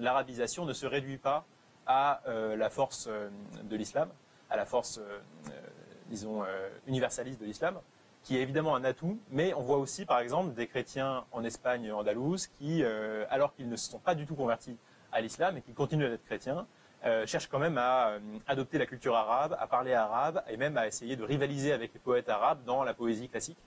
l'arabisation 0.00 0.64
ne 0.64 0.72
se 0.72 0.86
réduit 0.86 1.18
pas 1.18 1.44
à 1.86 2.22
la 2.26 2.70
force 2.70 3.06
de 3.64 3.76
l'islam, 3.76 4.08
à 4.48 4.56
la 4.56 4.64
force 4.64 4.98
disons, 6.10 6.42
euh, 6.42 6.68
universaliste 6.86 7.40
de 7.40 7.46
l'islam, 7.46 7.78
qui 8.22 8.36
est 8.36 8.42
évidemment 8.42 8.74
un 8.74 8.84
atout, 8.84 9.18
mais 9.30 9.54
on 9.54 9.62
voit 9.62 9.78
aussi, 9.78 10.04
par 10.04 10.18
exemple, 10.18 10.54
des 10.54 10.66
chrétiens 10.66 11.24
en 11.32 11.44
Espagne 11.44 11.92
andalouse 11.92 12.48
qui, 12.48 12.82
euh, 12.82 13.24
alors 13.30 13.54
qu'ils 13.54 13.68
ne 13.68 13.76
se 13.76 13.90
sont 13.90 13.98
pas 13.98 14.14
du 14.14 14.26
tout 14.26 14.34
convertis 14.34 14.76
à 15.12 15.20
l'islam 15.20 15.56
et 15.56 15.62
qui 15.62 15.72
continuent 15.72 16.10
d'être 16.10 16.24
chrétiens, 16.24 16.66
euh, 17.04 17.24
cherchent 17.26 17.48
quand 17.48 17.60
même 17.60 17.78
à 17.78 18.14
adopter 18.48 18.78
la 18.78 18.86
culture 18.86 19.14
arabe, 19.14 19.56
à 19.60 19.66
parler 19.68 19.92
arabe 19.92 20.42
et 20.48 20.56
même 20.56 20.76
à 20.76 20.86
essayer 20.86 21.14
de 21.14 21.22
rivaliser 21.22 21.72
avec 21.72 21.92
les 21.94 22.00
poètes 22.00 22.28
arabes 22.28 22.58
dans 22.64 22.82
la 22.82 22.94
poésie 22.94 23.28
classique 23.28 23.58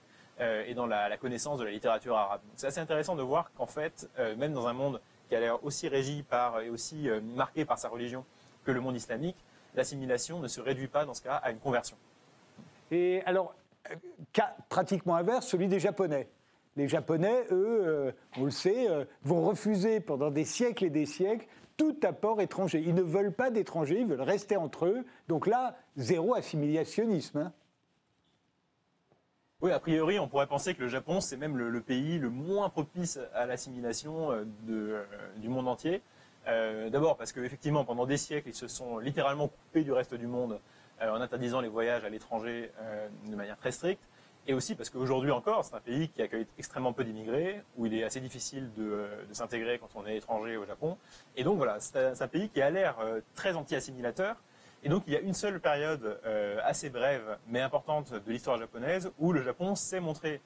et 0.65 0.73
dans 0.73 0.85
la, 0.85 1.17
connaissance 1.17 1.59
de 1.59 1.65
la 1.65 1.71
littérature 1.71 2.15
arabe. 2.15 2.39
C'est 2.55 2.67
assez 2.67 2.79
intéressant 2.79 3.17
de 3.17 3.21
voir 3.21 3.51
qu'en 3.57 3.65
fait, 3.65 4.09
même 4.37 4.53
dans 4.53 4.67
un 4.67 4.73
monde 4.73 5.01
qui 5.27 5.35
a 5.35 5.39
l'air 5.41 5.61
aussi 5.65 5.89
régi 5.89 6.23
par 6.23 6.61
et 6.61 6.69
aussi 6.69 7.09
marqué 7.35 7.65
par 7.65 7.77
sa 7.77 7.89
religion 7.89 8.23
que 8.63 8.71
le 8.71 8.79
monde 8.79 8.95
islamique, 8.95 9.35
l'assimilation 9.75 10.39
ne 10.39 10.47
se 10.47 10.61
réduit 10.61 10.87
pas 10.87 11.03
dans 11.03 11.13
ce 11.13 11.21
cas 11.21 11.35
à 11.35 11.51
une 11.51 11.59
conversion. 11.59 11.97
Et 12.91 13.21
alors, 13.25 13.55
cas 14.33 14.55
pratiquement 14.69 15.15
inverse, 15.15 15.47
celui 15.47 15.67
des 15.67 15.79
Japonais. 15.79 16.27
Les 16.75 16.87
Japonais, 16.87 17.45
eux, 17.51 17.81
euh, 17.85 18.11
on 18.37 18.45
le 18.45 18.51
sait, 18.51 18.89
euh, 18.89 19.03
vont 19.23 19.41
refuser 19.41 19.99
pendant 19.99 20.31
des 20.31 20.45
siècles 20.45 20.85
et 20.85 20.89
des 20.89 21.05
siècles 21.05 21.47
tout 21.77 21.97
apport 22.03 22.41
étranger. 22.41 22.83
Ils 22.85 22.95
ne 22.95 23.01
veulent 23.01 23.33
pas 23.33 23.51
d'étrangers, 23.51 23.99
ils 24.01 24.05
veulent 24.05 24.21
rester 24.21 24.57
entre 24.57 24.85
eux. 24.85 25.05
Donc 25.27 25.47
là, 25.47 25.77
zéro 25.97 26.35
assimilationnisme. 26.35 27.37
Hein. 27.39 27.53
Oui, 29.61 29.71
a 29.71 29.79
priori, 29.79 30.19
on 30.19 30.27
pourrait 30.27 30.47
penser 30.47 30.73
que 30.73 30.81
le 30.81 30.87
Japon, 30.87 31.19
c'est 31.19 31.37
même 31.37 31.57
le, 31.57 31.81
pays 31.81 32.17
le 32.17 32.29
moins 32.29 32.69
propice 32.69 33.19
à 33.33 33.45
l'assimilation 33.45 34.31
euh, 34.31 35.03
du 35.37 35.49
monde 35.49 35.67
entier. 35.67 36.01
D'abord 36.91 37.15
parce 37.15 37.31
qu'effectivement, 37.31 37.85
pendant 37.85 38.07
des 38.07 38.17
siècles, 38.17 38.49
ils 38.49 38.55
se 38.55 38.67
sont 38.67 38.97
littéralement 38.97 39.49
coupés 39.49 39.83
du 39.83 39.91
reste 39.91 40.15
du 40.15 40.25
monde 40.25 40.53
euh, 40.53 40.57
en 41.01 41.21
interdisant 41.21 41.61
les 41.61 41.67
voyages 41.67 42.03
à 42.03 42.09
l'étranger 42.09 42.71
euh, 42.81 43.07
de 43.27 43.35
manière 43.35 43.57
très 43.57 43.71
stricte. 43.71 44.03
Et 44.47 44.53
aussi 44.53 44.73
parce 44.75 44.89
qu'aujourd'hui 44.89 45.31
encore, 45.31 45.63
c'est 45.63 45.75
un 45.75 45.79
pays 45.79 46.09
qui 46.09 46.21
accueille 46.21 46.47
extrêmement 46.57 46.93
peu 46.93 47.03
d'immigrés, 47.03 47.61
où 47.77 47.85
il 47.85 47.93
est 47.93 48.03
assez 48.03 48.19
difficile 48.19 48.71
de, 48.75 48.83
euh, 48.83 49.33
s'intégrer 49.33 49.77
quand 49.77 49.89
on 49.95 50.05
est 50.07 50.17
étranger 50.17 50.57
au 50.57 50.65
Japon. 50.65 50.97
Et 51.35 51.43
donc 51.43 51.57
voilà, 51.57 51.79
c'est 51.79 52.21
un, 52.21 52.27
pays 52.27 52.49
qui 52.49 52.61
a 52.61 52.69
l'air 52.69 52.97
très 53.35 53.55
anti-assimilateur. 53.55 54.37
Et 54.83 54.89
donc 54.89 55.03
il 55.07 55.13
y 55.13 55.17
a 55.17 55.19
une 55.19 55.33
seule 55.33 55.59
période 55.59 56.19
assez 56.63 56.89
brève 56.89 57.37
mais 57.47 57.59
importante 57.59 58.13
de 58.13 58.31
l'histoire 58.31 58.57
japonaise 58.57 59.11
où 59.19 59.33
le 59.33 59.43
Japon 59.43 59.75
s'est 59.75 59.99
montré 59.99 60.41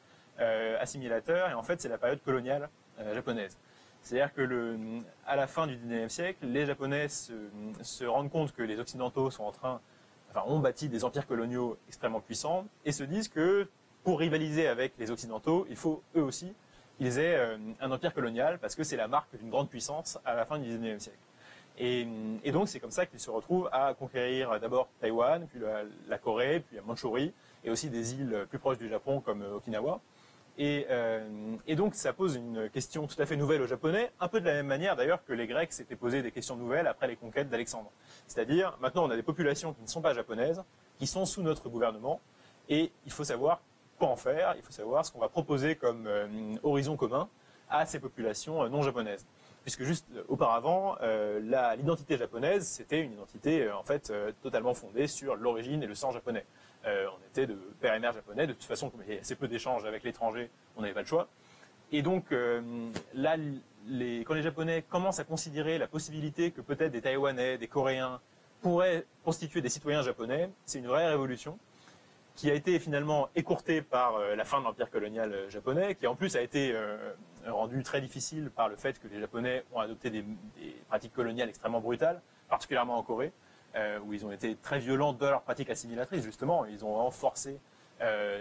assimilateur. 0.79 1.51
Et 1.51 1.53
en 1.53 1.61
fait, 1.61 1.79
c'est 1.79 1.89
la 1.89 1.99
période 1.99 2.21
coloniale 2.23 2.67
japonaise. 3.13 3.55
C'est-à-dire 4.01 4.33
que 4.33 4.99
à 5.25 5.35
la 5.35 5.47
fin 5.47 5.67
du 5.67 5.77
19e 5.77 6.09
siècle, 6.09 6.45
les 6.45 6.65
Japonais 6.65 7.07
se 7.09 8.05
rendent 8.05 8.31
compte 8.31 8.53
que 8.53 8.63
les 8.63 8.79
Occidentaux 8.79 9.31
sont 9.31 9.43
en 9.43 9.51
train 9.51 9.81
enfin, 10.33 10.45
ont 10.47 10.59
bâti 10.59 10.89
des 10.89 11.03
empires 11.03 11.27
coloniaux 11.27 11.77
extrêmement 11.87 12.21
puissants 12.21 12.65
et 12.85 12.91
se 12.91 13.03
disent 13.03 13.27
que 13.27 13.67
pour 14.03 14.19
rivaliser 14.19 14.67
avec 14.67 14.93
les 14.97 15.11
Occidentaux, 15.11 15.65
il 15.69 15.75
faut 15.75 16.01
eux 16.15 16.23
aussi 16.23 16.53
qu'ils 16.97 17.19
aient 17.19 17.35
euh, 17.35 17.57
un 17.79 17.91
empire 17.91 18.13
colonial 18.13 18.59
parce 18.59 18.75
que 18.75 18.83
c'est 18.83 18.97
la 18.97 19.07
marque 19.07 19.35
d'une 19.37 19.49
grande 19.49 19.69
puissance 19.69 20.19
à 20.25 20.33
la 20.35 20.45
fin 20.45 20.59
du 20.59 20.67
XIXe 20.67 21.01
siècle. 21.01 21.17
Et, 21.79 22.05
donc 22.51 22.67
c'est 22.67 22.79
comme 22.79 22.91
ça 22.91 23.05
qu'ils 23.05 23.19
se 23.19 23.31
retrouvent 23.31 23.69
à 23.71 23.95
conquérir 23.95 24.59
d'abord 24.59 24.87
Taïwan, 25.01 25.47
puis 25.47 25.59
la, 26.07 26.17
Corée, 26.19 26.59
puis 26.59 26.75
la 26.75 26.83
Mandchourie, 26.83 27.33
et 27.63 27.71
aussi 27.71 27.89
des 27.89 28.13
îles 28.13 28.45
plus 28.49 28.59
proches 28.59 28.77
du 28.77 28.89
Japon 28.89 29.21
comme 29.21 29.41
euh, 29.41 29.55
Euh, 30.59 31.55
et, 31.65 31.75
donc 31.75 31.95
ça 31.95 32.13
pose 32.13 32.35
une 32.35 32.69
question 32.69 33.07
tout 33.07 33.19
à 33.19 33.25
fait 33.25 33.35
nouvelle 33.35 33.61
aux 33.61 33.67
Japonais, 33.67 34.11
un 34.19 34.27
peu 34.27 34.39
de 34.39 34.45
la 34.45 34.53
même 34.53 34.67
manière 34.67 34.95
d'ailleurs 34.95 35.23
que 35.25 35.33
les 35.33 35.47
Grecs 35.47 35.73
s'étaient 35.73 35.95
posé 35.95 36.21
des 36.21 36.31
questions 36.31 36.55
nouvelles 36.55 36.85
après 36.85 37.07
les 37.07 37.15
conquêtes 37.15 37.49
d'Alexandre. 37.49 37.91
C'est-à-dire, 38.27 38.77
maintenant 38.79 39.05
on 39.05 39.09
a 39.09 39.15
des 39.15 39.23
populations 39.23 39.73
qui 39.73 39.81
ne 39.81 39.87
sont 39.87 40.01
pas 40.01 40.13
japonaises, 40.13 40.63
qui 40.99 41.07
sont 41.07 41.25
sous 41.25 41.41
notre 41.41 41.69
gouvernement, 41.69 42.21
et 42.69 42.91
il 43.05 43.11
faut 43.11 43.23
savoir 43.23 43.61
quoi 43.97 44.09
en 44.09 44.15
faire, 44.15 44.53
il 44.55 44.61
faut 44.61 44.71
savoir 44.71 45.05
ce 45.05 45.11
qu'on 45.11 45.19
va 45.19 45.29
proposer 45.29 45.75
comme 45.75 46.05
euh, 46.05 46.27
horizon 46.61 46.97
commun 46.97 47.27
à 47.69 47.85
ces 47.87 47.99
populations 47.99 48.63
euh, 48.63 48.69
non 48.69 48.83
japonaises. 48.83 49.25
Puisque 49.63 49.83
juste 49.83 50.05
auparavant, 50.27 50.97
l'identité 51.77 52.17
japonaise, 52.17 52.67
c'était 52.67 52.99
une 52.99 53.13
identité 53.13 53.71
en 53.71 53.83
fait 53.85 54.11
totalement 54.41 54.73
fondée 54.73 55.07
sur 55.07 55.37
l'origine 55.37 55.81
et 55.81 55.87
le 55.87 55.95
sang 55.95 56.11
japonais. 56.11 56.45
Euh, 56.85 57.07
on 57.07 57.27
était 57.29 57.47
de 57.47 57.53
père 57.79 57.93
et 57.93 57.99
mère 57.99 58.13
japonais. 58.13 58.47
De 58.47 58.53
toute 58.53 58.63
façon, 58.63 58.89
comme 58.89 59.01
il 59.03 59.09
y 59.09 59.11
avait 59.11 59.21
assez 59.21 59.35
peu 59.35 59.47
d'échanges 59.47 59.85
avec 59.85 60.03
l'étranger, 60.03 60.49
on 60.75 60.81
n'avait 60.81 60.93
pas 60.93 61.01
le 61.01 61.07
choix. 61.07 61.27
Et 61.91 62.01
donc 62.01 62.31
euh, 62.31 62.61
là, 63.13 63.37
quand 64.25 64.33
les 64.33 64.41
Japonais 64.41 64.83
commencent 64.89 65.19
à 65.19 65.23
considérer 65.23 65.77
la 65.77 65.87
possibilité 65.87 66.51
que 66.51 66.61
peut-être 66.61 66.91
des 66.91 67.01
Taïwanais, 67.01 67.57
des 67.57 67.67
Coréens 67.67 68.19
pourraient 68.61 69.05
constituer 69.23 69.61
des 69.61 69.69
citoyens 69.69 70.01
japonais, 70.01 70.49
c'est 70.65 70.79
une 70.79 70.87
vraie 70.87 71.07
révolution. 71.09 71.57
qui 72.35 72.49
a 72.49 72.55
été 72.55 72.79
finalement 72.79 73.29
écourté 73.35 73.83
par 73.83 74.17
la 74.35 74.43
fin 74.43 74.59
de 74.59 74.63
l'empire 74.63 74.89
colonial 74.89 75.35
japonais, 75.49 75.93
qui 75.93 76.07
en 76.07 76.15
plus 76.15 76.35
a 76.35 76.41
été 76.41 76.75
rendu 77.45 77.83
très 77.83 78.01
difficile 78.01 78.49
par 78.49 78.69
le 78.69 78.75
fait 78.75 78.99
que 78.99 79.07
les 79.07 79.19
Japonais 79.19 79.63
ont 79.71 79.79
adopté 79.79 80.09
des, 80.09 80.25
pratiques 80.87 81.13
coloniales 81.13 81.49
extrêmement 81.49 81.81
brutales, 81.81 82.21
particulièrement 82.49 82.97
en 82.97 83.03
Corée, 83.03 83.31
où 84.05 84.13
ils 84.13 84.25
ont 84.25 84.31
été 84.31 84.55
très 84.55 84.79
violents 84.79 85.13
dans 85.13 85.29
leurs 85.29 85.41
pratiques 85.41 85.69
assimilatrices, 85.69 86.23
justement. 86.23 86.65
Ils 86.65 86.85
ont 86.85 86.93
renforcé 86.93 87.59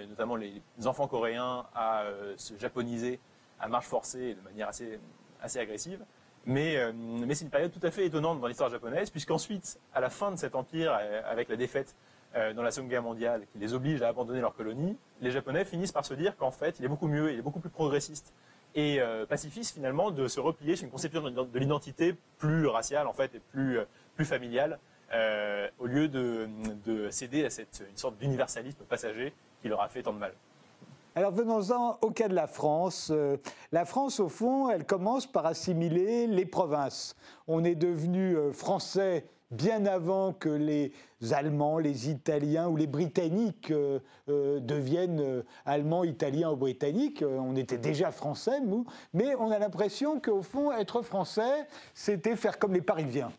notamment 0.09 0.37
les 0.37 0.63
enfants 0.85 1.09
coréens 1.09 1.67
à 1.75 2.05
se 2.37 2.57
japoniser 2.59 3.21
à 3.61 3.69
marche 3.69 3.87
forcée 3.87 4.21
et 4.21 4.35
de 4.35 4.41
manière 4.41 4.69
assez, 4.69 4.99
assez 5.41 5.59
agressive. 5.59 6.05
Mais, 6.45 6.77
euh, 6.77 6.93
mais 6.93 7.35
c'est 7.35 7.45
une 7.45 7.51
période 7.51 7.73
tout 7.73 7.87
à 7.87 7.91
fait 7.91 8.07
étonnante 8.07 8.41
dans 8.41 8.49
l'histoire 8.49 8.69
japonaise, 8.69 9.11
puisqu'ensuite, 9.11 9.79
à 9.95 10.01
la 10.01 10.11
fin 10.11 10.33
de 10.33 10.37
cet 10.37 10.55
empire, 10.57 10.97
euh, 11.01 11.23
avec 11.25 11.49
la 11.49 11.57
défaite 11.57 11.95
euh, 12.35 12.53
dans 12.53 12.63
la 12.63 12.73
Seconde 12.73 12.91
Guerre 12.91 13.03
mondiale, 13.03 13.47
qui 13.53 13.59
les 13.59 13.75
oblige 13.75 14.03
à 14.03 14.09
abandonner 14.09 14.41
leur 14.41 14.55
colonie, 14.55 14.97
les 15.21 15.31
Japonais 15.31 15.65
finissent 15.65 15.93
par 15.93 16.05
se 16.05 16.15
dire 16.15 16.37
qu'en 16.37 16.51
fait, 16.51 16.81
il 16.81 16.85
est 16.85 16.89
beaucoup 16.89 17.07
mieux, 17.07 17.33
il 17.33 17.39
est 17.39 17.43
beaucoup 17.43 17.61
plus 17.61 17.71
progressiste 17.71 18.33
et 18.75 19.01
pacifiste 19.29 19.75
finalement 19.75 20.11
de 20.11 20.29
se 20.29 20.41
replier 20.41 20.77
sur 20.77 20.87
une 20.87 20.91
conception 20.91 21.21
de 21.21 21.59
l'identité 21.59 22.17
plus 22.39 22.67
raciale 22.67 23.07
en 23.07 23.13
fait 23.13 23.35
et 23.35 23.39
plus, 23.39 23.79
plus 24.17 24.25
familiale, 24.25 24.79
au 25.79 25.87
lieu 25.87 26.09
de, 26.09 26.49
de, 26.85 27.11
céder 27.11 27.45
à 27.45 27.51
cette, 27.51 27.85
une 27.89 27.97
sorte 27.97 28.19
d'universalisme 28.19 28.85
passager 28.89 29.33
qui 29.61 29.69
leur 29.69 29.81
a 29.81 29.89
fait 29.89 30.03
tant 30.03 30.13
de 30.13 30.19
mal. 30.19 30.33
Alors 31.15 31.33
venons-en 31.33 31.99
au 32.01 32.11
cas 32.11 32.29
de 32.29 32.35
la 32.35 32.47
France. 32.47 33.11
Euh, 33.13 33.37
la 33.71 33.85
France, 33.85 34.19
au 34.19 34.31
fond, 34.31 34.71
elle 34.71 34.87
commence 34.87 35.27
par 35.27 35.45
assimiler 35.45 36.27
les 36.27 36.47
provinces. 36.47 37.17
On 37.47 37.65
est 37.65 37.75
devenu 37.75 38.35
euh, 38.35 38.53
français 38.53 39.27
bien 39.51 39.85
avant 39.85 40.33
que 40.33 40.49
les 40.49 40.91
Allemands, 41.31 41.77
les 41.77 42.09
Italiens 42.09 42.67
ou 42.69 42.79
les 42.79 42.87
Britanniques 42.87 43.71
euh, 43.71 44.01
deviennent 44.61 45.45
Allemands, 45.67 46.05
Italiens 46.05 46.51
ou 46.51 46.57
Britanniques. 46.57 47.23
On 47.23 47.57
était 47.57 47.77
déjà 47.77 48.11
français, 48.11 48.63
nous, 48.63 48.87
mais 49.13 49.35
on 49.35 49.51
a 49.51 49.59
l'impression 49.59 50.19
qu'au 50.19 50.41
fond, 50.41 50.73
être 50.73 51.03
français, 51.03 51.67
c'était 51.93 52.37
faire 52.37 52.59
comme 52.59 52.73
les 52.73 52.81
Parisiens. 52.81 53.31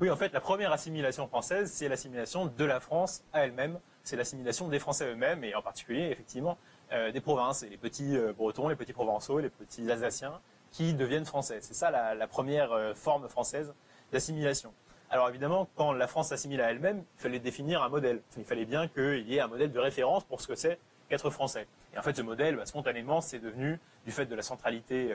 Oui, 0.00 0.10
en 0.10 0.16
fait, 0.16 0.32
la 0.34 0.40
première 0.40 0.72
assimilation 0.72 1.26
française, 1.26 1.72
c'est 1.72 1.88
l'assimilation 1.88 2.46
de 2.46 2.64
la 2.64 2.80
France 2.80 3.22
à 3.32 3.44
elle-même 3.44 3.78
c'est 4.06 4.16
l'assimilation 4.16 4.68
des 4.68 4.78
Français 4.78 5.10
eux-mêmes, 5.10 5.42
et 5.42 5.54
en 5.54 5.62
particulier, 5.62 6.10
effectivement, 6.10 6.58
euh, 6.92 7.10
des 7.10 7.20
provinces, 7.20 7.64
et 7.64 7.68
les 7.68 7.76
petits 7.76 8.16
euh, 8.16 8.32
Bretons, 8.32 8.68
les 8.68 8.76
petits 8.76 8.92
Provençaux, 8.92 9.40
les 9.40 9.50
petits 9.50 9.90
Alsaciens, 9.90 10.40
qui 10.70 10.94
deviennent 10.94 11.24
français. 11.24 11.58
C'est 11.60 11.74
ça 11.74 11.90
la, 11.90 12.26
première 12.28 12.70
euh, 12.72 12.94
forme 12.94 13.28
française 13.28 13.74
d'assimilation. 14.12 14.72
Alors 15.10 15.28
évidemment, 15.28 15.68
quand 15.74 15.92
la 15.92 16.06
France 16.06 16.28
s'assimile 16.28 16.60
à 16.60 16.70
elle-même, 16.70 17.02
il 17.18 17.20
fallait 17.20 17.40
définir 17.40 17.82
un 17.82 17.88
modèle. 17.88 18.22
Il 18.36 18.44
fallait 18.44 18.64
bien 18.64 18.86
qu'il 18.86 19.28
y 19.28 19.36
ait 19.36 19.40
un 19.40 19.48
modèle 19.48 19.72
de 19.72 19.78
référence 19.78 20.22
pour 20.24 20.40
ce 20.40 20.46
que 20.46 20.54
c'est 20.54 20.78
qu'être 21.08 21.30
français. 21.30 21.66
Et 21.94 21.98
en 21.98 22.02
fait, 22.02 22.16
ce 22.16 22.22
modèle, 22.22 22.56
bah, 22.56 22.66
spontanément, 22.66 23.20
c'est 23.20 23.38
devenu, 23.38 23.80
du 24.04 24.12
fait 24.12 24.26
de 24.26 24.34
la 24.34 24.42
centralité 24.42 25.12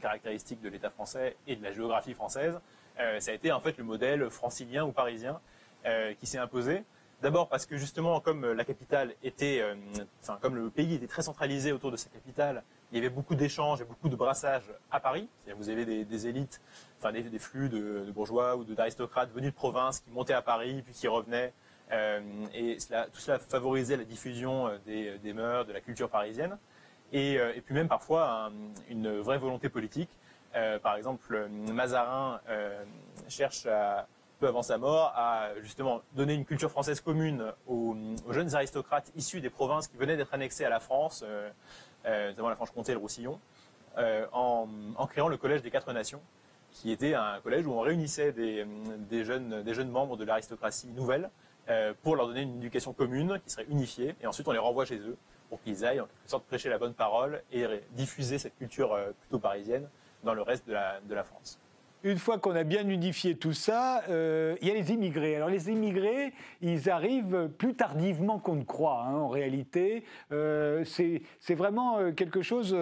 caractéristique 0.00 0.60
de 0.60 0.68
l'État 0.68 0.90
français 0.90 1.36
et 1.46 1.56
de 1.56 1.62
la 1.62 1.72
géographie 1.72 2.14
française, 2.14 2.58
ça 3.18 3.30
a 3.30 3.34
été 3.34 3.52
en 3.52 3.60
fait 3.60 3.78
le 3.78 3.84
modèle 3.84 4.28
francilien 4.30 4.84
ou 4.84 4.92
parisien 4.92 5.40
qui 6.18 6.26
s'est 6.26 6.38
imposé. 6.38 6.84
D'abord 7.22 7.48
parce 7.48 7.66
que 7.66 7.76
justement, 7.76 8.20
comme 8.20 8.44
euh, 8.44 8.54
la 8.54 8.64
capitale 8.64 9.14
était, 9.22 9.60
euh, 9.60 9.74
enfin 10.22 10.38
comme 10.40 10.56
le 10.56 10.70
pays 10.70 10.94
était 10.94 11.06
très 11.06 11.20
centralisé 11.20 11.70
autour 11.70 11.90
de 11.90 11.96
sa 11.96 12.08
capitale, 12.08 12.62
il 12.92 12.96
y 12.96 12.98
avait 12.98 13.10
beaucoup 13.10 13.34
d'échanges 13.34 13.82
et 13.82 13.84
beaucoup 13.84 14.08
de 14.08 14.16
brassages 14.16 14.72
à 14.90 15.00
Paris. 15.00 15.28
Vous 15.58 15.68
avez 15.68 16.04
des, 16.04 16.26
élites, 16.26 16.62
enfin 16.98 17.12
des, 17.12 17.38
flux 17.38 17.68
de, 17.68 18.10
bourgeois 18.10 18.56
ou 18.56 18.64
d'aristocrates 18.64 19.30
venus 19.32 19.50
de 19.50 19.54
province 19.54 20.00
qui 20.00 20.10
montaient 20.10 20.32
à 20.32 20.42
Paris 20.42 20.82
puis 20.82 20.94
qui 20.94 21.08
revenaient. 21.08 21.52
Euh, 21.92 22.20
et 22.54 22.78
tout 23.12 23.20
cela 23.20 23.38
favorisait 23.38 23.96
la 23.96 24.04
diffusion 24.04 24.70
des, 24.86 25.32
mœurs, 25.32 25.66
de 25.66 25.72
la 25.72 25.80
culture 25.80 26.08
parisienne. 26.08 26.56
Et, 27.12 27.38
puis 27.64 27.74
même 27.74 27.88
parfois 27.88 28.50
une 28.88 29.18
vraie 29.18 29.38
volonté 29.38 29.68
politique. 29.68 30.10
Par 30.82 30.96
exemple, 30.96 31.48
Mazarin 31.72 32.40
cherche 33.28 33.66
à 33.66 34.06
peu 34.40 34.48
avant 34.48 34.62
sa 34.62 34.78
mort, 34.78 35.12
a 35.14 35.50
justement 35.60 36.00
donné 36.14 36.34
une 36.34 36.44
culture 36.44 36.70
française 36.70 37.00
commune 37.00 37.52
aux, 37.68 37.94
jeunes 38.30 38.54
aristocrates 38.54 39.12
issus 39.14 39.40
des 39.40 39.50
provinces 39.50 39.86
qui 39.86 39.96
venaient 39.96 40.16
d'être 40.16 40.34
annexées 40.34 40.64
à 40.64 40.70
la 40.70 40.80
France, 40.80 41.22
euh, 41.24 41.50
euh, 42.06 42.30
notamment 42.30 42.48
la 42.48 42.56
Franche-Comté 42.56 42.92
et 42.92 42.94
le 42.94 43.00
Roussillon, 43.00 43.38
euh, 43.98 44.26
en, 44.32 44.66
créant 45.06 45.28
le 45.28 45.36
Collège 45.36 45.62
des 45.62 45.70
Quatre 45.70 45.92
Nations, 45.92 46.22
qui 46.72 46.90
était 46.90 47.14
un 47.14 47.38
collège 47.40 47.66
où 47.66 47.72
on 47.72 47.80
réunissait 47.80 48.32
des 48.32 49.24
jeunes 49.24 49.90
membres 49.90 50.16
de 50.16 50.24
l'aristocratie 50.24 50.88
nouvelle 50.88 51.30
pour 52.02 52.16
leur 52.16 52.26
donner 52.26 52.42
une 52.42 52.56
éducation 52.56 52.92
commune 52.92 53.40
qui 53.44 53.50
serait 53.50 53.66
unifiée, 53.68 54.16
et 54.22 54.26
ensuite 54.26 54.48
on 54.48 54.52
les 54.52 54.58
renvoie 54.58 54.84
chez 54.84 54.98
eux 54.98 55.16
pour 55.48 55.60
qu'ils 55.62 55.84
aillent 55.84 56.00
en 56.00 56.06
quelque 56.06 56.30
sorte 56.30 56.44
prêcher 56.44 56.68
la 56.68 56.78
bonne 56.78 56.94
parole 56.94 57.42
et 57.52 57.66
diffuser 57.92 58.38
cette 58.38 58.56
culture 58.56 58.96
plutôt 59.20 59.40
parisienne 59.40 59.88
dans 60.24 60.34
le 60.34 60.42
reste 60.42 60.66
de 60.68 61.14
la 61.14 61.24
France 61.24 61.60
une 62.02 62.18
fois 62.18 62.38
qu'on 62.38 62.54
a 62.56 62.64
bien 62.64 62.88
unifié 62.88 63.36
tout 63.36 63.52
ça, 63.52 64.02
euh, 64.08 64.56
il 64.62 64.68
y 64.68 64.70
a 64.70 64.74
les 64.74 64.92
immigrés. 64.92 65.36
Alors 65.36 65.48
les 65.48 65.70
immigrés, 65.70 66.32
ils 66.62 66.88
arrivent 66.88 67.50
plus 67.58 67.74
tardivement 67.74 68.38
qu'on 68.38 68.56
ne 68.56 68.64
croit, 68.64 69.04
hein, 69.06 69.16
en 69.16 69.28
réalité. 69.28 70.04
Euh, 70.32 70.84
c'est 70.84 71.54
vraiment 71.54 71.98
euh, 71.98 72.12
quelque 72.12 72.42
chose 72.42 72.76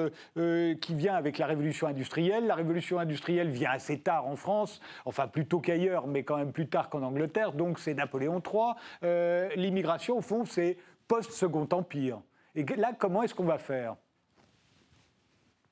qui 0.81 0.95
vient 0.95 1.15
avec 1.15 1.39
la 1.39 1.47
révolution 1.47 1.87
industrielle. 1.87 2.47
La 2.47 2.55
révolution 2.55 2.99
industrielle 2.99 3.49
vient 3.49 3.71
assez 3.71 3.99
tard 3.99 4.27
en 4.27 4.37
France, 4.37 4.81
enfin 5.05 5.27
plutôt 5.27 5.61
qu'ailleurs, 5.61 6.07
mais 6.07 6.23
quand 6.23 6.37
même 6.37 6.53
plus 6.53 6.69
tard 6.69 6.89
qu'en 6.89 7.03
Angleterre, 7.03 7.53
donc 7.53 7.79
c'est 7.79 7.95
Napoléon 7.95 8.41
III. 8.41 9.51
L'immigration, 9.57 10.19
au 10.19 10.23
fond, 10.23 10.45
c'est 10.45 10.77
post-second 11.09 11.69
empire. 11.73 12.21
Et 12.55 12.65
là, 12.65 12.93
comment 12.97 13.23
est-ce 13.23 13.35
qu'on 13.35 13.45
va 13.45 13.59
faire? 13.59 13.97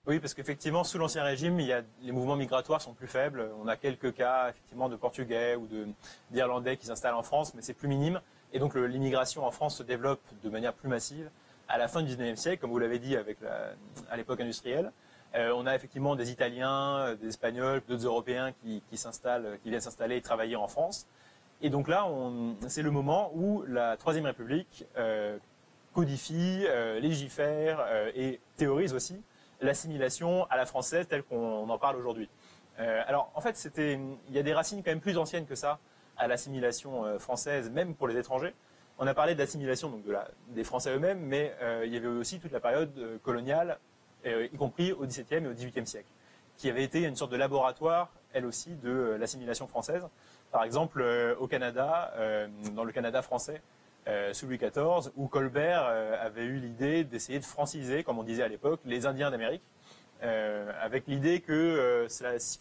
Oui, 0.06 0.20
parce 0.20 0.34
qu'effectivement, 0.34 0.84
sous 0.84 0.98
l'Ancien 0.98 1.24
Régime, 1.24 1.58
il 1.58 1.66
y 1.66 1.72
a, 1.72 1.82
les 2.02 2.12
mouvements 2.12 2.36
migratoires 2.36 2.80
sont 2.80 2.94
plus 2.94 3.08
faibles. 3.08 3.50
On 3.60 3.66
a 3.66 3.76
quelques 3.76 4.14
cas, 4.14 4.50
effectivement, 4.50 4.88
de 4.88 4.94
Portugais 4.94 5.56
ou 5.56 5.66
d'Irlandais 6.30 6.76
qui 6.76 6.86
s'installent 6.86 7.14
en 7.14 7.24
France, 7.24 7.54
mais 7.54 7.62
c'est 7.62 7.74
plus 7.74 7.88
minime. 7.88 8.20
Et 8.52 8.60
donc, 8.60 8.76
l'immigration 8.76 9.44
en 9.44 9.50
France 9.50 9.76
se 9.76 9.82
développe 9.82 10.22
de 10.44 10.48
manière 10.48 10.74
plus 10.74 10.88
massive. 10.88 11.28
À 11.68 11.76
la 11.76 11.88
fin 11.88 12.02
du 12.02 12.14
19e 12.14 12.36
siècle, 12.36 12.60
comme 12.60 12.70
vous 12.70 12.78
l'avez 12.78 13.00
dit, 13.00 13.16
à 13.16 14.16
l'époque 14.16 14.40
industrielle, 14.40 14.92
euh, 15.34 15.52
on 15.56 15.66
a 15.66 15.74
effectivement 15.74 16.14
des 16.14 16.30
Italiens, 16.30 16.98
euh, 16.98 17.16
des 17.16 17.28
Espagnols, 17.28 17.82
d'autres 17.88 18.06
Européens 18.06 18.52
qui 18.62 18.82
viennent 18.90 19.80
s'installer 19.80 20.16
et 20.16 20.22
travailler 20.22 20.56
en 20.56 20.68
France. 20.68 21.06
Et 21.62 21.68
donc 21.70 21.88
là, 21.88 22.06
c'est 22.68 22.82
le 22.82 22.90
moment 22.90 23.32
où 23.34 23.64
la 23.66 23.96
Troisième 23.96 24.26
République 24.26 24.84
euh, 24.98 25.36
codifie, 25.94 26.66
légifère 27.00 27.82
et 28.14 28.40
théorise 28.58 28.92
aussi 28.92 29.22
l'assimilation 29.60 30.44
à 30.50 30.56
la 30.56 30.66
française 30.66 31.06
telle 31.08 31.22
qu'on 31.22 31.68
en 31.68 31.78
parle 31.78 31.96
aujourd'hui. 31.96 32.28
Euh, 32.78 33.02
alors 33.06 33.30
en 33.34 33.40
fait, 33.40 33.70
il 33.78 34.34
y 34.34 34.38
a 34.38 34.42
des 34.42 34.52
racines 34.52 34.82
quand 34.82 34.90
même 34.90 35.00
plus 35.00 35.16
anciennes 35.16 35.46
que 35.46 35.54
ça 35.54 35.78
à 36.16 36.26
l'assimilation 36.26 37.04
euh, 37.04 37.18
française, 37.18 37.70
même 37.70 37.94
pour 37.94 38.08
les 38.08 38.16
étrangers. 38.16 38.54
On 38.98 39.06
a 39.06 39.14
parlé 39.14 39.34
de 39.34 39.38
l'assimilation 39.38 39.90
de 39.90 40.12
la, 40.12 40.28
des 40.48 40.64
Français 40.64 40.94
eux-mêmes, 40.94 41.20
mais 41.20 41.54
euh, 41.60 41.84
il 41.86 41.92
y 41.92 41.96
avait 41.96 42.06
aussi 42.06 42.38
toute 42.38 42.52
la 42.52 42.60
période 42.60 43.20
coloniale, 43.22 43.78
y 44.24 44.56
compris 44.56 44.92
au 44.92 45.06
XVIIe 45.06 45.44
et 45.44 45.46
au 45.46 45.52
XVIIIe 45.52 45.86
siècle, 45.86 46.08
qui 46.56 46.68
avait 46.68 46.82
été 46.82 47.02
une 47.02 47.14
sorte 47.14 47.30
de 47.30 47.36
laboratoire, 47.36 48.10
elle 48.32 48.46
aussi, 48.46 48.70
de 48.74 49.16
l'assimilation 49.20 49.68
française. 49.68 50.08
Par 50.50 50.64
exemple, 50.64 51.04
au 51.38 51.46
Canada, 51.46 52.12
dans 52.72 52.82
le 52.82 52.90
Canada 52.90 53.22
français, 53.22 53.62
euh, 54.08 54.32
sous 54.32 54.46
Louis 54.46 54.58
XIV, 54.58 55.10
où 55.16 55.26
Colbert 55.26 55.84
euh, 55.88 56.14
avait 56.24 56.44
eu 56.44 56.60
l'idée 56.60 57.02
d'essayer 57.02 57.40
de 57.40 57.44
franciser, 57.44 58.04
comme 58.04 58.20
on 58.20 58.22
disait 58.22 58.44
à 58.44 58.48
l'époque, 58.48 58.78
les 58.84 59.04
Indiens 59.04 59.32
d'Amérique, 59.32 59.64
euh, 60.22 60.70
avec 60.80 61.08
l'idée 61.08 61.40
que 61.40 62.06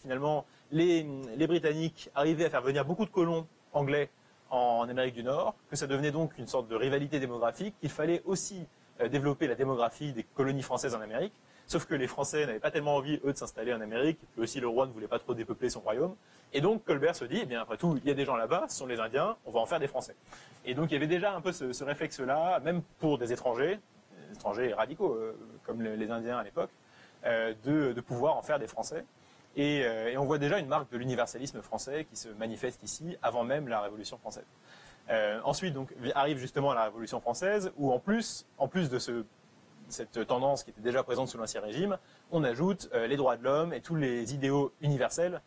finalement 0.02 0.44
les, 0.72 1.06
Britanniques 1.46 2.10
arrivaient 2.16 2.46
à 2.46 2.50
faire 2.50 2.62
venir 2.62 2.84
beaucoup 2.84 3.04
de 3.04 3.10
colons 3.10 3.46
anglais 3.72 4.10
en, 4.50 4.88
Amérique 4.88 5.14
du 5.14 5.22
Nord, 5.22 5.54
que 5.70 5.76
ça 5.76 5.86
devenait 5.86 6.10
donc 6.10 6.36
une 6.36 6.48
sorte 6.48 6.66
de 6.66 6.74
rivalité 6.74 7.20
démographique, 7.20 7.76
qu'il 7.80 7.90
fallait 7.90 8.22
aussi 8.24 8.66
développer 9.10 9.46
la 9.46 9.54
démographie 9.54 10.12
des 10.12 10.22
colonies 10.22 10.62
françaises 10.62 10.94
en 10.94 11.00
Amérique, 11.00 11.32
Sauf 11.66 11.84
que 11.86 11.94
les 11.94 12.06
Français 12.06 12.46
n'avaient 12.46 12.60
pas 12.60 12.70
tellement 12.70 12.94
envie, 12.94 13.20
eux, 13.24 13.32
de 13.32 13.36
s'installer 13.38 13.74
en 13.74 13.80
Amérique, 13.80 14.18
puis 14.32 14.42
aussi 14.42 14.60
le 14.60 14.68
roi 14.68 14.86
ne 14.86 14.92
voulait 14.92 15.08
pas 15.08 15.18
trop 15.18 15.34
dépeupler 15.34 15.68
son 15.68 15.80
royaume. 15.80 16.14
Et 16.52 16.60
donc 16.60 16.84
Colbert 16.84 17.16
se 17.16 17.24
dit, 17.24 17.40
eh 17.42 17.44
bien 17.44 17.60
après 17.60 17.76
tout, 17.76 17.98
il 18.00 18.06
y 18.08 18.10
a 18.10 18.14
des 18.14 18.24
gens 18.24 18.36
là-bas, 18.36 18.66
ce 18.68 18.76
sont 18.76 18.86
les 18.86 19.00
Indiens, 19.00 19.36
on 19.44 19.50
va 19.50 19.58
en 19.58 19.66
faire 19.66 19.80
des 19.80 19.88
Français. 19.88 20.14
Et 20.64 20.74
donc 20.74 20.90
il 20.90 20.94
y 20.94 20.96
avait 20.96 21.08
déjà 21.08 21.34
un 21.34 21.40
peu 21.40 21.50
ce, 21.50 21.82
réflexe-là, 21.82 22.60
même 22.60 22.82
pour 23.00 23.18
des 23.18 23.32
étrangers, 23.32 23.80
des 24.28 24.36
étrangers 24.36 24.72
radicaux, 24.74 25.14
euh, 25.14 25.36
comme 25.64 25.82
les 25.82 26.10
Indiens 26.10 26.38
à 26.38 26.44
l'époque, 26.44 26.70
euh, 27.24 27.52
de, 27.64 28.00
pouvoir 28.00 28.36
en 28.36 28.42
faire 28.42 28.60
des 28.60 28.68
Français. 28.68 29.04
Euh, 29.58 30.08
et, 30.08 30.16
on 30.16 30.24
voit 30.24 30.38
déjà 30.38 30.60
une 30.60 30.68
marque 30.68 30.92
de 30.92 30.98
l'universalisme 30.98 31.62
français 31.62 32.06
qui 32.08 32.16
se 32.16 32.28
manifeste 32.28 32.84
ici, 32.84 33.16
avant 33.22 33.42
même 33.42 33.66
la 33.66 33.80
Révolution 33.80 34.18
française. 34.18 34.46
Ensuite, 35.44 35.74
donc, 35.74 35.94
arrive 36.14 36.38
justement 36.38 36.72
la 36.74 36.84
Révolution 36.84 37.20
française, 37.20 37.72
où 37.76 37.92
en 37.92 37.98
plus, 37.98 38.46
en 38.58 38.68
plus 38.68 38.90
de 38.90 38.98
ce 38.98 39.24
cette 39.88 40.26
tendance 40.26 40.64
qui 40.64 40.70
était 40.70 40.80
déjà 40.80 41.02
présente 41.02 41.28
sous 41.28 41.38
l'Ancien 41.38 41.60
Régime, 41.60 41.98
on 42.30 42.42
ajoute 42.44 42.90
euh, 42.92 43.06
les 43.06 43.16
droits 43.16 43.36
de 43.36 43.44
l'homme 43.44 43.72
et 43.72 43.80
tous 43.80 43.94
les 43.94 44.34
idéaux 44.34 44.72
universels 44.80 45.40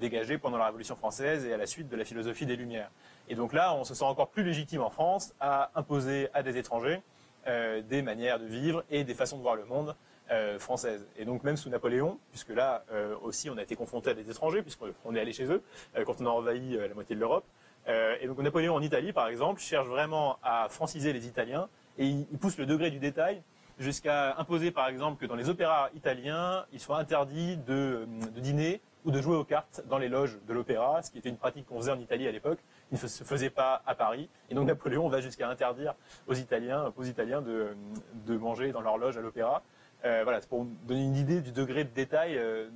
dégagé 0.00 0.36
pendant 0.36 0.58
la 0.58 0.66
Révolution 0.66 0.96
française 0.96 1.46
et 1.46 1.52
à 1.52 1.56
la 1.56 1.66
suite 1.66 1.88
de 1.88 1.94
la 1.94 2.04
philosophie 2.04 2.44
des 2.44 2.56
Lumières. 2.56 2.90
Et 3.28 3.36
donc 3.36 3.52
là, 3.52 3.72
on 3.72 3.84
se 3.84 3.94
sent 3.94 4.04
encore 4.04 4.30
plus 4.30 4.42
légitime 4.42 4.82
en 4.82 4.90
France 4.90 5.32
à 5.38 5.70
imposer 5.76 6.28
à 6.34 6.42
des 6.42 6.58
étrangers 6.58 7.00
des 7.46 8.02
manières 8.02 8.40
de 8.40 8.46
vivre 8.46 8.82
et 8.90 9.04
des 9.04 9.14
façons 9.14 9.36
de 9.36 9.42
voir 9.42 9.54
le 9.54 9.64
monde 9.64 9.94
françaises. 10.58 11.06
Et 11.16 11.24
donc 11.24 11.44
même 11.44 11.56
sous 11.56 11.70
Napoléon, 11.70 12.18
puisque 12.32 12.48
là 12.48 12.84
aussi 13.22 13.48
on 13.48 13.56
a 13.58 13.62
été 13.62 13.76
confronté 13.76 14.10
à 14.10 14.14
des 14.14 14.28
étrangers, 14.28 14.62
puisqu'on 14.62 15.14
est 15.14 15.20
allé 15.20 15.32
chez 15.32 15.44
eux 15.44 15.62
quand 16.04 16.20
on 16.20 16.26
a 16.26 16.30
envahi 16.30 16.76
la 16.76 16.92
moitié 16.92 17.14
de 17.14 17.20
l'Europe, 17.20 17.44
euh, 17.88 18.26
donc 18.26 18.38
Napoléon 18.38 18.74
en 18.74 18.82
Italie, 18.82 19.12
par 19.12 19.28
exemple, 19.28 19.60
cherche 19.60 19.86
vraiment 19.86 20.38
à 20.42 20.68
franciser 20.68 21.12
les 21.12 21.26
Italiens 21.26 21.68
et 21.98 22.06
il, 22.06 22.38
pousse 22.38 22.58
le 22.58 22.66
degré 22.66 22.90
du 22.90 22.98
détail 22.98 23.42
jusqu'à 23.78 24.36
imposer, 24.38 24.70
par 24.70 24.88
exemple, 24.88 25.20
que 25.20 25.26
dans 25.26 25.34
les 25.34 25.48
opéras 25.48 25.90
italiens, 25.94 26.64
il 26.72 26.80
soit 26.80 26.98
interdit 26.98 27.56
de, 27.58 28.06
dîner 28.36 28.80
ou 29.04 29.10
de 29.10 29.20
jouer 29.20 29.36
aux 29.36 29.44
cartes 29.44 29.82
dans 29.88 29.98
les 29.98 30.08
loges 30.08 30.38
de 30.48 30.52
l'opéra, 30.52 31.00
ce 31.02 31.10
qui 31.10 31.18
était 31.18 31.28
une 31.28 31.36
pratique 31.36 31.66
qu'on 31.66 31.78
faisait 31.78 31.92
en 31.92 32.00
Italie 32.00 32.26
à 32.26 32.32
l'époque, 32.32 32.58
qui 32.88 32.94
ne 32.94 32.98
se 32.98 33.22
faisait 33.22 33.50
pas 33.50 33.82
à 33.86 33.94
Paris. 33.94 34.28
Et 34.50 34.54
donc 34.54 34.66
Napoléon 34.66 35.08
va 35.08 35.20
jusqu'à 35.20 35.48
interdire 35.48 35.94
aux 36.26 36.34
Italiens, 36.34 36.92
aux 36.96 37.04
Italiens 37.04 37.40
de, 37.40 38.36
manger 38.36 38.72
dans 38.72 38.80
leur 38.80 38.98
loge 38.98 39.16
à 39.16 39.20
l'opéra. 39.20 39.62
Euh, 40.04 40.22
voilà, 40.24 40.40
c'est 40.40 40.48
pour 40.48 40.64
donner 40.64 41.04
une 41.04 41.16
idée 41.16 41.40
du 41.40 41.52
degré 41.52 41.84
de 41.84 41.90
détail 41.90 42.36
euh, 42.36 42.68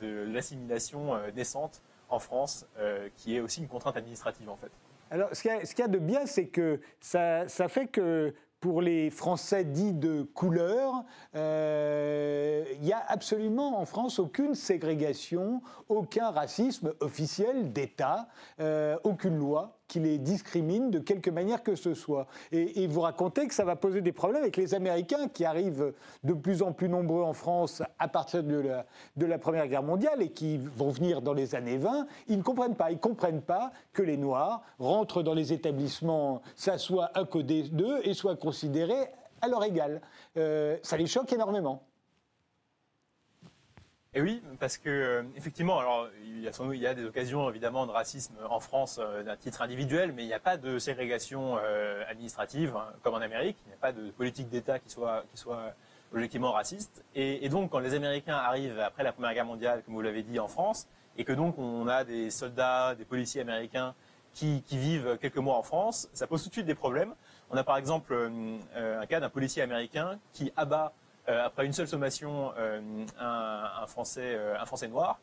de 0.00 0.32
l'assimilation 0.32 1.18
naissante 1.34 1.82
en 2.08 2.18
France, 2.18 2.66
euh, 2.78 3.08
qui 3.16 3.36
est 3.36 3.40
aussi 3.40 3.60
une 3.60 3.68
contrainte 3.68 3.96
administrative 3.96 4.48
en 4.48 4.56
fait. 4.56 4.70
Alors, 5.10 5.28
ce 5.32 5.42
qu'il 5.42 5.78
y, 5.78 5.82
a 5.82 5.88
de 5.88 5.98
bien, 5.98 6.26
c'est 6.26 6.48
que 6.48 6.80
ça, 7.00 7.46
fait 7.68 7.86
que 7.86 8.34
pour 8.58 8.82
les 8.82 9.10
Français 9.10 9.64
dits 9.64 9.92
de 9.92 10.22
couleur, 10.22 11.04
euh, 11.36 12.64
il 12.74 12.80
n'y 12.80 12.92
a 12.92 13.04
absolument 13.06 13.78
en 13.78 13.84
France 13.84 14.18
aucune 14.18 14.56
ségrégation, 14.56 15.62
aucun 15.88 16.30
racisme 16.30 16.92
officiel 16.98 17.72
d'État, 17.72 18.26
euh, 18.58 18.98
aucune 19.04 19.38
loi 19.38 19.75
qui 19.88 20.00
les 20.00 20.18
discrimine 20.18 20.90
de 20.90 20.98
quelque 20.98 21.30
manière 21.30 21.62
que 21.62 21.76
ce 21.76 21.94
soit. 21.94 22.26
Et, 22.52 22.86
vous 22.86 23.00
racontez 23.00 23.46
que 23.46 23.54
ça 23.54 23.64
va 23.64 23.76
poser 23.76 24.00
des 24.00 24.12
problèmes 24.12 24.42
avec 24.42 24.56
les 24.56 24.74
Américains 24.74 25.28
qui 25.28 25.44
arrivent 25.44 25.92
de 26.24 26.32
plus 26.32 26.62
en 26.62 26.72
plus 26.72 26.88
nombreux 26.88 27.22
en 27.22 27.32
France 27.32 27.82
à 27.98 28.08
partir 28.08 28.42
de 28.42 29.26
la, 29.26 29.38
Première 29.38 29.68
Guerre 29.68 29.82
mondiale 29.82 30.22
et 30.22 30.30
qui 30.30 30.58
vont 30.58 30.90
venir 30.90 31.22
dans 31.22 31.34
les 31.34 31.54
années 31.54 31.78
20. 31.78 32.06
Ils 32.28 32.38
ne 32.38 32.42
comprennent 32.42 32.74
pas. 32.74 32.90
Ils 32.90 32.94
ne 32.94 33.00
comprennent 33.00 33.42
pas 33.42 33.72
que 33.92 34.02
les 34.02 34.16
Noirs 34.16 34.62
rentrent 34.78 35.22
dans 35.22 35.34
les 35.34 35.52
établissements, 35.52 36.42
s'assoient 36.54 37.10
à 37.14 37.24
côté 37.24 37.64
d'eux 37.64 38.00
et 38.02 38.14
soient 38.14 38.36
considérés 38.36 39.10
à 39.40 39.48
leur 39.48 39.62
égal. 39.64 40.00
Euh, 40.36 40.78
ça 40.82 40.96
les 40.96 41.06
choque 41.06 41.32
énormément. 41.32 41.82
Et 44.16 44.22
oui, 44.22 44.42
parce 44.58 44.78
que 44.78 44.88
euh, 44.88 45.22
effectivement, 45.36 45.78
alors 45.78 46.08
il 46.24 46.40
y, 46.40 46.86
a 46.86 46.94
des 46.94 47.04
occasions 47.04 47.50
évidemment 47.50 47.86
de 47.86 47.90
racisme 47.90 48.32
en 48.48 48.60
France 48.60 48.98
euh, 48.98 49.22
d'un 49.22 49.36
titre 49.36 49.60
individuel, 49.60 50.14
mais 50.14 50.22
il 50.22 50.26
n'y 50.26 50.32
a 50.32 50.40
pas 50.40 50.56
de 50.56 50.78
ségrégation 50.78 51.58
euh, 51.62 52.02
administrative 52.08 52.74
hein, 52.74 52.86
comme 53.02 53.12
en 53.12 53.18
Amérique. 53.18 53.58
Il 53.66 53.68
n'y 53.68 53.74
a 53.74 53.78
pas 53.78 53.92
de 53.92 54.10
politique 54.12 54.48
d'État 54.48 54.78
qui 54.78 54.88
soit 54.88 55.26
qui 55.34 55.44
objectivement 56.14 56.52
raciste. 56.52 57.04
Et, 57.14 57.46
donc 57.50 57.72
quand 57.72 57.78
les 57.78 57.92
Américains 57.92 58.36
arrivent 58.36 58.80
après 58.80 59.02
la 59.02 59.12
Première 59.12 59.34
Guerre 59.34 59.44
mondiale, 59.44 59.82
comme 59.84 59.92
vous 59.92 60.00
l'avez 60.00 60.22
dit, 60.22 60.38
en 60.38 60.48
France, 60.48 60.88
et 61.18 61.24
que 61.24 61.34
donc 61.34 61.58
on 61.58 61.86
a 61.86 62.02
des 62.04 62.30
soldats, 62.30 62.94
des 62.94 63.04
policiers 63.04 63.42
américains 63.42 63.94
qui, 64.32 64.62
vivent 64.70 65.18
quelques 65.20 65.36
mois 65.36 65.58
en 65.58 65.62
France, 65.62 66.08
ça 66.14 66.26
pose 66.26 66.42
tout 66.42 66.48
de 66.48 66.54
suite 66.54 66.66
des 66.66 66.74
problèmes. 66.74 67.14
On 67.50 67.56
a 67.58 67.64
par 67.64 67.76
exemple 67.76 68.16
un 68.74 69.06
cas 69.06 69.20
d'un 69.20 69.28
policier 69.28 69.60
américain 69.60 70.18
qui 70.32 70.52
abat 70.56 70.94
après 71.28 71.66
une 71.66 71.72
seule 71.72 71.88
sommation, 71.88 72.52
euh, 72.58 72.80
un, 73.18 73.86
Français, 73.86 74.34
euh, 74.34 74.58
un 74.58 74.66
Français 74.66 74.88
noir. 74.88 75.20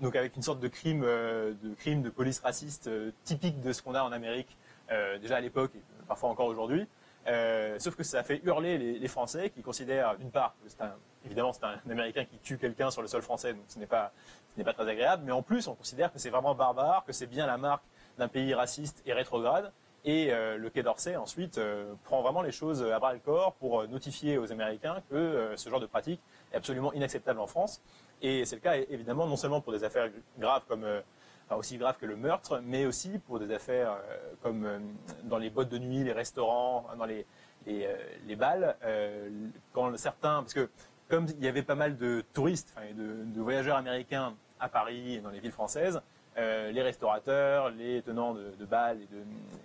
donc 0.00 0.16
avec 0.16 0.36
une 0.36 0.42
sorte 0.42 0.60
de 0.60 0.68
crime, 0.68 1.02
de 1.02 2.10
police 2.10 2.40
raciste 2.40 2.90
typique 3.24 3.60
de 3.60 3.72
ce 3.72 3.82
qu'on 3.82 3.94
a 3.94 4.02
en 4.02 4.12
Amérique 4.12 4.56
déjà 5.20 5.36
à 5.36 5.40
l'époque 5.40 5.72
et 5.76 5.82
parfois 6.08 6.30
encore 6.30 6.46
aujourd'hui. 6.46 6.88
sauf 7.78 7.94
que 7.94 8.02
ça 8.02 8.18
a 8.18 8.22
fait 8.24 8.40
hurler 8.44 8.78
les, 8.78 9.08
Français 9.08 9.50
qui 9.50 9.62
considèrent 9.62 10.16
d'une 10.16 10.32
part, 10.32 10.54
évidemment 11.24 11.52
c'est 11.52 11.64
un, 11.64 11.78
Américain 11.88 12.24
qui 12.24 12.38
tue 12.38 12.58
quelqu'un 12.58 12.90
sur 12.90 13.00
le 13.00 13.08
sol 13.08 13.22
français, 13.22 13.54
donc 13.54 13.64
ce 13.68 13.78
n'est 13.78 13.86
pas 13.86 14.12
très 14.56 14.88
agréable, 14.88 15.22
mais 15.24 15.32
en 15.32 15.42
plus 15.42 15.68
on 15.68 15.74
considère 15.76 16.12
que 16.12 16.18
c'est 16.18 16.30
vraiment 16.30 16.56
barbare, 16.56 17.04
que 17.06 17.12
c'est 17.12 17.28
bien 17.28 17.46
la 17.46 17.58
marque 17.58 17.84
d'un 18.18 18.28
pays 18.28 18.52
raciste 18.54 19.02
et 19.06 19.12
rétrograde, 19.12 19.72
et 20.04 20.32
euh, 20.32 20.56
le 20.56 20.70
Quai 20.70 20.82
d'Orsay, 20.82 21.16
ensuite, 21.16 21.58
euh, 21.58 21.92
prend 22.04 22.22
vraiment 22.22 22.40
les 22.40 22.52
choses 22.52 22.82
à 22.82 22.98
bras 22.98 23.12
le 23.12 23.18
corps 23.18 23.54
pour 23.54 23.80
euh, 23.80 23.86
notifier 23.86 24.38
aux 24.38 24.50
Américains 24.50 25.02
que 25.10 25.52
ce 25.56 25.68
genre 25.68 25.80
de 25.80 25.86
pratique 25.86 26.20
est 26.52 26.56
absolument 26.56 26.92
inacceptable 26.94 27.38
en 27.38 27.46
France. 27.46 27.82
Et 28.22 28.44
c'est 28.44 28.56
le 28.56 28.62
cas, 28.62 28.76
évidemment, 28.76 29.26
non 29.26 29.36
seulement 29.36 29.60
pour 29.60 29.72
des 29.72 29.84
affaires 29.84 30.10
graves 30.38 30.62
comme, 30.68 30.86
aussi 31.50 31.78
graves 31.78 31.98
que 31.98 32.06
le 32.06 32.16
meurtre, 32.16 32.60
mais 32.64 32.86
aussi 32.86 33.18
pour 33.18 33.38
des 33.38 33.52
affaires 33.52 33.98
comme 34.42 34.68
dans 35.24 35.38
les 35.38 35.48
boîtes 35.48 35.70
de 35.70 35.78
nuit, 35.78 36.04
les 36.04 36.12
restaurants, 36.12 36.86
dans 36.98 37.06
les, 37.06 37.26
les, 37.66 37.88
les 38.26 38.36
balles, 38.36 38.76
quand 39.72 39.96
certains, 39.96 40.42
parce 40.42 40.52
que 40.52 40.68
comme 41.08 41.26
il 41.38 41.44
y 41.44 41.48
avait 41.48 41.62
pas 41.62 41.74
mal 41.74 41.96
de 41.96 42.22
touristes, 42.34 42.76
de 42.94 43.40
voyageurs 43.40 43.76
américains 43.76 44.34
à 44.60 44.68
Paris 44.68 45.14
et 45.14 45.20
dans 45.20 45.30
les 45.30 45.40
villes 45.40 45.50
françaises, 45.50 46.02
euh, 46.38 46.70
les 46.70 46.82
restaurateurs, 46.82 47.70
les 47.70 48.02
tenants 48.02 48.34
de, 48.34 48.52
de 48.58 48.64
balles 48.64 48.98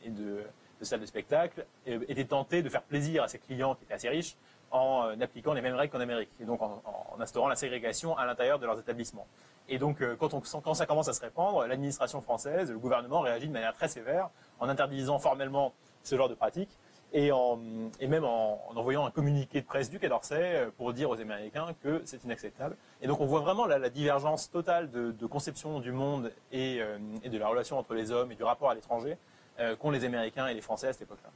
et, 0.03 0.09
de, 0.09 0.43
salles 0.81 0.99
de 0.99 1.05
spectacle 1.05 1.65
euh, 1.87 1.99
étaient 2.07 2.25
tentés 2.25 2.61
de 2.61 2.69
faire 2.69 2.81
plaisir 2.81 3.23
à 3.23 3.27
ces 3.27 3.39
clients 3.39 3.75
qui 3.75 3.83
étaient 3.83 3.93
assez 3.93 4.09
riches 4.09 4.35
en 4.71 5.05
euh, 5.05 5.15
appliquant 5.21 5.53
les 5.53 5.61
mêmes 5.61 5.75
règles 5.75 5.91
qu'en 5.91 5.99
Amérique, 5.99 6.29
et 6.39 6.45
donc 6.45 6.61
en, 6.61 6.81
instaurant 7.19 7.47
la 7.47 7.55
ségrégation 7.55 8.17
à 8.17 8.25
l'intérieur 8.25 8.59
de 8.59 8.65
leurs 8.65 8.79
établissements. 8.79 9.27
Et 9.69 9.79
donc, 9.79 10.03
quand, 10.19 10.29
quand 10.61 10.73
ça 10.75 10.85
commence 10.85 11.07
à 11.07 11.13
se 11.13 11.21
répandre, 11.21 11.65
l'administration 11.65 12.21
française, 12.21 12.71
le 12.71 12.77
gouvernement 12.77 13.21
réagit 13.21 13.47
de 13.47 13.53
manière 13.53 13.73
très 13.73 13.87
sévère 13.87 14.29
en 14.59 14.69
interdisant 14.69 15.17
formellement 15.17 15.73
ce 16.03 16.15
genre 16.15 16.29
de 16.29 16.35
pratiques 16.35 16.77
et, 17.15 18.07
même 18.07 18.25
en, 18.25 18.59
envoyant 18.75 19.05
un 19.05 19.11
communiqué 19.11 19.61
de 19.61 19.65
presse 19.65 19.89
du 19.89 19.99
Quai 19.99 20.09
d'Orsay 20.09 20.35
euh, 20.37 20.69
pour 20.77 20.91
dire 20.91 21.09
aux 21.09 21.19
Américains 21.19 21.67
que 21.81 22.01
c'est 22.03 22.23
inacceptable. 22.25 22.75
Et 23.01 23.07
donc 23.07 23.21
on 23.21 23.25
voit 23.25 23.39
vraiment 23.39 23.65
la, 23.65 23.89
divergence 23.89 24.51
totale 24.51 24.91
de, 24.91 25.25
conception 25.25 25.79
du 25.79 25.93
monde 25.93 26.31
et, 26.51 26.81
euh, 26.81 26.97
et, 27.23 27.29
de 27.29 27.37
la 27.37 27.47
relation 27.47 27.79
entre 27.79 27.93
les 27.93 28.11
hommes 28.11 28.31
et 28.33 28.35
du 28.35 28.43
rapport 28.43 28.69
à 28.69 28.75
l'étranger 28.75 29.17
euh, 29.59 29.77
qu'ont 29.77 29.91
les 29.91 30.03
Américains 30.03 30.47
et 30.47 30.53
les 30.53 30.61
Français 30.61 30.87
à 30.87 30.93
cette 30.93 31.03
époque-là. 31.03 31.29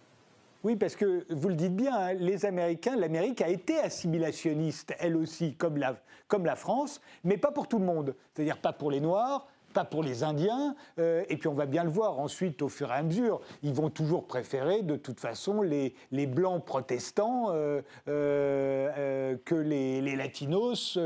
Oui, 0.64 0.76
parce 0.76 0.98
que 0.98 1.26
vous 1.30 1.48
le 1.48 1.56
dites 1.56 1.76
bien, 1.76 1.96
hein, 1.96 2.14
les 2.14 2.46
Américains, 2.46 2.98
l'Amérique 2.98 3.42
a 3.42 3.48
été 3.48 3.80
assimilationniste, 3.80 4.94
elle 5.00 5.16
aussi, 5.16 5.56
comme 5.56 5.78
la 5.78 6.56
France, 6.58 7.00
mais 7.24 7.38
pas 7.38 7.52
pour 7.52 7.70
tout 7.70 7.80
le 7.80 7.86
monde. 7.86 8.14
C'est-à-dire 8.34 8.58
pas 8.58 8.74
pour 8.74 8.92
les 8.92 9.00
Noirs, 9.00 9.48
pas 9.70 9.86
pour 9.86 10.04
les 10.04 10.24
Indiens. 10.24 10.76
Euh, 10.98 11.24
et 11.30 11.38
puis 11.38 11.48
on 11.48 11.54
va 11.54 11.66
bien 11.66 11.84
le 11.84 11.90
voir 11.90 12.20
ensuite 12.20 12.62
au 12.62 12.70
fur 12.70 12.92
et 12.92 12.96
à 12.96 13.04
mesure. 13.04 13.42
Ils 13.64 13.74
vont 13.74 13.90
toujours 13.90 14.28
préférer 14.28 14.82
de 14.82 14.96
toute 14.96 15.20
façon 15.20 15.62
les, 15.62 15.94
les 16.12 16.28
blancs 16.28 16.64
protestants 16.64 17.48
euh, 17.50 17.82
euh, 18.08 19.38
que 19.46 19.56
les, 19.56 20.02
les 20.02 20.16
latinos 20.16 20.98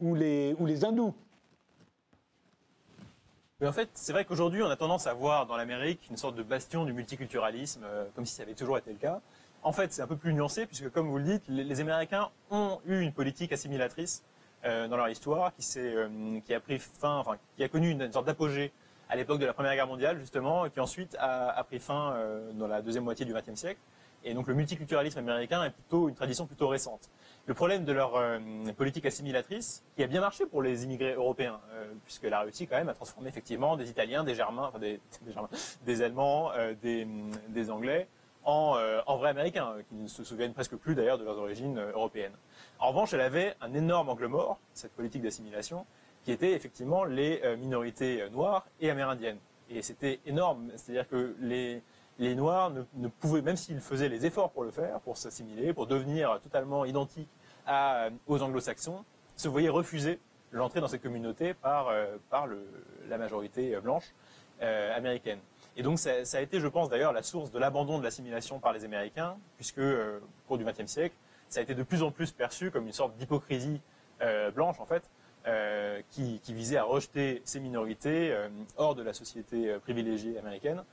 ou, 0.00 0.14
les, 0.14 0.54
ou 0.58 0.66
les 0.66 0.84
hindous. 0.84 1.14
Mais 3.60 3.66
en 3.66 3.72
fait, 3.72 3.88
c'est 3.94 4.12
vrai 4.12 4.24
qu'aujourd'hui, 4.24 4.62
on 4.62 4.70
a 4.70 4.76
tendance 4.76 5.08
à 5.08 5.14
voir 5.14 5.46
dans 5.46 5.56
l'Amérique 5.56 6.06
une 6.10 6.16
sorte 6.16 6.36
de 6.36 6.44
bastion 6.44 6.84
du 6.84 6.92
multiculturalisme, 6.92 7.84
comme 8.14 8.24
si 8.24 8.34
ça 8.34 8.44
avait 8.44 8.54
toujours 8.54 8.78
été 8.78 8.92
le 8.92 8.98
cas. 8.98 9.20
En 9.64 9.72
fait, 9.72 9.92
c'est 9.92 10.00
un 10.00 10.06
peu 10.06 10.16
plus 10.16 10.32
nuancé, 10.32 10.64
puisque 10.66 10.90
comme 10.90 11.08
vous 11.08 11.18
le 11.18 11.24
dites, 11.24 11.42
les 11.48 11.80
Américains 11.80 12.28
ont 12.52 12.78
eu 12.86 13.00
une 13.00 13.12
politique 13.12 13.52
assimilatrice 13.52 14.22
dans 14.64 14.96
leur 14.96 15.08
histoire, 15.08 15.52
qui, 15.54 15.64
euh, 15.78 16.40
a 16.50 17.64
a 17.64 17.68
connu 17.68 17.90
une, 17.90 18.12
sorte 18.12 18.26
d'apogée 18.26 18.72
à 19.08 19.16
l'époque 19.16 19.38
de 19.38 19.46
la 19.46 19.52
Première 19.52 19.74
Guerre 19.74 19.86
mondiale, 19.86 20.18
justement, 20.18 20.66
et 20.66 20.70
qui 20.70 20.80
ensuite 20.80 21.16
a, 21.18 21.50
a 21.50 21.64
pris 21.64 21.78
fin 21.78 22.12
euh, 22.12 22.52
dans 22.52 22.66
la 22.66 22.82
deuxième 22.82 23.04
moitié 23.04 23.24
du 23.24 23.32
XXe 23.32 23.54
siècle. 23.54 23.80
Et 24.24 24.34
donc 24.34 24.48
le 24.48 24.54
multiculturalisme 24.54 25.20
américain 25.20 25.64
est 25.64 25.70
plutôt 25.70 26.08
une 26.08 26.14
tradition 26.14 26.46
plutôt 26.46 26.68
récente. 26.68 27.08
Le 27.46 27.54
problème 27.54 27.84
de 27.84 27.92
leur 27.92 28.20
politique 28.76 29.06
assimilatrice, 29.06 29.84
qui 29.96 30.02
a 30.02 30.06
bien 30.06 30.20
marché 30.20 30.44
pour 30.44 30.60
les 30.60 30.84
immigrés 30.84 31.14
européens, 31.14 31.60
puisqu'elle 32.04 32.34
a 32.34 32.40
réussi 32.40 32.66
quand 32.66 32.76
même 32.76 32.90
à 32.90 32.94
transformer 32.94 33.28
effectivement 33.28 33.76
des 33.76 33.88
Italiens, 33.88 34.24
des 34.24 34.34
Germains, 34.34 34.72
des, 35.86 36.02
Allemands, 36.02 36.50
des, 36.82 37.70
Anglais 37.70 38.08
en, 38.48 38.76
en 39.06 39.16
vrais 39.18 39.28
Américains, 39.28 39.74
qui 39.88 39.94
ne 39.94 40.08
se 40.08 40.24
souviennent 40.24 40.54
presque 40.54 40.76
plus 40.76 40.94
d'ailleurs 40.94 41.18
de 41.18 41.24
leurs 41.24 41.38
origines 41.38 41.78
européennes. 41.94 42.32
En 42.78 42.88
revanche, 42.88 43.12
elle 43.12 43.20
avait 43.20 43.54
un 43.60 43.74
énorme 43.74 44.08
angle 44.08 44.26
mort, 44.26 44.58
cette 44.72 44.92
politique 44.92 45.22
d'assimilation, 45.22 45.84
qui 46.28 46.32
était 46.32 46.52
effectivement 46.52 47.04
les 47.04 47.40
euh, 47.42 47.56
minorités 47.56 48.20
euh, 48.20 48.28
noires 48.28 48.66
et 48.80 48.90
amérindiennes. 48.90 49.38
Et 49.70 49.80
c'était 49.82 50.20
énorme, 50.26 50.70
c'est-à-dire 50.76 51.08
que 51.08 51.34
les, 51.40 51.82
Noirs 52.34 52.70
ne, 52.94 53.08
pouvaient, 53.08 53.42
même 53.42 53.56
s'ils 53.56 53.80
faisaient 53.80 54.08
les 54.08 54.26
efforts 54.26 54.50
pour 54.50 54.64
le 54.64 54.70
faire, 54.70 55.00
pour 55.00 55.16
s'assimiler, 55.16 55.72
pour 55.72 55.86
devenir 55.86 56.38
totalement 56.42 56.84
identiques 56.84 57.30
euh, 57.68 58.10
aux 58.26 58.42
anglo-saxons, 58.42 59.04
se 59.36 59.48
voyaient 59.48 59.68
refuser 59.68 60.20
l'entrée 60.52 60.80
dans 60.80 60.88
ces 60.88 60.98
communautés 60.98 61.54
par, 61.54 61.90
la 63.08 63.18
majorité 63.18 63.78
blanche 63.80 64.12
américaine. 64.60 65.38
Et 65.78 65.82
donc 65.82 65.98
ça, 66.00 66.10
a 66.10 66.40
été, 66.40 66.58
je 66.58 66.66
pense 66.66 66.88
d'ailleurs, 66.88 67.12
la 67.12 67.22
source 67.22 67.52
de 67.52 67.58
l'abandon 67.58 67.98
de 67.98 68.04
l'assimilation 68.04 68.58
par 68.58 68.72
les 68.72 68.84
Américains, 68.84 69.36
puisque 69.56 69.78
au 69.78 70.20
cours 70.48 70.58
du 70.58 70.64
XXe 70.64 70.86
siècle, 70.86 71.14
ça 71.48 71.60
a 71.60 71.62
été 71.62 71.74
de 71.74 71.82
plus 71.84 72.02
en 72.02 72.10
plus 72.10 72.32
perçu 72.32 72.70
comme 72.72 72.84
une 72.84 72.92
sorte 72.92 73.16
d'hypocrisie 73.16 73.80
euh, 74.20 74.50
blanche 74.50 74.80
en 74.80 74.86
fait, 74.86 75.08
qui, 76.10 76.40
qui, 76.42 76.52
visait 76.52 76.76
à 76.76 76.82
rejeter 76.82 77.40
ces 77.46 77.58
minorités 77.58 78.36
hors 78.76 78.94
de 78.94 79.02
la 79.02 79.14
société 79.14 79.74
privilégiée 79.78 80.36
américaine. 80.38 80.84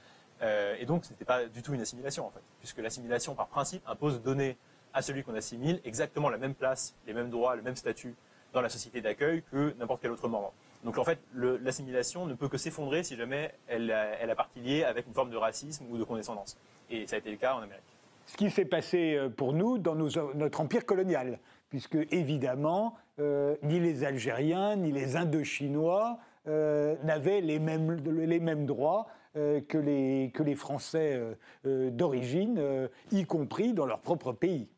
et 0.42 0.86
donc, 0.86 1.04
ce 1.04 1.10
n'était 1.10 1.26
pas 1.26 1.46
du 1.46 1.62
tout 1.62 1.74
une 1.74 1.82
assimilation, 1.82 2.26
en 2.26 2.30
fait, 2.30 2.40
puisque 2.60 2.78
l'assimilation, 2.78 3.36
par 3.36 3.48
principe, 3.48 3.84
impose 3.86 4.14
de 4.14 4.24
donner 4.24 4.56
à 4.94 5.02
celui 5.02 5.24
qu'on 5.24 5.36
assimile 5.36 5.82
exactement 5.84 6.30
la 6.30 6.38
même 6.38 6.56
place, 6.56 6.96
les 7.06 7.14
mêmes 7.14 7.30
droits, 7.30 7.58
le 7.58 7.64
même 7.64 7.76
statut 7.76 8.16
dans 8.54 8.62
la 8.62 8.70
société 8.70 9.02
d'accueil 9.02 9.44
que 9.52 9.76
n'importe 9.78 10.02
quel 10.02 10.12
autre 10.12 10.30
membre. 10.30 10.54
Donc 10.86 11.00
en 11.00 11.04
fait, 11.04 11.20
l'assimilation 11.34 12.28
ne 12.28 12.36
peut 12.36 12.48
que 12.48 12.58
s'effondrer 12.58 13.02
si 13.02 13.16
jamais 13.16 13.52
elle, 13.68 13.92
a 13.92 14.36
partie 14.36 14.60
liée 14.60 14.84
avec 14.84 15.08
une 15.08 15.14
forme 15.14 15.32
de 15.32 15.38
racisme 15.38 15.86
ou 15.90 15.98
de 15.98 16.04
condescendance. 16.04 16.58
Et 16.92 17.08
ça 17.08 17.16
a 17.16 17.20
été 17.20 17.32
le 17.32 17.38
cas 17.38 17.56
en 17.56 17.64
Amérique. 17.64 17.84
Ce 18.28 18.38
qui 18.38 18.52
s'est 18.52 18.66
passé 18.66 19.16
euh, 19.16 19.30
pour 19.30 19.54
nous 19.54 19.78
dans 19.80 19.96
notre 19.96 20.62
empire 20.62 20.86
colonial, 20.86 21.40
puisque 21.70 21.98
évidemment, 22.12 22.96
euh, 23.20 23.56
ni 23.64 23.80
les 23.80 24.04
Algériens, 24.04 24.76
ni 24.76 24.92
les 24.92 25.16
Indochinois 25.16 26.20
euh, 26.48 26.96
n'avaient 27.04 27.42
les 27.42 27.60
mêmes, 27.60 28.66
droits 28.66 29.08
que 29.34 29.78
les 29.78 30.56
Français 30.56 31.20
d'origine, 31.66 32.90
y 33.12 33.26
compris 33.26 33.74
dans 33.74 33.86
leur 33.86 34.00
propre 34.00 34.32
pays. 34.32 34.70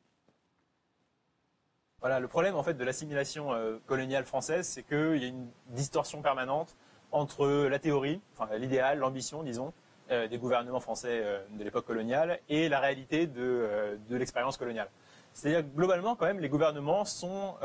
Voilà, 2.01 2.19
le 2.19 2.27
problème 2.27 2.55
en 2.55 2.61
fait 2.61 2.75
de 2.75 2.83
l'assimilation 2.83 3.53
euh, 3.53 3.79
coloniale 3.87 4.23
française, 4.23 4.67
c'est 4.67 4.83
qu'il 4.83 5.17
y 5.17 5.25
a 5.25 5.29
une 5.29 5.47
distorsion 5.69 6.21
permanente 6.21 6.75
entre 7.11 7.47
la 7.47 7.79
théorie, 7.79 8.21
enfin 8.37 8.55
l'idéal, 8.57 8.99
l'ambition, 8.99 9.41
disons, 9.41 9.73
euh, 10.11 10.27
des 10.27 10.37
gouvernements 10.37 10.79
français 10.79 11.21
euh, 11.23 11.43
de 11.57 11.63
l'époque 11.63 11.85
coloniale 11.87 12.39
et 12.49 12.69
la 12.69 12.79
réalité 12.79 13.25
de, 13.25 13.97
l'expérience 14.11 14.57
coloniale. 14.57 14.89
C'est-à-dire 15.33 15.61
que 15.61 15.75
globalement, 15.75 16.15
quand 16.15 16.27
même, 16.27 16.39
les 16.39 16.49
gouvernements 16.49 17.03
sont, 17.03 17.55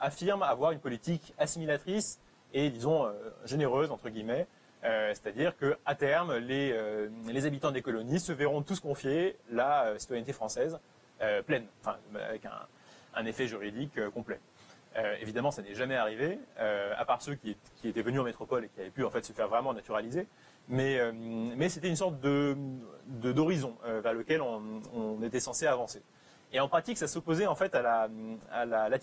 affirment 0.00 0.42
avoir 0.42 0.70
une 0.72 0.78
politique 0.78 1.34
assimilatrice 1.38 2.20
et, 2.54 2.70
disons, 2.70 3.10
généreuse 3.44 3.90
entre 3.90 4.10
guillemets. 4.10 4.46
C'est-à-dire 4.82 5.56
que 5.56 5.78
à 5.86 5.94
terme, 5.94 6.36
les, 6.36 6.76
les 7.26 7.46
habitants 7.46 7.70
des 7.70 7.80
colonies 7.80 8.20
se 8.20 8.32
verront 8.32 8.60
tous 8.60 8.80
confier 8.80 9.38
la 9.50 9.94
citoyenneté 9.98 10.34
française 10.34 10.78
euh, 11.20 11.42
pleine, 11.42 11.66
enfin, 11.80 11.96
avec 12.14 12.42
un, 13.14 13.26
effet 13.26 13.46
juridique 13.46 13.96
euh, 13.98 14.10
complet. 14.10 14.40
Euh, 14.96 15.14
évidemment, 15.20 15.50
ça 15.50 15.62
n'est 15.62 15.74
jamais 15.74 15.96
arrivé, 15.96 16.38
à 16.58 17.04
part 17.04 17.22
ceux 17.22 17.34
qui, 17.34 17.56
étaient 17.84 18.02
venus 18.02 18.20
en 18.20 18.24
métropole 18.24 18.64
et 18.64 18.68
qui 18.68 18.80
avaient 18.80 18.90
pu 18.90 19.04
en 19.04 19.10
fait 19.10 19.24
se 19.24 19.32
faire 19.32 19.48
vraiment 19.48 19.72
naturaliser. 19.72 20.26
Mais, 20.68 20.98
c'était 21.68 21.88
une 21.88 21.96
sorte 21.96 22.20
de, 22.20 22.56
d'horizon 23.06 23.76
vers 23.84 24.12
lequel 24.12 24.42
on, 24.42 25.22
était 25.22 25.40
censé 25.40 25.66
avancer. 25.66 26.02
Et 26.52 26.60
en 26.60 26.68
pratique, 26.68 26.98
ça 26.98 27.08
s'opposait 27.08 27.46
en 27.46 27.54
fait 27.54 27.74
à 27.74 27.80
la, 27.80 28.08
à 28.52 28.66
la 28.66 28.98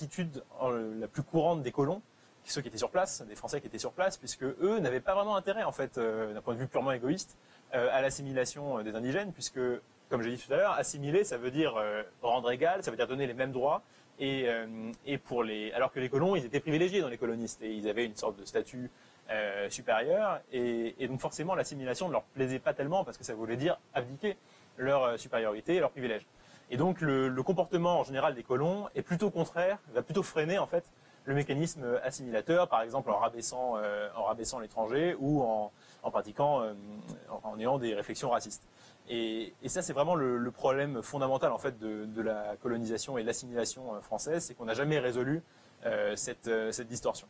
plus 1.07 1.23
courante 1.23 1.63
des 1.63 1.71
colons, 1.71 2.03
ceux 2.45 2.61
qui 2.61 2.67
étaient 2.67 2.77
sur 2.77 2.91
place, 2.91 3.23
des 3.27 3.35
Français 3.35 3.59
qui 3.59 3.67
étaient 3.67 3.79
sur 3.79 3.91
place, 3.91 4.17
puisque 4.17 4.43
eux 4.43 4.79
n'avaient 4.79 4.99
pas 4.99 5.15
vraiment 5.15 5.35
intérêt 5.35 5.63
en 5.63 5.71
fait, 5.71 5.97
d'un 5.97 6.41
point 6.41 6.53
de 6.53 6.59
vue 6.59 6.67
purement 6.67 6.91
égoïste, 6.91 7.35
à 7.71 7.99
l'assimilation 8.01 8.83
des 8.83 8.93
indigènes, 8.93 9.33
puisque 9.33 9.59
comme 10.09 10.23
j'ai 10.23 10.31
dit 10.31 10.43
tout 10.43 10.51
à 10.53 10.57
l'heure, 10.57 10.71
assimiler, 10.73 11.23
ça 11.23 11.37
veut 11.37 11.51
dire 11.51 11.75
euh, 11.77 12.03
rendre 12.21 12.51
égal, 12.51 12.83
ça 12.83 12.91
veut 12.91 12.97
dire 12.97 13.07
donner 13.07 13.27
les 13.27 13.33
mêmes 13.33 13.51
droits. 13.51 13.83
Euh, 14.21 14.91
et, 15.05 15.17
pour 15.17 15.43
les, 15.43 15.71
alors 15.71 15.93
que 15.93 15.99
les 15.99 16.09
colons, 16.09 16.35
ils 16.35 16.43
étaient 16.43 16.59
privilégiés 16.59 16.99
dans 16.99 17.07
les 17.07 17.17
colonistes 17.17 17.61
et 17.61 17.71
ils 17.71 17.87
avaient 17.87 18.05
une 18.05 18.17
sorte 18.17 18.37
de 18.37 18.43
statut 18.43 18.91
euh, 19.29 19.69
supérieur. 19.69 20.41
Et, 20.51 21.07
donc 21.07 21.21
forcément, 21.21 21.55
l'assimilation 21.55 22.07
ne 22.07 22.13
leur 22.13 22.23
plaisait 22.23 22.59
pas 22.59 22.73
tellement 22.73 23.05
parce 23.05 23.17
que 23.17 23.23
ça 23.23 23.33
voulait 23.33 23.55
dire 23.55 23.79
abdiquer 23.93 24.35
leur 24.77 25.17
supériorité 25.17 25.75
et 25.75 25.79
leurs 25.79 25.91
privilèges. 25.91 26.25
Et 26.71 26.77
donc 26.77 27.01
le, 27.01 27.31
comportement 27.43 27.99
en 27.99 28.03
général 28.03 28.35
des 28.35 28.43
colons 28.43 28.89
est 28.93 29.01
plutôt 29.01 29.29
contraire, 29.29 29.77
va 29.93 30.01
plutôt 30.01 30.23
freiner 30.23 30.57
en 30.57 30.67
fait 30.67 30.83
le 31.25 31.33
mécanisme 31.33 31.99
assimilateur, 32.03 32.67
par 32.67 32.81
exemple 32.81 33.11
en 33.11 33.17
rabaissant, 33.17 33.75
en 34.15 34.23
rabaissant 34.23 34.59
l'étranger 34.59 35.15
ou 35.19 35.41
en 35.41 35.71
pratiquant, 36.11 36.63
en 37.43 37.59
ayant 37.59 37.77
des 37.77 37.93
réflexions 37.93 38.29
racistes. 38.29 38.63
Et, 39.09 39.53
ça, 39.65 39.81
c'est 39.81 39.93
vraiment 39.93 40.15
le, 40.15 40.51
problème 40.51 41.01
fondamental 41.01 41.51
en 41.51 41.57
fait 41.57 41.79
de, 41.79 42.21
la 42.21 42.55
colonisation 42.61 43.17
et 43.17 43.23
l'assimilation 43.23 43.95
euh, 43.95 44.01
française, 44.01 44.43
c'est 44.43 44.53
qu'on 44.53 44.65
n'a 44.65 44.73
jamais 44.73 44.99
résolu 44.99 45.41
euh, 45.85 46.15
euh, 46.47 46.71
cette, 46.71 46.87
distorsion. 46.87 47.27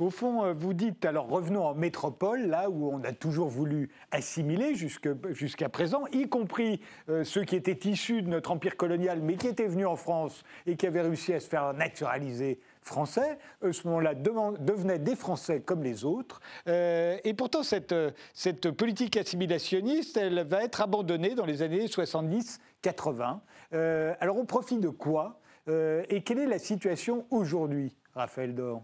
Au 0.00 0.10
fond, 0.10 0.52
vous 0.52 0.74
dites, 0.74 1.04
alors 1.04 1.28
revenons 1.28 1.64
en 1.64 1.74
métropole, 1.74 2.46
là 2.46 2.68
où 2.68 2.90
on 2.90 3.04
a 3.04 3.12
toujours 3.12 3.48
voulu 3.48 3.90
assimiler 4.10 4.74
jusqu'à 4.74 5.68
présent, 5.68 6.06
y 6.10 6.28
compris 6.28 6.80
ceux 7.22 7.44
qui 7.44 7.54
étaient 7.54 7.88
issus 7.88 8.22
de 8.22 8.28
notre 8.28 8.50
empire 8.50 8.76
colonial, 8.76 9.20
mais 9.20 9.36
qui 9.36 9.46
étaient 9.46 9.68
venus 9.68 9.86
en 9.86 9.94
France 9.94 10.42
et 10.66 10.74
qui 10.74 10.88
avaient 10.88 11.02
réussi 11.02 11.32
à 11.34 11.38
se 11.38 11.48
faire 11.48 11.72
naturaliser 11.74 12.58
français, 12.82 13.38
à 13.62 13.72
ce 13.72 13.86
moment-là, 13.86 14.14
devenaient 14.14 14.98
des 14.98 15.16
Français 15.16 15.60
comme 15.60 15.82
les 15.82 16.04
autres. 16.04 16.40
Euh, 16.66 17.18
et 17.24 17.34
pourtant, 17.34 17.62
cette, 17.62 17.94
cette 18.34 18.70
politique 18.70 19.16
assimilationniste, 19.16 20.16
elle 20.16 20.44
va 20.46 20.64
être 20.64 20.80
abandonnée 20.80 21.34
dans 21.34 21.46
les 21.46 21.62
années 21.62 21.86
70-80. 21.86 23.40
Euh, 23.72 24.14
alors, 24.20 24.36
on 24.38 24.44
profite 24.44 24.80
de 24.80 24.88
quoi 24.88 25.40
euh, 25.68 26.04
Et 26.08 26.22
quelle 26.22 26.38
est 26.38 26.46
la 26.46 26.58
situation 26.58 27.26
aujourd'hui, 27.30 27.96
Raphaël 28.14 28.54
Dor 28.54 28.82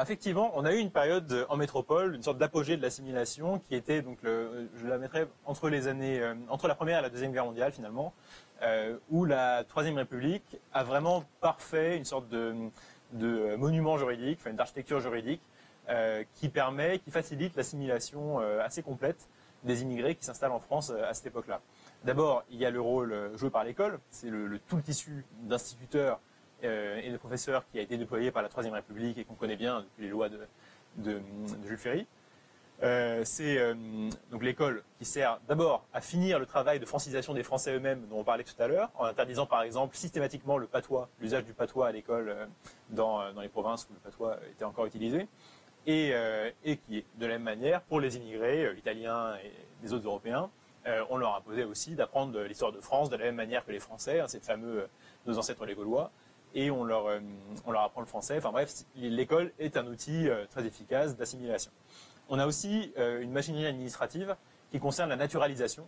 Effectivement, 0.00 0.52
on 0.54 0.64
a 0.64 0.72
eu 0.72 0.78
une 0.78 0.92
période 0.92 1.46
en 1.48 1.56
métropole, 1.56 2.14
une 2.14 2.22
sorte 2.22 2.38
d'apogée 2.38 2.76
de 2.76 2.82
l'assimilation 2.82 3.58
qui 3.58 3.74
était 3.74 4.02
donc, 4.02 4.18
je 4.22 4.86
la 4.86 4.98
mettrais 4.98 5.26
entre 5.44 5.68
les 5.68 5.88
années, 5.88 6.22
entre 6.48 6.68
la 6.68 6.76
première 6.76 7.00
et 7.00 7.02
la 7.02 7.10
deuxième 7.10 7.32
guerre 7.32 7.44
mondiale 7.44 7.72
finalement, 7.72 8.14
euh, 8.62 8.98
où 9.10 9.24
la 9.24 9.64
Troisième 9.64 9.96
République 9.96 10.58
a 10.72 10.84
vraiment 10.84 11.24
parfait 11.40 11.96
une 11.96 12.04
sorte 12.04 12.28
de, 12.28 12.70
monument 13.56 13.96
juridique, 13.96 14.38
enfin 14.40 14.52
d'architecture 14.52 15.00
juridique, 15.00 15.40
euh, 15.88 16.24
qui 16.34 16.48
permet, 16.48 16.98
qui 16.98 17.10
facilite 17.10 17.56
l'assimilation 17.56 18.40
euh, 18.40 18.62
assez 18.62 18.82
complète 18.82 19.28
des 19.64 19.82
immigrés 19.82 20.14
qui 20.14 20.24
s'installent 20.24 20.52
en 20.52 20.60
France 20.60 20.90
à 20.90 21.12
cette 21.14 21.26
époque-là. 21.26 21.60
D'abord, 22.04 22.44
il 22.50 22.58
y 22.58 22.64
a 22.64 22.70
le 22.70 22.80
rôle 22.80 23.30
joué 23.34 23.50
par 23.50 23.64
l'école, 23.64 23.98
c'est 24.10 24.30
le, 24.30 24.58
tout 24.58 24.76
le 24.76 24.82
tissu 24.82 25.26
d'instituteurs 25.42 26.20
et 26.62 27.10
de 27.10 27.16
professeurs 27.16 27.64
qui 27.70 27.78
a 27.78 27.82
été 27.82 27.96
déployé 27.98 28.30
par 28.30 28.42
la 28.42 28.48
Troisième 28.48 28.74
République 28.74 29.18
et 29.18 29.24
qu'on 29.24 29.34
connaît 29.34 29.56
bien 29.56 29.80
depuis 29.80 30.04
les 30.04 30.08
lois 30.08 30.30
de, 30.30 30.40
de 30.96 31.20
Jules 31.66 31.78
Ferry. 31.78 32.06
Euh, 32.82 33.22
c'est 33.24 33.58
euh, 33.58 33.74
donc 34.30 34.42
l'école 34.42 34.82
qui 34.98 35.04
sert 35.04 35.38
d'abord 35.48 35.84
à 35.92 36.00
finir 36.00 36.38
le 36.38 36.46
travail 36.46 36.80
de 36.80 36.86
francisation 36.86 37.34
des 37.34 37.42
Français 37.42 37.74
eux-mêmes 37.74 38.06
dont 38.08 38.20
on 38.20 38.24
parlait 38.24 38.44
tout 38.44 38.54
à 38.58 38.68
l'heure, 38.68 38.90
en 38.96 39.04
interdisant 39.04 39.44
par 39.44 39.62
exemple 39.62 39.94
systématiquement 39.96 40.56
le 40.56 40.66
patois, 40.66 41.10
l'usage 41.20 41.44
du 41.44 41.52
patois 41.52 41.88
à 41.88 41.92
l'école 41.92 42.30
euh, 42.30 42.46
dans, 42.88 43.22
les 43.42 43.48
provinces 43.48 43.86
où 43.90 43.92
le 43.92 43.98
patois 43.98 44.38
était 44.50 44.64
encore 44.64 44.86
utilisé, 44.86 45.28
et, 45.86 46.12
et 46.64 46.76
qui 46.76 47.04
de 47.18 47.26
la 47.26 47.34
même 47.34 47.42
manière 47.42 47.80
pour 47.82 48.00
les 48.00 48.16
immigrés 48.16 48.76
italiens 48.76 49.34
et 49.36 49.50
les 49.82 49.94
autres 49.94 50.04
Européens, 50.04 50.50
on 51.08 51.16
leur 51.16 51.36
imposait 51.36 51.64
aussi 51.64 51.94
d'apprendre 51.94 52.38
l'histoire 52.42 52.70
de 52.70 52.80
France 52.80 53.08
de 53.08 53.16
la 53.16 53.24
même 53.24 53.36
manière 53.36 53.64
que 53.64 53.72
les 53.72 53.78
Français, 53.78 54.20
hein, 54.20 54.28
ces 54.28 54.40
fameux 54.40 54.88
nos 55.24 55.38
ancêtres 55.38 55.64
les 55.64 55.74
Gaulois, 55.74 56.10
et 56.54 56.70
on 56.70 56.84
leur, 56.84 57.06
on 57.64 57.72
leur 57.72 57.82
apprend 57.82 58.02
le 58.02 58.06
français. 58.06 58.36
Enfin 58.36 58.50
bref, 58.50 58.70
l'école 58.94 59.52
est 59.58 59.78
un 59.78 59.86
outil 59.86 60.28
très 60.50 60.66
efficace 60.66 61.16
d'assimilation. 61.16 61.70
On 62.30 62.38
a 62.38 62.46
aussi 62.46 62.92
euh, 62.96 63.20
une 63.20 63.32
machinerie 63.32 63.66
administrative 63.66 64.36
qui 64.70 64.78
concerne 64.78 65.10
la 65.10 65.16
naturalisation, 65.16 65.84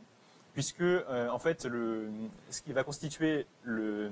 puisque 0.55 0.81
euh, 0.81 1.29
en 1.31 1.39
fait 1.39 1.63
ce 1.63 2.63
qui 2.63 2.73
va 2.73 2.83
constituer 2.83 3.47
le, 3.63 4.11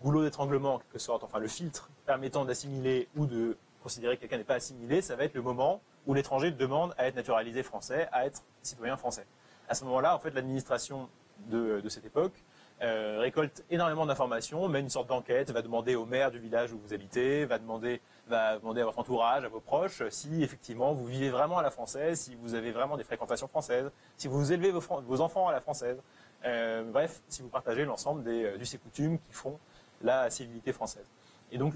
goulot 0.00 0.22
d'étranglement 0.22 0.76
en 0.76 0.78
quelque 0.78 1.10
enfin 1.10 1.40
le 1.40 1.48
filtre 1.48 1.90
permettant 2.06 2.44
d'assimiler 2.44 3.08
ou 3.16 3.26
de 3.26 3.56
considérer 3.82 4.16
que 4.16 4.22
quelqu'un 4.22 4.38
n'est 4.38 4.44
pas 4.44 4.54
assimilé, 4.54 5.02
ça 5.02 5.16
va 5.16 5.24
être 5.24 5.34
le 5.34 5.42
moment 5.42 5.82
où 6.06 6.14
l'étranger 6.14 6.52
demande 6.52 6.94
à 6.96 7.08
être 7.08 7.16
naturalisé 7.16 7.64
français, 7.64 8.08
à 8.12 8.24
être 8.24 8.44
citoyen 8.62 8.96
français. 8.96 9.26
À 9.68 9.74
ce 9.74 9.84
moment-là, 9.84 10.14
en 10.14 10.20
fait, 10.20 10.30
l'administration 10.30 11.08
de, 11.48 11.82
cette 11.88 12.04
époque 12.04 12.44
euh, 12.82 13.18
récolte 13.20 13.64
énormément 13.70 14.06
d'informations, 14.06 14.68
mène 14.68 14.84
une 14.84 14.90
sorte 14.90 15.08
d'enquête, 15.08 15.50
va 15.50 15.62
demander 15.62 15.94
au 15.94 16.04
maire 16.04 16.30
du 16.30 16.38
village 16.38 16.72
où 16.72 16.78
vous 16.78 16.92
habitez, 16.92 17.44
va 17.44 17.58
demander 17.58 18.00
à 18.30 18.58
votre 18.58 18.98
entourage, 18.98 19.44
à 19.44 19.48
vos 19.48 19.60
proches, 19.60 20.02
si 20.08 20.42
effectivement 20.42 20.92
vous 20.92 21.06
vivez 21.06 21.30
vraiment 21.30 21.58
à 21.58 21.62
la 21.62 21.70
française, 21.70 22.20
si 22.20 22.34
vous 22.34 22.54
avez 22.54 22.72
vraiment 22.72 22.96
des 22.96 23.04
fréquentations 23.04 23.46
françaises, 23.48 23.90
si 24.16 24.26
vous 24.26 24.52
élevez 24.52 24.72
vos, 24.72 25.20
enfants 25.20 25.48
à 25.48 25.52
la 25.52 25.60
française. 25.60 25.98
Euh, 26.44 26.82
bref, 26.82 27.22
si 27.28 27.40
vous 27.42 27.48
partagez 27.48 27.84
l'ensemble 27.84 28.24
des 28.24 28.44
euh, 28.44 28.58
us 28.58 28.74
et 28.74 28.78
coutumes 28.78 29.18
qui 29.18 29.32
font 29.32 29.58
la 30.02 30.28
civilité 30.28 30.72
française. 30.72 31.06
Et 31.52 31.58
donc 31.58 31.74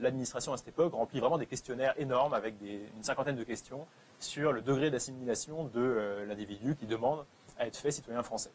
l'administration 0.00 0.52
à 0.52 0.56
cette 0.56 0.68
époque 0.68 0.94
remplit 0.94 1.18
vraiment 1.18 1.36
des 1.36 1.46
questionnaires 1.46 1.94
énormes 1.98 2.32
avec 2.32 2.54
une 2.62 3.02
cinquantaine 3.02 3.36
de 3.36 3.42
questions 3.42 3.86
sur 4.20 4.52
le 4.52 4.62
degré 4.62 4.90
d'assimilation 4.90 5.64
de 5.64 5.80
euh, 5.80 6.26
l'individu 6.26 6.76
qui 6.76 6.86
demande 6.86 7.26
à 7.58 7.66
être 7.66 7.76
fait 7.76 7.90
citoyen 7.90 8.22
français. 8.22 8.52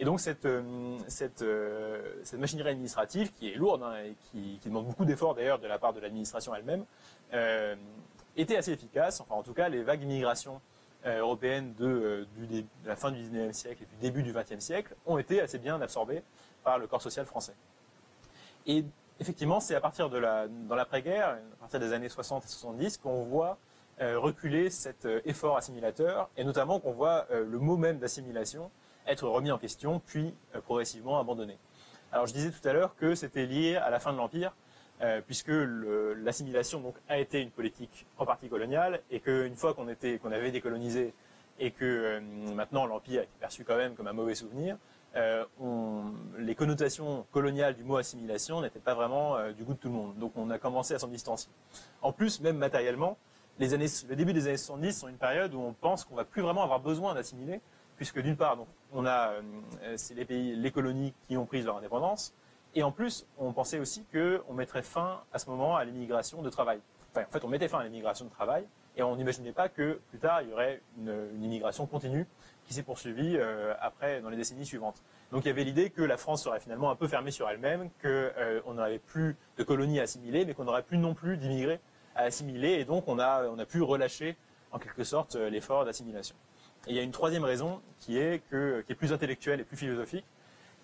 Et 0.00 0.04
donc 0.04 0.20
cette, 0.20 0.46
euh, 0.46 0.96
euh, 1.42 2.20
cette 2.22 2.38
machinerie 2.38 2.70
administrative, 2.70 3.32
qui 3.32 3.50
est 3.50 3.56
lourde 3.56 3.82
hein, 3.82 3.96
et 4.04 4.14
qui, 4.30 4.60
demande 4.64 4.86
beaucoup 4.86 5.04
d'efforts 5.04 5.34
d'ailleurs 5.34 5.58
de 5.58 5.66
la 5.66 5.78
part 5.78 5.92
de 5.92 6.00
l'administration 6.00 6.54
elle-même, 6.54 6.84
euh, 7.34 7.74
était 8.36 8.56
assez 8.56 8.72
efficace. 8.72 9.20
Enfin, 9.20 9.34
en 9.34 9.42
tout 9.42 9.54
cas, 9.54 9.68
les 9.68 9.82
vagues 9.82 10.00
d'immigration 10.00 10.60
européennes 11.04 11.74
de, 11.78 12.26
la 12.84 12.96
fin 12.96 13.12
du 13.12 13.22
19e 13.22 13.52
siècle 13.52 13.84
et 13.84 13.86
du 13.86 13.96
début 14.00 14.22
du 14.22 14.32
20e 14.32 14.58
siècle 14.58 14.94
ont 15.06 15.16
été 15.16 15.40
assez 15.40 15.58
bien 15.58 15.80
absorbées 15.80 16.22
par 16.64 16.78
le 16.78 16.88
corps 16.88 17.00
social 17.00 17.24
français. 17.24 17.54
Et 18.66 18.84
effectivement, 19.20 19.60
c'est 19.60 19.76
à 19.76 19.80
partir 19.80 20.10
de 20.10 20.18
la, 20.18 20.48
dans 20.48 20.74
l'après-guerre, 20.74 21.38
à 21.54 21.56
partir 21.60 21.78
des 21.78 21.92
années 21.92 22.08
60 22.08 22.44
et 22.44 22.48
70, 22.48 22.98
qu'on 22.98 23.22
voit 23.22 23.58
reculer 24.00 24.70
cet 24.70 25.06
effort 25.24 25.56
assimilateur, 25.56 26.28
et 26.36 26.44
notamment 26.44 26.78
qu'on 26.78 26.92
voit 26.92 27.26
le 27.30 27.58
mot 27.58 27.76
même 27.76 27.98
d'assimilation 27.98 28.70
être 29.08 29.26
remis 29.26 29.50
en 29.50 29.58
question, 29.58 30.00
puis 30.06 30.34
progressivement 30.64 31.18
abandonné. 31.18 31.58
Alors 32.12 32.26
je 32.26 32.32
disais 32.32 32.50
tout 32.50 32.66
à 32.66 32.72
l'heure 32.72 32.96
que 32.96 33.14
c'était 33.14 33.46
lié 33.46 33.76
à 33.76 33.90
la 33.90 33.98
fin 33.98 34.12
de 34.12 34.18
l'Empire, 34.18 34.54
euh, 35.02 35.20
puisque 35.24 35.52
l'assimilation 35.52 36.80
donc 36.80 36.96
a 37.08 37.18
été 37.18 37.40
une 37.40 37.50
politique 37.50 38.06
en 38.16 38.24
partie 38.24 38.48
coloniale, 38.48 39.00
et 39.10 39.20
qu'une 39.20 39.56
fois 39.56 39.74
qu'on 39.74 39.88
était, 39.88 40.18
avait 40.24 40.50
décolonisé, 40.50 41.12
et 41.60 41.70
que 41.70 41.84
euh, 41.84 42.20
maintenant 42.54 42.86
l'Empire 42.86 43.22
est 43.22 43.28
perçu 43.40 43.62
quand 43.64 43.76
même 43.76 43.94
comme 43.94 44.08
un 44.08 44.12
mauvais 44.12 44.34
souvenir, 44.34 44.76
euh, 45.16 45.44
les 46.38 46.54
connotations 46.54 47.26
coloniales 47.30 47.74
du 47.74 47.84
mot 47.84 47.96
assimilation 47.96 48.62
n'étaient 48.62 48.78
pas 48.78 48.94
vraiment 48.94 49.36
du 49.52 49.64
goût 49.64 49.74
de 49.74 49.78
tout 49.78 49.88
le 49.88 49.94
monde. 49.94 50.18
Donc 50.18 50.32
on 50.36 50.50
a 50.50 50.58
commencé 50.58 50.94
à 50.94 50.98
s'en 50.98 51.08
distancier. 51.08 51.50
En 52.02 52.12
plus, 52.12 52.40
même 52.40 52.56
matériellement, 52.56 53.18
les 53.58 53.74
années, 53.74 53.86
le 54.08 54.16
début 54.16 54.32
des 54.32 54.46
années 54.46 54.56
70 54.56 54.92
sont 54.92 55.08
une 55.08 55.16
période 55.16 55.54
où 55.54 55.60
on 55.60 55.72
pense 55.72 56.04
qu'on 56.04 56.14
va 56.14 56.24
plus 56.24 56.42
vraiment 56.42 56.62
avoir 56.62 56.80
besoin 56.80 57.14
d'assimiler, 57.14 57.60
puisque 57.98 58.22
d'une 58.22 58.36
part, 58.36 58.56
donc, 58.56 58.68
on 58.92 59.04
a 59.04 59.32
c'est 59.96 60.14
les 60.14 60.24
pays, 60.24 60.56
les 60.56 60.70
colonies 60.70 61.12
qui 61.26 61.36
ont 61.36 61.44
pris 61.44 61.60
leur 61.60 61.76
indépendance, 61.76 62.32
et 62.74 62.82
en 62.82 62.92
plus, 62.92 63.26
on 63.38 63.52
pensait 63.52 63.78
aussi 63.78 64.04
qu'on 64.12 64.54
mettrait 64.54 64.82
fin 64.82 65.22
à 65.32 65.38
ce 65.38 65.48
moment 65.50 65.76
à 65.76 65.84
l'immigration 65.84 66.42
de 66.42 66.50
travail. 66.50 66.80
Enfin, 67.10 67.26
en 67.28 67.32
fait, 67.32 67.44
on 67.44 67.48
mettait 67.48 67.68
fin 67.68 67.80
à 67.80 67.84
l'immigration 67.84 68.26
de 68.26 68.30
travail 68.30 68.66
et 68.96 69.02
on 69.02 69.16
n'imaginait 69.16 69.52
pas 69.52 69.68
que 69.68 70.00
plus 70.10 70.18
tard, 70.18 70.42
il 70.42 70.50
y 70.50 70.52
aurait 70.52 70.82
une, 70.98 71.42
immigration 71.42 71.86
continue 71.86 72.26
qui 72.64 72.74
s'est 72.74 72.82
poursuivie 72.82 73.36
euh, 73.36 73.72
après 73.80 74.20
dans 74.20 74.28
les 74.28 74.36
décennies 74.36 74.66
suivantes. 74.66 75.02
Donc 75.32 75.44
il 75.44 75.48
y 75.48 75.50
avait 75.50 75.64
l'idée 75.64 75.90
que 75.90 76.02
la 76.02 76.16
France 76.16 76.42
serait 76.42 76.60
finalement 76.60 76.90
un 76.90 76.96
peu 76.96 77.08
fermée 77.08 77.30
sur 77.30 77.48
elle-même, 77.48 77.88
qu'on 78.02 78.08
euh, 78.08 78.60
n'aurait 78.74 78.98
plus 78.98 79.36
de 79.56 79.62
colonies 79.62 80.00
à 80.00 80.02
assimiler, 80.02 80.44
mais 80.44 80.52
qu'on 80.52 80.64
n'aurait 80.64 80.82
plus 80.82 80.98
non 80.98 81.14
plus 81.14 81.36
d'immigrés 81.36 81.80
à 82.14 82.22
assimiler, 82.22 82.72
et 82.72 82.84
donc 82.84 83.06
on 83.06 83.18
a, 83.18 83.44
on 83.48 83.58
a 83.58 83.64
pu 83.64 83.80
relâcher 83.80 84.36
en 84.72 84.78
quelque 84.78 85.04
sorte 85.04 85.36
l'effort 85.36 85.84
d'assimilation. 85.84 86.34
Et 86.88 86.92
il 86.92 86.96
y 86.96 87.00
a 87.00 87.02
une 87.02 87.12
troisième 87.12 87.44
raison 87.44 87.82
qui 88.00 88.16
est, 88.16 88.42
que, 88.50 88.80
qui 88.80 88.92
est 88.92 88.94
plus 88.94 89.12
intellectuelle 89.12 89.60
et 89.60 89.64
plus 89.64 89.76
philosophique, 89.76 90.24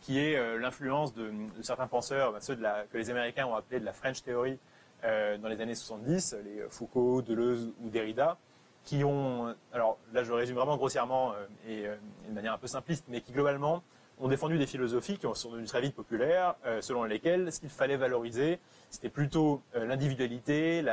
qui 0.02 0.18
est 0.18 0.36
euh, 0.36 0.59
l'influence 0.59 1.14
de, 1.14 1.32
certains 1.62 1.86
penseurs, 1.86 2.30
bah, 2.32 2.40
ceux 2.42 2.57
que 2.57 2.98
les 2.98 3.09
Américains 3.09 3.46
ont 3.46 3.55
appelé 3.55 3.80
de 3.80 3.86
la 3.86 3.94
French 3.94 4.22
Theory 4.22 4.59
euh, 5.05 5.38
dans 5.38 5.48
les 5.48 5.62
années 5.62 5.74
70, 5.74 6.36
les 6.44 6.62
Foucault, 6.68 7.22
Deleuze 7.22 7.72
ou 7.82 7.88
Derrida, 7.88 8.36
qui 8.84 9.02
ont, 9.02 9.55
alors 9.72 9.96
là 10.12 10.24
je 10.24 10.32
résume 10.32 10.57
vraiment 10.57 10.76
grossièrement 10.76 11.32
euh, 11.32 11.46
et 11.66 12.28
de 12.28 12.34
manière 12.34 12.52
un 12.52 12.59
peu 12.59 12.66
simpliste, 12.66 13.07
mais 13.09 13.22
qui 13.22 13.32
globalement 13.32 13.82
ont 14.20 14.28
défendu 14.28 14.59
des 14.59 14.66
philosophies 14.66 15.16
qui 15.16 15.26
sont 15.32 15.50
devenues 15.52 15.66
très 15.66 15.80
vite 15.80 15.94
populaires, 15.96 16.55
selon 16.80 17.02
lesquelles 17.02 17.50
ce 17.50 17.59
qu'il 17.59 17.68
fallait 17.68 17.96
valoriser, 17.96 18.61
c'était 18.88 19.09
plutôt 19.09 19.61
l'individualité, 19.74 20.84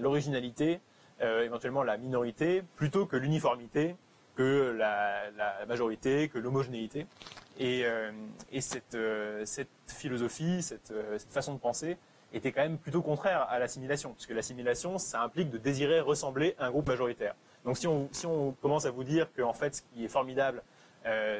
l'originalité, 0.00 0.80
éventuellement 1.20 1.82
la 1.82 1.98
minorité, 1.98 2.62
plutôt 2.76 3.04
que 3.04 3.16
l'uniformité, 3.16 3.96
que 4.34 4.76
la, 4.76 5.66
majorité, 5.66 6.28
que 6.28 6.38
l'homogénéité. 6.38 7.06
Et, 7.58 7.84
euh, 7.84 8.10
euh, 8.94 9.44
cette, 9.44 9.68
philosophie, 9.86 10.62
cette, 10.62 10.92
euh, 10.92 11.18
cette, 11.18 11.30
façon 11.30 11.54
de 11.54 11.58
penser 11.58 11.98
était 12.32 12.52
quand 12.52 12.62
même 12.62 12.78
plutôt 12.78 13.02
contraire 13.02 13.46
à 13.50 13.58
l'assimilation, 13.58 14.12
puisque 14.14 14.30
l'assimilation, 14.30 14.98
ça 14.98 15.22
implique 15.22 15.50
de 15.50 15.58
désirer 15.58 16.00
ressembler 16.00 16.54
à 16.58 16.66
un 16.66 16.70
groupe 16.70 16.88
majoritaire. 16.88 17.34
Donc 17.64 17.76
si 17.76 17.86
on, 17.86 18.52
commence 18.62 18.86
à 18.86 18.90
vous 18.90 19.04
dire 19.04 19.28
qu'en 19.36 19.52
fait, 19.52 19.76
ce 19.76 19.82
qui 19.82 20.04
est 20.04 20.08
formidable, 20.08 20.62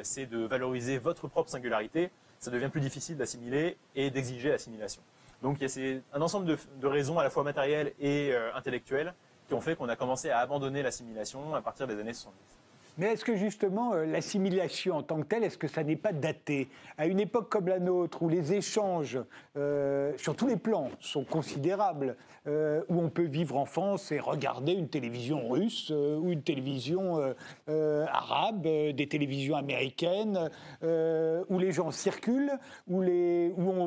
c'est 0.03 0.25
de 0.25 0.39
valoriser 0.39 0.97
votre 0.97 1.27
propre 1.27 1.49
singularité, 1.49 2.11
ça 2.39 2.51
devient 2.51 2.67
plus 2.69 2.81
difficile 2.81 3.15
d'assimiler 3.15 3.77
et 3.95 4.11
d'exiger 4.11 4.49
l'assimilation. 4.49 5.01
Donc 5.41 5.57
il 5.61 5.67
y 5.67 5.95
a 5.95 6.17
un 6.17 6.21
ensemble 6.21 6.45
de, 6.45 6.87
raisons 6.87 7.17
à 7.17 7.23
la 7.23 7.29
fois 7.29 7.43
matérielles 7.43 7.93
et 7.99 8.35
intellectuelles 8.53 9.13
qui 9.47 9.53
ont 9.53 9.61
fait 9.61 9.77
qu'on 9.77 9.89
a 9.89 9.95
commencé 9.95 10.29
à 10.29 10.39
abandonner 10.39 10.83
l'assimilation 10.83 11.55
à 11.55 11.61
partir 11.61 11.87
des 11.87 11.97
années 11.97 12.13
70. 12.13 12.60
Mais 12.97 13.13
est-ce 13.13 13.23
que 13.23 13.35
justement 13.35 13.93
euh, 13.93 14.05
l'assimilation 14.05 14.97
en 14.97 15.03
tant 15.03 15.21
que 15.21 15.25
telle, 15.25 15.43
est-ce 15.43 15.57
que 15.57 15.67
ça 15.67 15.83
n'est 15.83 15.95
pas 15.95 16.11
daté? 16.11 16.67
À 16.97 17.07
une 17.07 17.19
époque 17.19 17.49
comme 17.49 17.67
la 17.67 17.79
nôtre, 17.79 18.21
où 18.21 18.29
les 18.29 18.53
échanges 18.53 19.19
euh, 19.57 20.11
sur 20.17 20.35
tous 20.35 20.47
les 20.47 20.57
plans 20.57 20.89
sont 20.99 21.23
considérables, 21.23 22.17
euh, 22.47 22.81
où 22.89 22.99
on 23.01 23.09
peut 23.09 23.25
vivre 23.25 23.57
en 23.57 23.65
France 23.65 24.11
et 24.11 24.19
regarder 24.19 24.73
une 24.73 24.89
télévision 24.89 25.49
russe 25.49 25.91
ou 25.91 26.31
une 26.31 26.41
télévision 26.41 27.19
arabe, 27.67 28.63
des 28.63 29.07
télévisions 29.09 29.55
américaines, 29.55 30.49
où 30.81 31.59
les 31.59 31.71
gens 31.71 31.91
circulent, 31.91 32.57
où, 32.87 33.03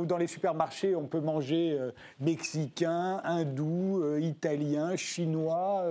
dans 0.07 0.16
les 0.16 0.26
supermarchés 0.26 0.94
on 0.94 1.07
peut 1.07 1.20
manger 1.20 1.78
mexicain, 2.20 3.20
hindou, 3.24 4.16
italien, 4.18 4.96
chinois. 4.96 5.84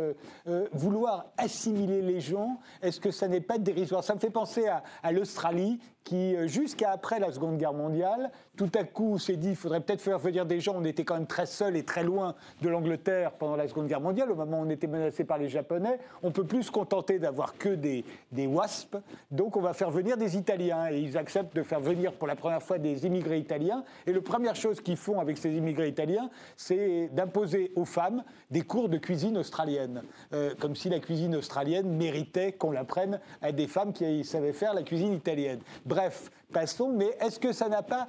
vouloir 0.71 1.25
assimiler 1.37 2.01
les 2.01 2.19
gens, 2.19 2.59
est-ce 2.81 2.99
que 3.03 3.11
ça 3.11 3.27
n'est 3.27 3.41
pas 3.41 3.57
dérisoire. 3.57 4.03
Ça 4.03 4.15
me 4.15 4.19
fait 4.19 4.29
penser 4.29 4.65
à 5.03 5.11
l'Australie 5.11 5.79
qui, 6.03 6.35
euh, 6.35 6.47
jusqu'à 6.47 6.91
après 6.91 7.19
la 7.19 7.31
Seconde 7.31 7.57
Guerre 7.57 7.73
mondiale, 7.73 8.31
tout 8.55 8.71
à 8.75 8.83
coup 8.83 9.17
s'est 9.17 9.35
dit 9.35 9.47
qu'il 9.47 9.55
faudrait 9.55 9.81
peut-être 9.81 10.01
faire 10.01 10.19
venir 10.19 10.45
des 10.45 10.59
gens. 10.59 10.75
On 10.75 10.83
était 10.83 11.03
quand 11.03 11.15
même 11.15 11.27
très 11.27 11.45
seuls 11.45 11.75
et 11.75 11.83
très 11.83 12.03
loin 12.03 12.35
de 12.61 12.69
l'Angleterre 12.69 13.31
pendant 13.31 13.55
la 13.55 13.67
Seconde 13.67 13.87
Guerre 13.87 14.01
mondiale, 14.01 14.31
au 14.31 14.35
moment 14.35 14.59
où 14.59 14.65
on 14.65 14.69
était 14.69 14.87
menacé 14.87 15.23
par 15.23 15.37
les 15.37 15.49
Japonais. 15.49 15.99
On 16.21 16.31
peut 16.31 16.43
plus 16.43 16.63
se 16.63 16.71
contenter 16.71 17.17
d'avoir 17.17 17.57
que 17.57 17.69
des, 17.69 18.05
des 18.31 18.45
WASP, 18.45 18.97
donc 19.31 19.57
on 19.57 19.61
va 19.61 19.73
faire 19.73 19.89
venir 19.89 20.17
des 20.17 20.37
Italiens. 20.37 20.91
Et 20.91 20.99
ils 20.99 21.17
acceptent 21.17 21.55
de 21.55 21.63
faire 21.63 21.79
venir 21.79 22.13
pour 22.13 22.27
la 22.27 22.35
première 22.35 22.61
fois 22.61 22.77
des 22.77 23.05
immigrés 23.05 23.39
italiens. 23.39 23.83
Et 24.05 24.13
la 24.13 24.21
première 24.21 24.55
chose 24.55 24.81
qu'ils 24.81 24.97
font 24.97 25.19
avec 25.19 25.37
ces 25.37 25.51
immigrés 25.53 25.87
italiens, 25.87 26.29
c'est 26.55 27.09
d'imposer 27.13 27.71
aux 27.75 27.85
femmes 27.85 28.23
des 28.51 28.61
cours 28.61 28.89
de 28.89 28.97
cuisine 28.97 29.37
australienne. 29.37 30.03
Euh, 30.33 30.53
comme 30.59 30.75
si 30.75 30.89
la 30.89 30.99
cuisine 30.99 31.35
australienne 31.35 31.89
méritait 31.89 32.51
qu'on 32.51 32.71
l'apprenne 32.71 33.19
à 33.41 33.51
des 33.51 33.67
femmes 33.67 33.93
qui 33.93 34.23
savaient 34.23 34.53
faire 34.53 34.73
la 34.73 34.83
cuisine 34.83 35.13
italienne. 35.13 35.59
Bref, 35.85 36.29
passons, 36.51 36.89
mais 36.89 37.17
est-ce 37.19 37.39
que 37.39 37.51
ça 37.51 37.67
n'a 37.67 37.81
pas, 37.81 38.07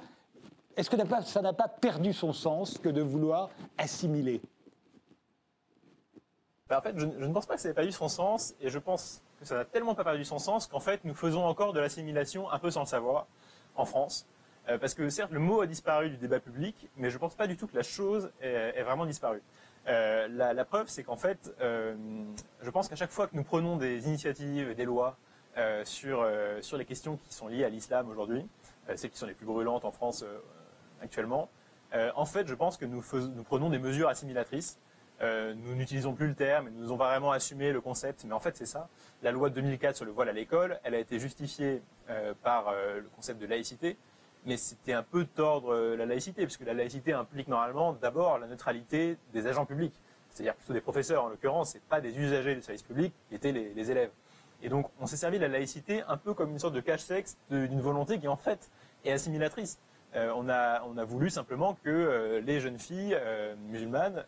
est-ce 0.77 0.89
que 0.89 0.97
ça 1.23 1.41
n'a 1.41 1.53
pas 1.53 1.67
perdu 1.67 2.13
son 2.13 2.33
sens 2.33 2.77
que 2.77 2.89
de 2.89 3.01
vouloir 3.01 3.49
assimiler? 3.77 4.41
Ben, 6.69 6.77
En 6.77 6.81
fait, 6.81 6.97
je, 6.97 7.05
ne 7.05 7.33
pense 7.33 7.45
pas 7.45 7.55
que 7.55 7.61
ça 7.61 7.69
ait 7.69 7.73
perdu 7.73 7.91
son 7.91 8.09
sens, 8.09 8.55
et 8.59 8.69
je 8.69 8.79
pense 8.79 9.21
que 9.39 9.45
ça 9.45 9.55
n'a 9.55 9.65
tellement 9.65 9.95
pas 9.95 10.03
perdu 10.03 10.25
son 10.25 10.39
sens 10.39 10.67
qu'en 10.67 10.79
fait, 10.79 11.03
nous 11.05 11.13
faisons 11.13 11.45
encore 11.45 11.73
de 11.73 11.79
l'assimilation 11.79 12.51
un 12.51 12.59
peu 12.59 12.71
sans 12.71 12.81
le 12.81 12.87
savoir 12.87 13.27
en 13.75 13.85
France. 13.85 14.27
Euh, 14.67 14.77
parce 14.77 14.95
que 14.95 15.09
certes, 15.09 15.31
le 15.31 15.39
mot 15.39 15.61
a 15.61 15.67
disparu 15.67 16.09
du 16.09 16.17
débat 16.17 16.39
public, 16.39 16.89
mais 16.97 17.09
je 17.09 17.15
ne 17.15 17.19
pense 17.19 17.35
pas 17.35 17.47
du 17.47 17.55
tout 17.55 17.67
que 17.67 17.75
la 17.75 17.83
chose 17.83 18.31
ait, 18.41 18.81
vraiment 18.83 19.05
disparu. 19.05 19.41
Euh, 19.87 20.27
la, 20.27 20.65
preuve, 20.65 20.87
c'est 20.87 21.03
qu'en 21.03 21.15
fait, 21.15 21.53
euh, 21.61 21.95
je 22.61 22.69
pense 22.71 22.89
qu'à 22.89 22.95
chaque 22.95 23.11
fois 23.11 23.27
que 23.27 23.35
nous 23.35 23.43
prenons 23.43 23.77
des 23.77 24.07
initiatives, 24.07 24.73
des 24.75 24.85
lois, 24.85 25.17
sur, 25.85 26.29
sur 26.59 26.75
les 26.77 26.83
questions 26.83 27.15
qui 27.15 27.33
sont 27.33 27.47
liées 27.47 27.63
à 27.63 27.69
l'islam 27.69 28.09
aujourd'hui, 28.09 28.45
celles 28.93 29.09
qui 29.09 29.17
sont 29.17 29.25
les 29.25 29.33
plus 29.33 29.45
brûlantes 29.45 29.85
en 29.85 29.91
France 29.91 30.25
actuellement. 31.01 31.49
en 32.15 32.25
fait, 32.25 32.47
je 32.47 32.55
pense 32.55 32.77
que 32.77 32.85
nous, 32.85 33.03
prenons 33.43 33.69
des 33.69 33.79
mesures 33.79 34.09
assimilatrices. 34.09 34.79
nous 35.21 35.75
n'utilisons 35.75 36.13
plus 36.13 36.27
le 36.27 36.35
terme, 36.35 36.69
nous 36.69 36.85
avons 36.85 36.97
vraiment 36.97 37.31
assumé 37.31 37.71
le 37.71 37.81
concept, 37.81 38.25
mais 38.25 38.33
en 38.33 38.39
fait 38.39 38.57
c'est 38.57 38.65
ça. 38.65 38.89
La 39.23 39.31
loi 39.31 39.49
de 39.49 39.55
2004 39.55 39.95
sur 39.95 40.05
le 40.05 40.11
voile 40.11 40.29
à 40.29 40.33
l'école, 40.33 40.79
elle 40.83 40.95
a 40.95 40.99
été 40.99 41.19
justifiée 41.19 41.81
par 42.43 42.73
le 42.73 43.07
concept 43.15 43.39
de 43.39 43.45
laïcité, 43.45 43.97
mais 44.45 44.57
c'était 44.57 44.93
un 44.93 45.03
peu 45.03 45.25
tordre 45.25 45.95
la 45.95 46.05
laïcité, 46.05 46.43
puisque 46.43 46.65
la 46.65 46.73
laïcité 46.73 47.13
implique 47.13 47.47
normalement 47.47 47.93
d'abord 47.93 48.37
la 48.39 48.47
neutralité 48.47 49.17
des 49.33 49.47
agents 49.47 49.65
publics, 49.65 49.95
c'est-à-dire 50.29 50.55
plutôt 50.55 50.73
des 50.73 50.81
professeurs 50.81 51.23
en 51.23 51.29
l'occurrence, 51.29 51.71
c'est 51.71 51.83
pas 51.83 52.01
des 52.01 52.17
usagers 52.17 52.55
du 52.55 52.61
service 52.61 52.83
public 52.83 53.13
qui 53.29 53.35
étaient 53.35 53.53
les 53.53 53.91
élèves. 53.91 54.11
Et 54.61 54.69
donc, 54.69 54.87
on 54.99 55.05
s'est 55.05 55.17
servi 55.17 55.37
de 55.37 55.43
la 55.43 55.49
laïcité 55.49 56.01
un 56.07 56.17
peu 56.17 56.33
comme 56.33 56.51
une 56.51 56.59
sorte 56.59 56.73
de 56.73 56.79
cache-sexe 56.79 57.37
d'une 57.49 57.81
volonté 57.81 58.19
qui, 58.19 58.27
en 58.27 58.35
fait, 58.35 58.69
est 59.03 59.11
assimilatrice. 59.11 59.79
Euh, 60.15 60.31
on, 60.35 60.47
a, 60.49 60.83
on 60.83 60.97
a 60.97 61.03
voulu 61.03 61.29
simplement 61.29 61.77
que 61.83 61.89
euh, 61.89 62.39
les 62.41 62.59
jeunes 62.59 62.79
filles 62.79 63.17
euh, 63.19 63.55
musulmanes 63.69 64.23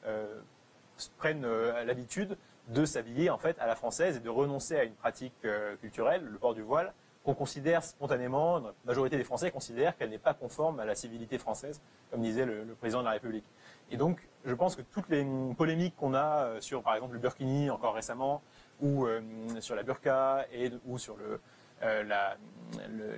prennent 1.18 1.46
l'habitude 1.86 2.38
de 2.70 2.84
s'habiller 2.84 3.30
en 3.30 3.38
fait 3.38 3.58
à 3.60 3.68
la 3.68 3.76
française 3.76 4.18
et 4.18 4.20
de 4.20 4.30
renoncer 4.30 4.76
à 4.76 4.84
une 4.84 4.96
pratique 4.96 5.46
culturelle, 5.80 6.24
le 6.24 6.40
port 6.40 6.56
du 6.56 6.64
voile, 6.64 6.92
qu'on 7.24 7.36
considère 7.36 7.84
spontanément, 7.84 8.58
la 8.58 8.74
majorité 8.84 9.16
des 9.16 9.24
Français 9.24 9.52
considèrent 9.52 9.96
qu'elle 9.96 10.10
n'est 10.10 10.18
pas 10.18 10.34
conforme 10.34 10.80
à 10.80 10.86
la 10.86 10.96
civilité 10.96 11.38
française, 11.38 11.80
comme 12.10 12.22
disait 12.22 12.48
le, 12.48 12.66
président 12.80 13.02
de 13.02 13.06
la 13.06 13.12
République. 13.12 13.46
Et 13.92 13.98
donc, 13.98 14.28
je 14.44 14.56
pense 14.56 14.76
que 14.76 14.82
toutes 14.82 15.08
les 15.10 15.24
polémiques 15.56 15.96
qu'on 15.98 16.16
a 16.16 16.60
sur, 16.62 16.82
par 16.82 16.96
exemple, 16.96 17.14
le 17.14 17.20
burkini 17.20 17.70
encore 17.70 17.94
récemment, 17.94 18.42
ou 18.82 19.06
sur 19.60 19.76
la 19.76 19.84
burqa 19.84 20.48
et 20.52 20.72
ou 20.88 20.98
sur 20.98 21.16
le, 21.16 21.40
euh, 21.84 22.03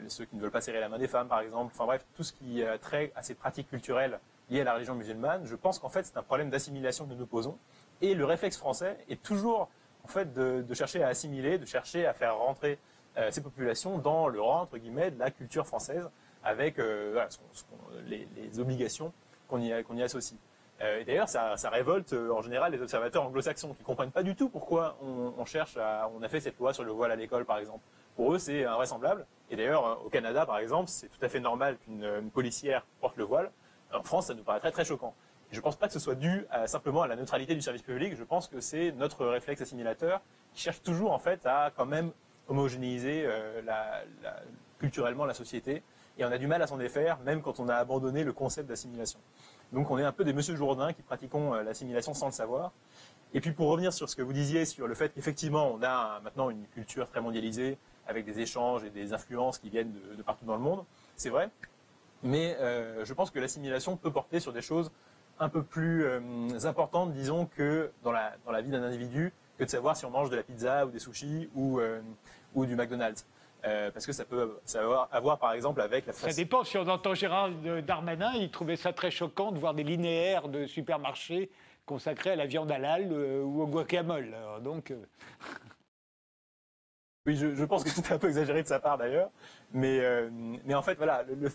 ceux 0.07 0.26
qui 0.26 0.36
ne 0.36 0.41
veulent 0.41 0.51
pas 0.51 0.62
serrer 0.62 0.80
la 0.80 0.89
main 0.89 0.97
des 0.97 1.07
femmes, 1.07 1.28
par 1.28 1.39
exemple. 1.41 1.72
Enfin 1.74 1.86
bref, 1.86 2.05
tout 2.16 2.24
ce 2.24 2.34
qui 2.34 2.64
a 2.64 2.78
trait 2.78 3.12
à 3.16 3.24
ces 3.24 3.36
pratiques 3.36 3.70
culturelles 3.70 4.20
liées 4.49 4.62
à 4.62 4.64
la 4.64 4.74
religion 4.74 4.95
musulmane, 4.95 5.45
je 5.45 5.55
pense 5.55 5.80
qu'en 5.80 5.89
fait 5.89 6.03
c'est 6.03 6.18
un 6.18 6.24
problème 6.24 6.49
d'assimilation 6.49 7.05
que 7.05 7.12
nous 7.12 7.18
nous 7.18 7.28
posons. 7.28 7.57
Et 8.01 8.16
le 8.16 8.26
réflexe 8.26 8.57
français 8.57 8.97
est 9.10 9.22
toujours 9.22 9.70
en 10.03 10.07
fait 10.07 10.34
de, 10.34 10.74
chercher 10.74 11.03
à 11.03 11.07
assimiler, 11.07 11.57
de 11.57 11.66
chercher 11.66 12.05
à 12.05 12.14
faire 12.14 12.38
rentrer 12.38 12.80
euh, 13.18 13.32
ces 13.32 13.41
populations 13.41 13.97
dans 13.97 14.28
le 14.28 14.41
rang 14.41 14.62
entre 14.62 14.78
guillemets 14.78 15.12
de 15.12 15.20
la 15.20 15.32
culture 15.32 15.68
française 15.68 16.10
avec 16.43 16.78
les, 18.07 18.60
obligations 18.60 19.12
qu'on 19.49 19.60
y, 19.60 19.74
associe. 20.01 20.39
et 20.80 21.03
d'ailleurs, 21.03 21.28
ça, 21.28 21.57
ça, 21.57 21.70
révolte 21.70 22.14
en 22.14 22.41
général 22.41 22.72
les 22.72 22.82
observateurs 22.82 23.24
anglo-saxons 23.26 23.74
qui 23.74 23.84
comprennent 23.84 24.12
pas 24.12 24.24
du 24.24 24.36
tout 24.36 24.47
pourquoi 24.47 24.97
on, 25.01 25.34
on, 25.38 25.45
cherche 25.45 25.76
à, 25.76 26.10
on 26.16 26.24
a 26.24 26.30
fait 26.30 26.39
cette 26.39 26.57
loi 26.57 26.72
sur 26.74 26.86
le 26.86 26.91
voile 26.91 27.12
à 27.12 27.18
l'école, 27.18 27.43
par 27.43 27.57
exemple. 27.57 27.84
Pour 28.20 28.34
eux, 28.34 28.38
c'est 28.38 28.66
invraisemblable. 28.66 29.26
Et 29.50 29.56
d'ailleurs, 29.56 30.06
au 30.06 30.10
Canada, 30.10 30.46
par 30.46 30.58
exemple, 30.58 30.90
c'est 30.90 31.08
tout 31.08 31.24
à 31.24 31.30
fait 31.30 31.40
normal 31.40 31.78
qu'une 31.78 32.30
policière 32.32 32.86
porte 33.00 33.16
le 33.16 33.24
voile. 33.24 33.50
En 33.94 34.04
France, 34.04 34.28
ça 34.28 34.34
nous 34.34 34.44
paraît 34.44 34.60
très 34.60 34.84
choquant. 34.84 35.16
Je 35.52 35.56
ne 35.56 35.62
pense 35.62 35.78
pas 35.78 35.88
que 35.88 35.94
ce 35.94 36.00
soit 36.00 36.16
dû 36.16 36.46
simplement 36.66 37.02
à 37.02 37.08
la 37.08 37.16
neutralité 37.16 37.56
du 37.56 37.62
service 37.62 37.82
public. 37.82 38.18
Je 38.18 38.24
pense 38.26 38.50
que 38.50 38.60
c'est 38.60 38.92
notre 38.92 39.26
réflexe 39.26 39.62
assimilateur 39.62 40.20
qui 40.54 40.62
cherche 40.62 40.82
toujours 40.82 41.14
en 41.14 41.18
fait 41.18 41.46
à 41.46 41.72
quand 41.74 41.86
même 41.86 42.12
homogénéiser 42.50 43.24
euh, 43.26 43.62
culturellement 44.80 45.24
la 45.24 45.34
société. 45.34 45.82
Et 46.18 46.26
on 46.26 46.32
a 46.34 46.38
du 46.38 46.48
mal 46.48 46.62
à 46.62 46.68
s'en 46.68 46.76
défaire, 46.76 47.20
même 47.20 47.42
quand 47.42 47.62
on 47.62 47.70
a 47.70 47.76
abandonné 47.76 48.26
le 48.26 48.34
concept 48.34 48.68
d'assimilation. 48.68 49.20
Donc 49.72 49.92
on 49.92 49.98
est 49.98 50.04
un 50.04 50.12
peu 50.12 50.26
des 50.26 50.34
Monsieur 50.34 50.58
Jourdain 50.58 50.92
qui 50.92 51.04
pratiquons 51.04 51.54
euh, 51.54 51.64
l'assimilation 51.64 52.14
sans 52.14 52.26
le 52.26 52.34
savoir. 52.34 52.74
Et 53.34 53.40
puis 53.40 53.54
pour 53.54 53.70
revenir 53.70 53.94
sur 53.94 54.10
ce 54.10 54.18
que 54.18 54.22
vous 54.22 54.34
disiez 54.34 54.66
sur 54.66 54.88
le 54.88 54.94
fait 54.94 55.14
qu'effectivement 55.14 55.72
on 55.74 55.82
a 55.84 56.20
maintenant 56.20 56.50
une 56.50 56.66
culture 56.68 57.08
très 57.08 57.22
mondialisée 57.22 57.78
avec 58.10 58.26
des 58.26 58.39
échanges 58.39 58.84
et 58.84 58.89
des 58.89 59.14
influences 59.14 59.60
qui 59.60 59.70
viennent 59.70 59.93
de, 60.18 60.22
partout 60.24 60.45
dans 60.45 60.55
le 60.55 60.62
monde, 60.62 60.84
c'est 61.16 61.30
vrai. 61.30 61.49
Mais 62.24 62.57
euh, 62.60 63.05
je 63.05 63.14
pense 63.14 63.32
que 63.32 63.39
l'assimilation 63.39 63.95
peut 63.95 64.12
porter 64.12 64.39
sur 64.39 64.51
des 64.51 64.62
choses 64.62 64.91
un 65.39 65.49
peu 65.49 65.64
plus 65.64 66.05
euh, 66.05 66.20
importante, 66.66 67.14
disons, 67.14 67.45
que 67.45 67.91
dans 68.03 68.12
la, 68.12 68.34
dans 68.45 68.51
la 68.51 68.62
vie 68.62 68.70
d'un 68.70 68.84
individu, 68.84 69.32
que 69.57 69.64
de 69.64 69.70
savoir 69.70 69.95
si 69.95 70.05
on 70.05 70.10
mange 70.10 70.30
de 70.30 70.36
la 70.36 70.43
pizza 70.43 70.86
ou 70.86 70.91
des 70.91 70.99
sushis 70.99 71.49
ou, 71.55 71.80
euh, 71.80 72.01
ou 72.53 72.66
du 72.66 72.76
McDonald's. 72.76 73.26
Euh, 73.66 73.91
parce 73.91 74.05
que 74.05 74.14
ça 74.14 74.24
peut 74.24 74.57
ça 74.64 74.82
avoir, 74.82 75.10
avoir, 75.12 75.38
par 75.38 75.51
exemple, 75.51 75.82
avec 75.82 76.05
la 76.05 76.14
Ça 76.14 76.32
dépend. 76.32 76.64
Si 76.64 76.78
on 76.78 76.88
entend 76.88 77.14
Gérard 77.14 77.49
Darmanin, 77.86 78.32
il 78.36 78.49
trouvait 78.51 78.78
ça 78.78 78.93
très 78.93 79.12
choquant 79.12 79.51
de 79.51 79.60
voir 79.60 79.74
des 79.74 79.84
linéaires 79.84 80.47
de 80.47 80.66
supermarchés 80.66 81.49
consacrés 81.86 82.32
à 82.32 82.36
la 82.38 82.45
viande 82.45 82.72
halal 82.72 83.12
ou 83.12 83.62
au 83.62 83.68
guacamole. 83.68 84.34
donc. 84.62 84.93
Oui, 87.26 87.36
je, 87.36 87.66
pense 87.66 87.84
que 87.84 87.90
c'est 87.90 88.12
un 88.12 88.18
peu 88.18 88.30
exagéré 88.30 88.64
de 88.64 88.68
sa 88.68 88.80
part 88.80 88.98
d'ailleurs. 88.98 89.30
Mais, 89.74 90.02
mais 90.66 90.74
en 90.74 90.82
fait, 90.82 90.96
voilà, 90.96 91.24
le, 91.24 91.52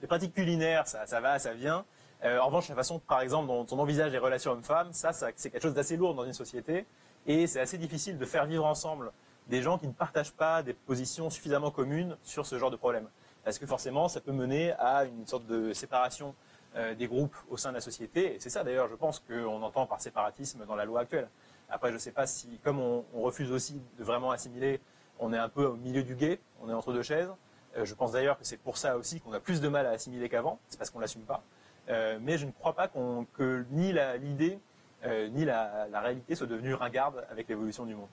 les 0.00 0.06
pratiques 0.06 0.34
culinaires, 0.34 0.86
ça, 0.86 1.20
va, 1.20 1.38
ça 1.38 1.52
vient. 1.54 1.84
Euh, 2.24 2.38
en 2.40 2.46
revanche, 2.46 2.68
la 2.68 2.74
façon, 2.74 2.98
par 2.98 3.20
exemple, 3.20 3.46
dont 3.46 3.66
on 3.70 3.78
envisage 3.78 4.10
les 4.10 4.18
relations 4.18 4.52
hommes-femmes, 4.52 4.92
ça, 4.92 5.12
c'est 5.12 5.50
quelque 5.50 5.62
chose 5.62 5.74
d'assez 5.74 5.96
lourd 5.96 6.14
dans 6.14 6.24
une 6.24 6.32
société, 6.32 6.86
et 7.26 7.46
c'est 7.46 7.60
assez 7.60 7.78
difficile 7.78 8.18
de 8.18 8.24
faire 8.24 8.46
vivre 8.46 8.64
ensemble 8.64 9.12
des 9.48 9.62
gens 9.62 9.78
qui 9.78 9.86
ne 9.86 9.92
partagent 9.92 10.32
pas 10.32 10.62
des 10.62 10.74
positions 10.74 11.30
suffisamment 11.30 11.70
communes 11.70 12.16
sur 12.22 12.44
ce 12.44 12.58
genre 12.58 12.70
de 12.70 12.76
problème. 12.76 13.08
Parce 13.44 13.58
que 13.58 13.66
forcément, 13.66 14.08
ça 14.08 14.20
peut 14.20 14.32
mener 14.32 14.72
à 14.72 15.04
une 15.04 15.26
sorte 15.26 15.46
de 15.46 15.72
séparation 15.72 16.34
euh, 16.76 16.94
des 16.94 17.06
groupes 17.06 17.36
au 17.48 17.56
sein 17.56 17.70
de 17.70 17.76
la 17.76 17.80
société, 17.80 18.34
et 18.34 18.40
c'est 18.40 18.50
ça 18.50 18.64
d'ailleurs, 18.64 18.88
je 18.88 18.96
pense, 18.96 19.20
qu'on 19.20 19.62
entend 19.62 19.86
par 19.86 20.00
séparatisme 20.00 20.64
dans 20.66 20.74
la 20.74 20.84
loi 20.84 21.02
actuelle. 21.02 21.28
Après, 21.70 21.88
je 21.90 21.94
ne 21.94 21.98
sais 21.98 22.12
pas 22.12 22.26
si, 22.26 22.58
comme 22.64 22.80
on, 22.80 23.04
refuse 23.14 23.52
aussi 23.52 23.80
de 23.98 24.04
vraiment 24.04 24.32
assimiler, 24.32 24.80
on 25.18 25.32
est 25.32 25.38
un 25.38 25.48
peu 25.48 25.66
au 25.66 25.76
milieu 25.76 26.02
du 26.02 26.14
guet, 26.14 26.40
on 26.62 26.68
est 26.70 26.74
entre 26.74 26.92
deux 26.92 27.02
chaises. 27.02 27.30
Euh, 27.76 27.84
je 27.84 27.94
pense 27.94 28.12
d'ailleurs 28.12 28.38
que 28.38 28.44
c'est 28.44 28.56
pour 28.56 28.76
ça 28.76 28.96
aussi 28.96 29.20
qu'on 29.20 29.32
a 29.32 29.40
plus 29.40 29.60
de 29.60 29.68
mal 29.68 29.86
à 29.86 29.90
assimiler 29.90 30.28
qu'avant, 30.28 30.58
c'est 30.68 30.78
parce 30.78 30.90
qu'on 30.90 31.00
l'assume 31.00 31.22
pas. 31.22 31.42
Euh, 31.90 32.18
mais 32.20 32.38
je 32.38 32.46
ne 32.46 32.52
crois 32.52 32.74
pas 32.74 32.88
que 32.88 33.64
ni 33.70 33.92
l'idée 34.20 34.58
euh, 35.06 35.28
ni 35.28 35.44
la, 35.44 35.86
réalité 35.94 36.34
soient 36.34 36.48
devenues 36.48 36.74
ringardes 36.74 37.24
avec 37.30 37.48
l'évolution 37.48 37.86
du 37.86 37.94
monde. 37.94 38.08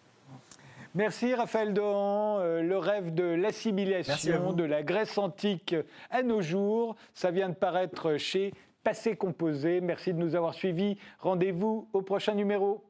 Merci 0.94 1.34
Raphaël 1.34 1.74
Dohan. 1.74 2.40
Euh, 2.40 2.62
le 2.62 2.78
rêve 2.78 3.14
de 3.14 3.24
l'assimilation 3.24 4.54
de 4.54 4.64
la 4.64 4.84
Grèce 4.84 5.18
antique 5.18 5.76
à 6.12 6.22
nos 6.22 6.42
jours, 6.42 6.96
ça 7.14 7.32
vient 7.32 7.50
de 7.50 7.56
paraître 7.56 8.18
chez 8.18 8.54
Passé 8.84 9.16
Composé. 9.16 9.82
Merci 9.82 10.14
de 10.14 10.20
nous 10.20 10.36
avoir 10.36 10.54
suivis. 10.54 10.98
Rendez-vous 11.20 11.90
au 11.92 12.04
prochain 12.04 12.36
numéro. 12.36 12.84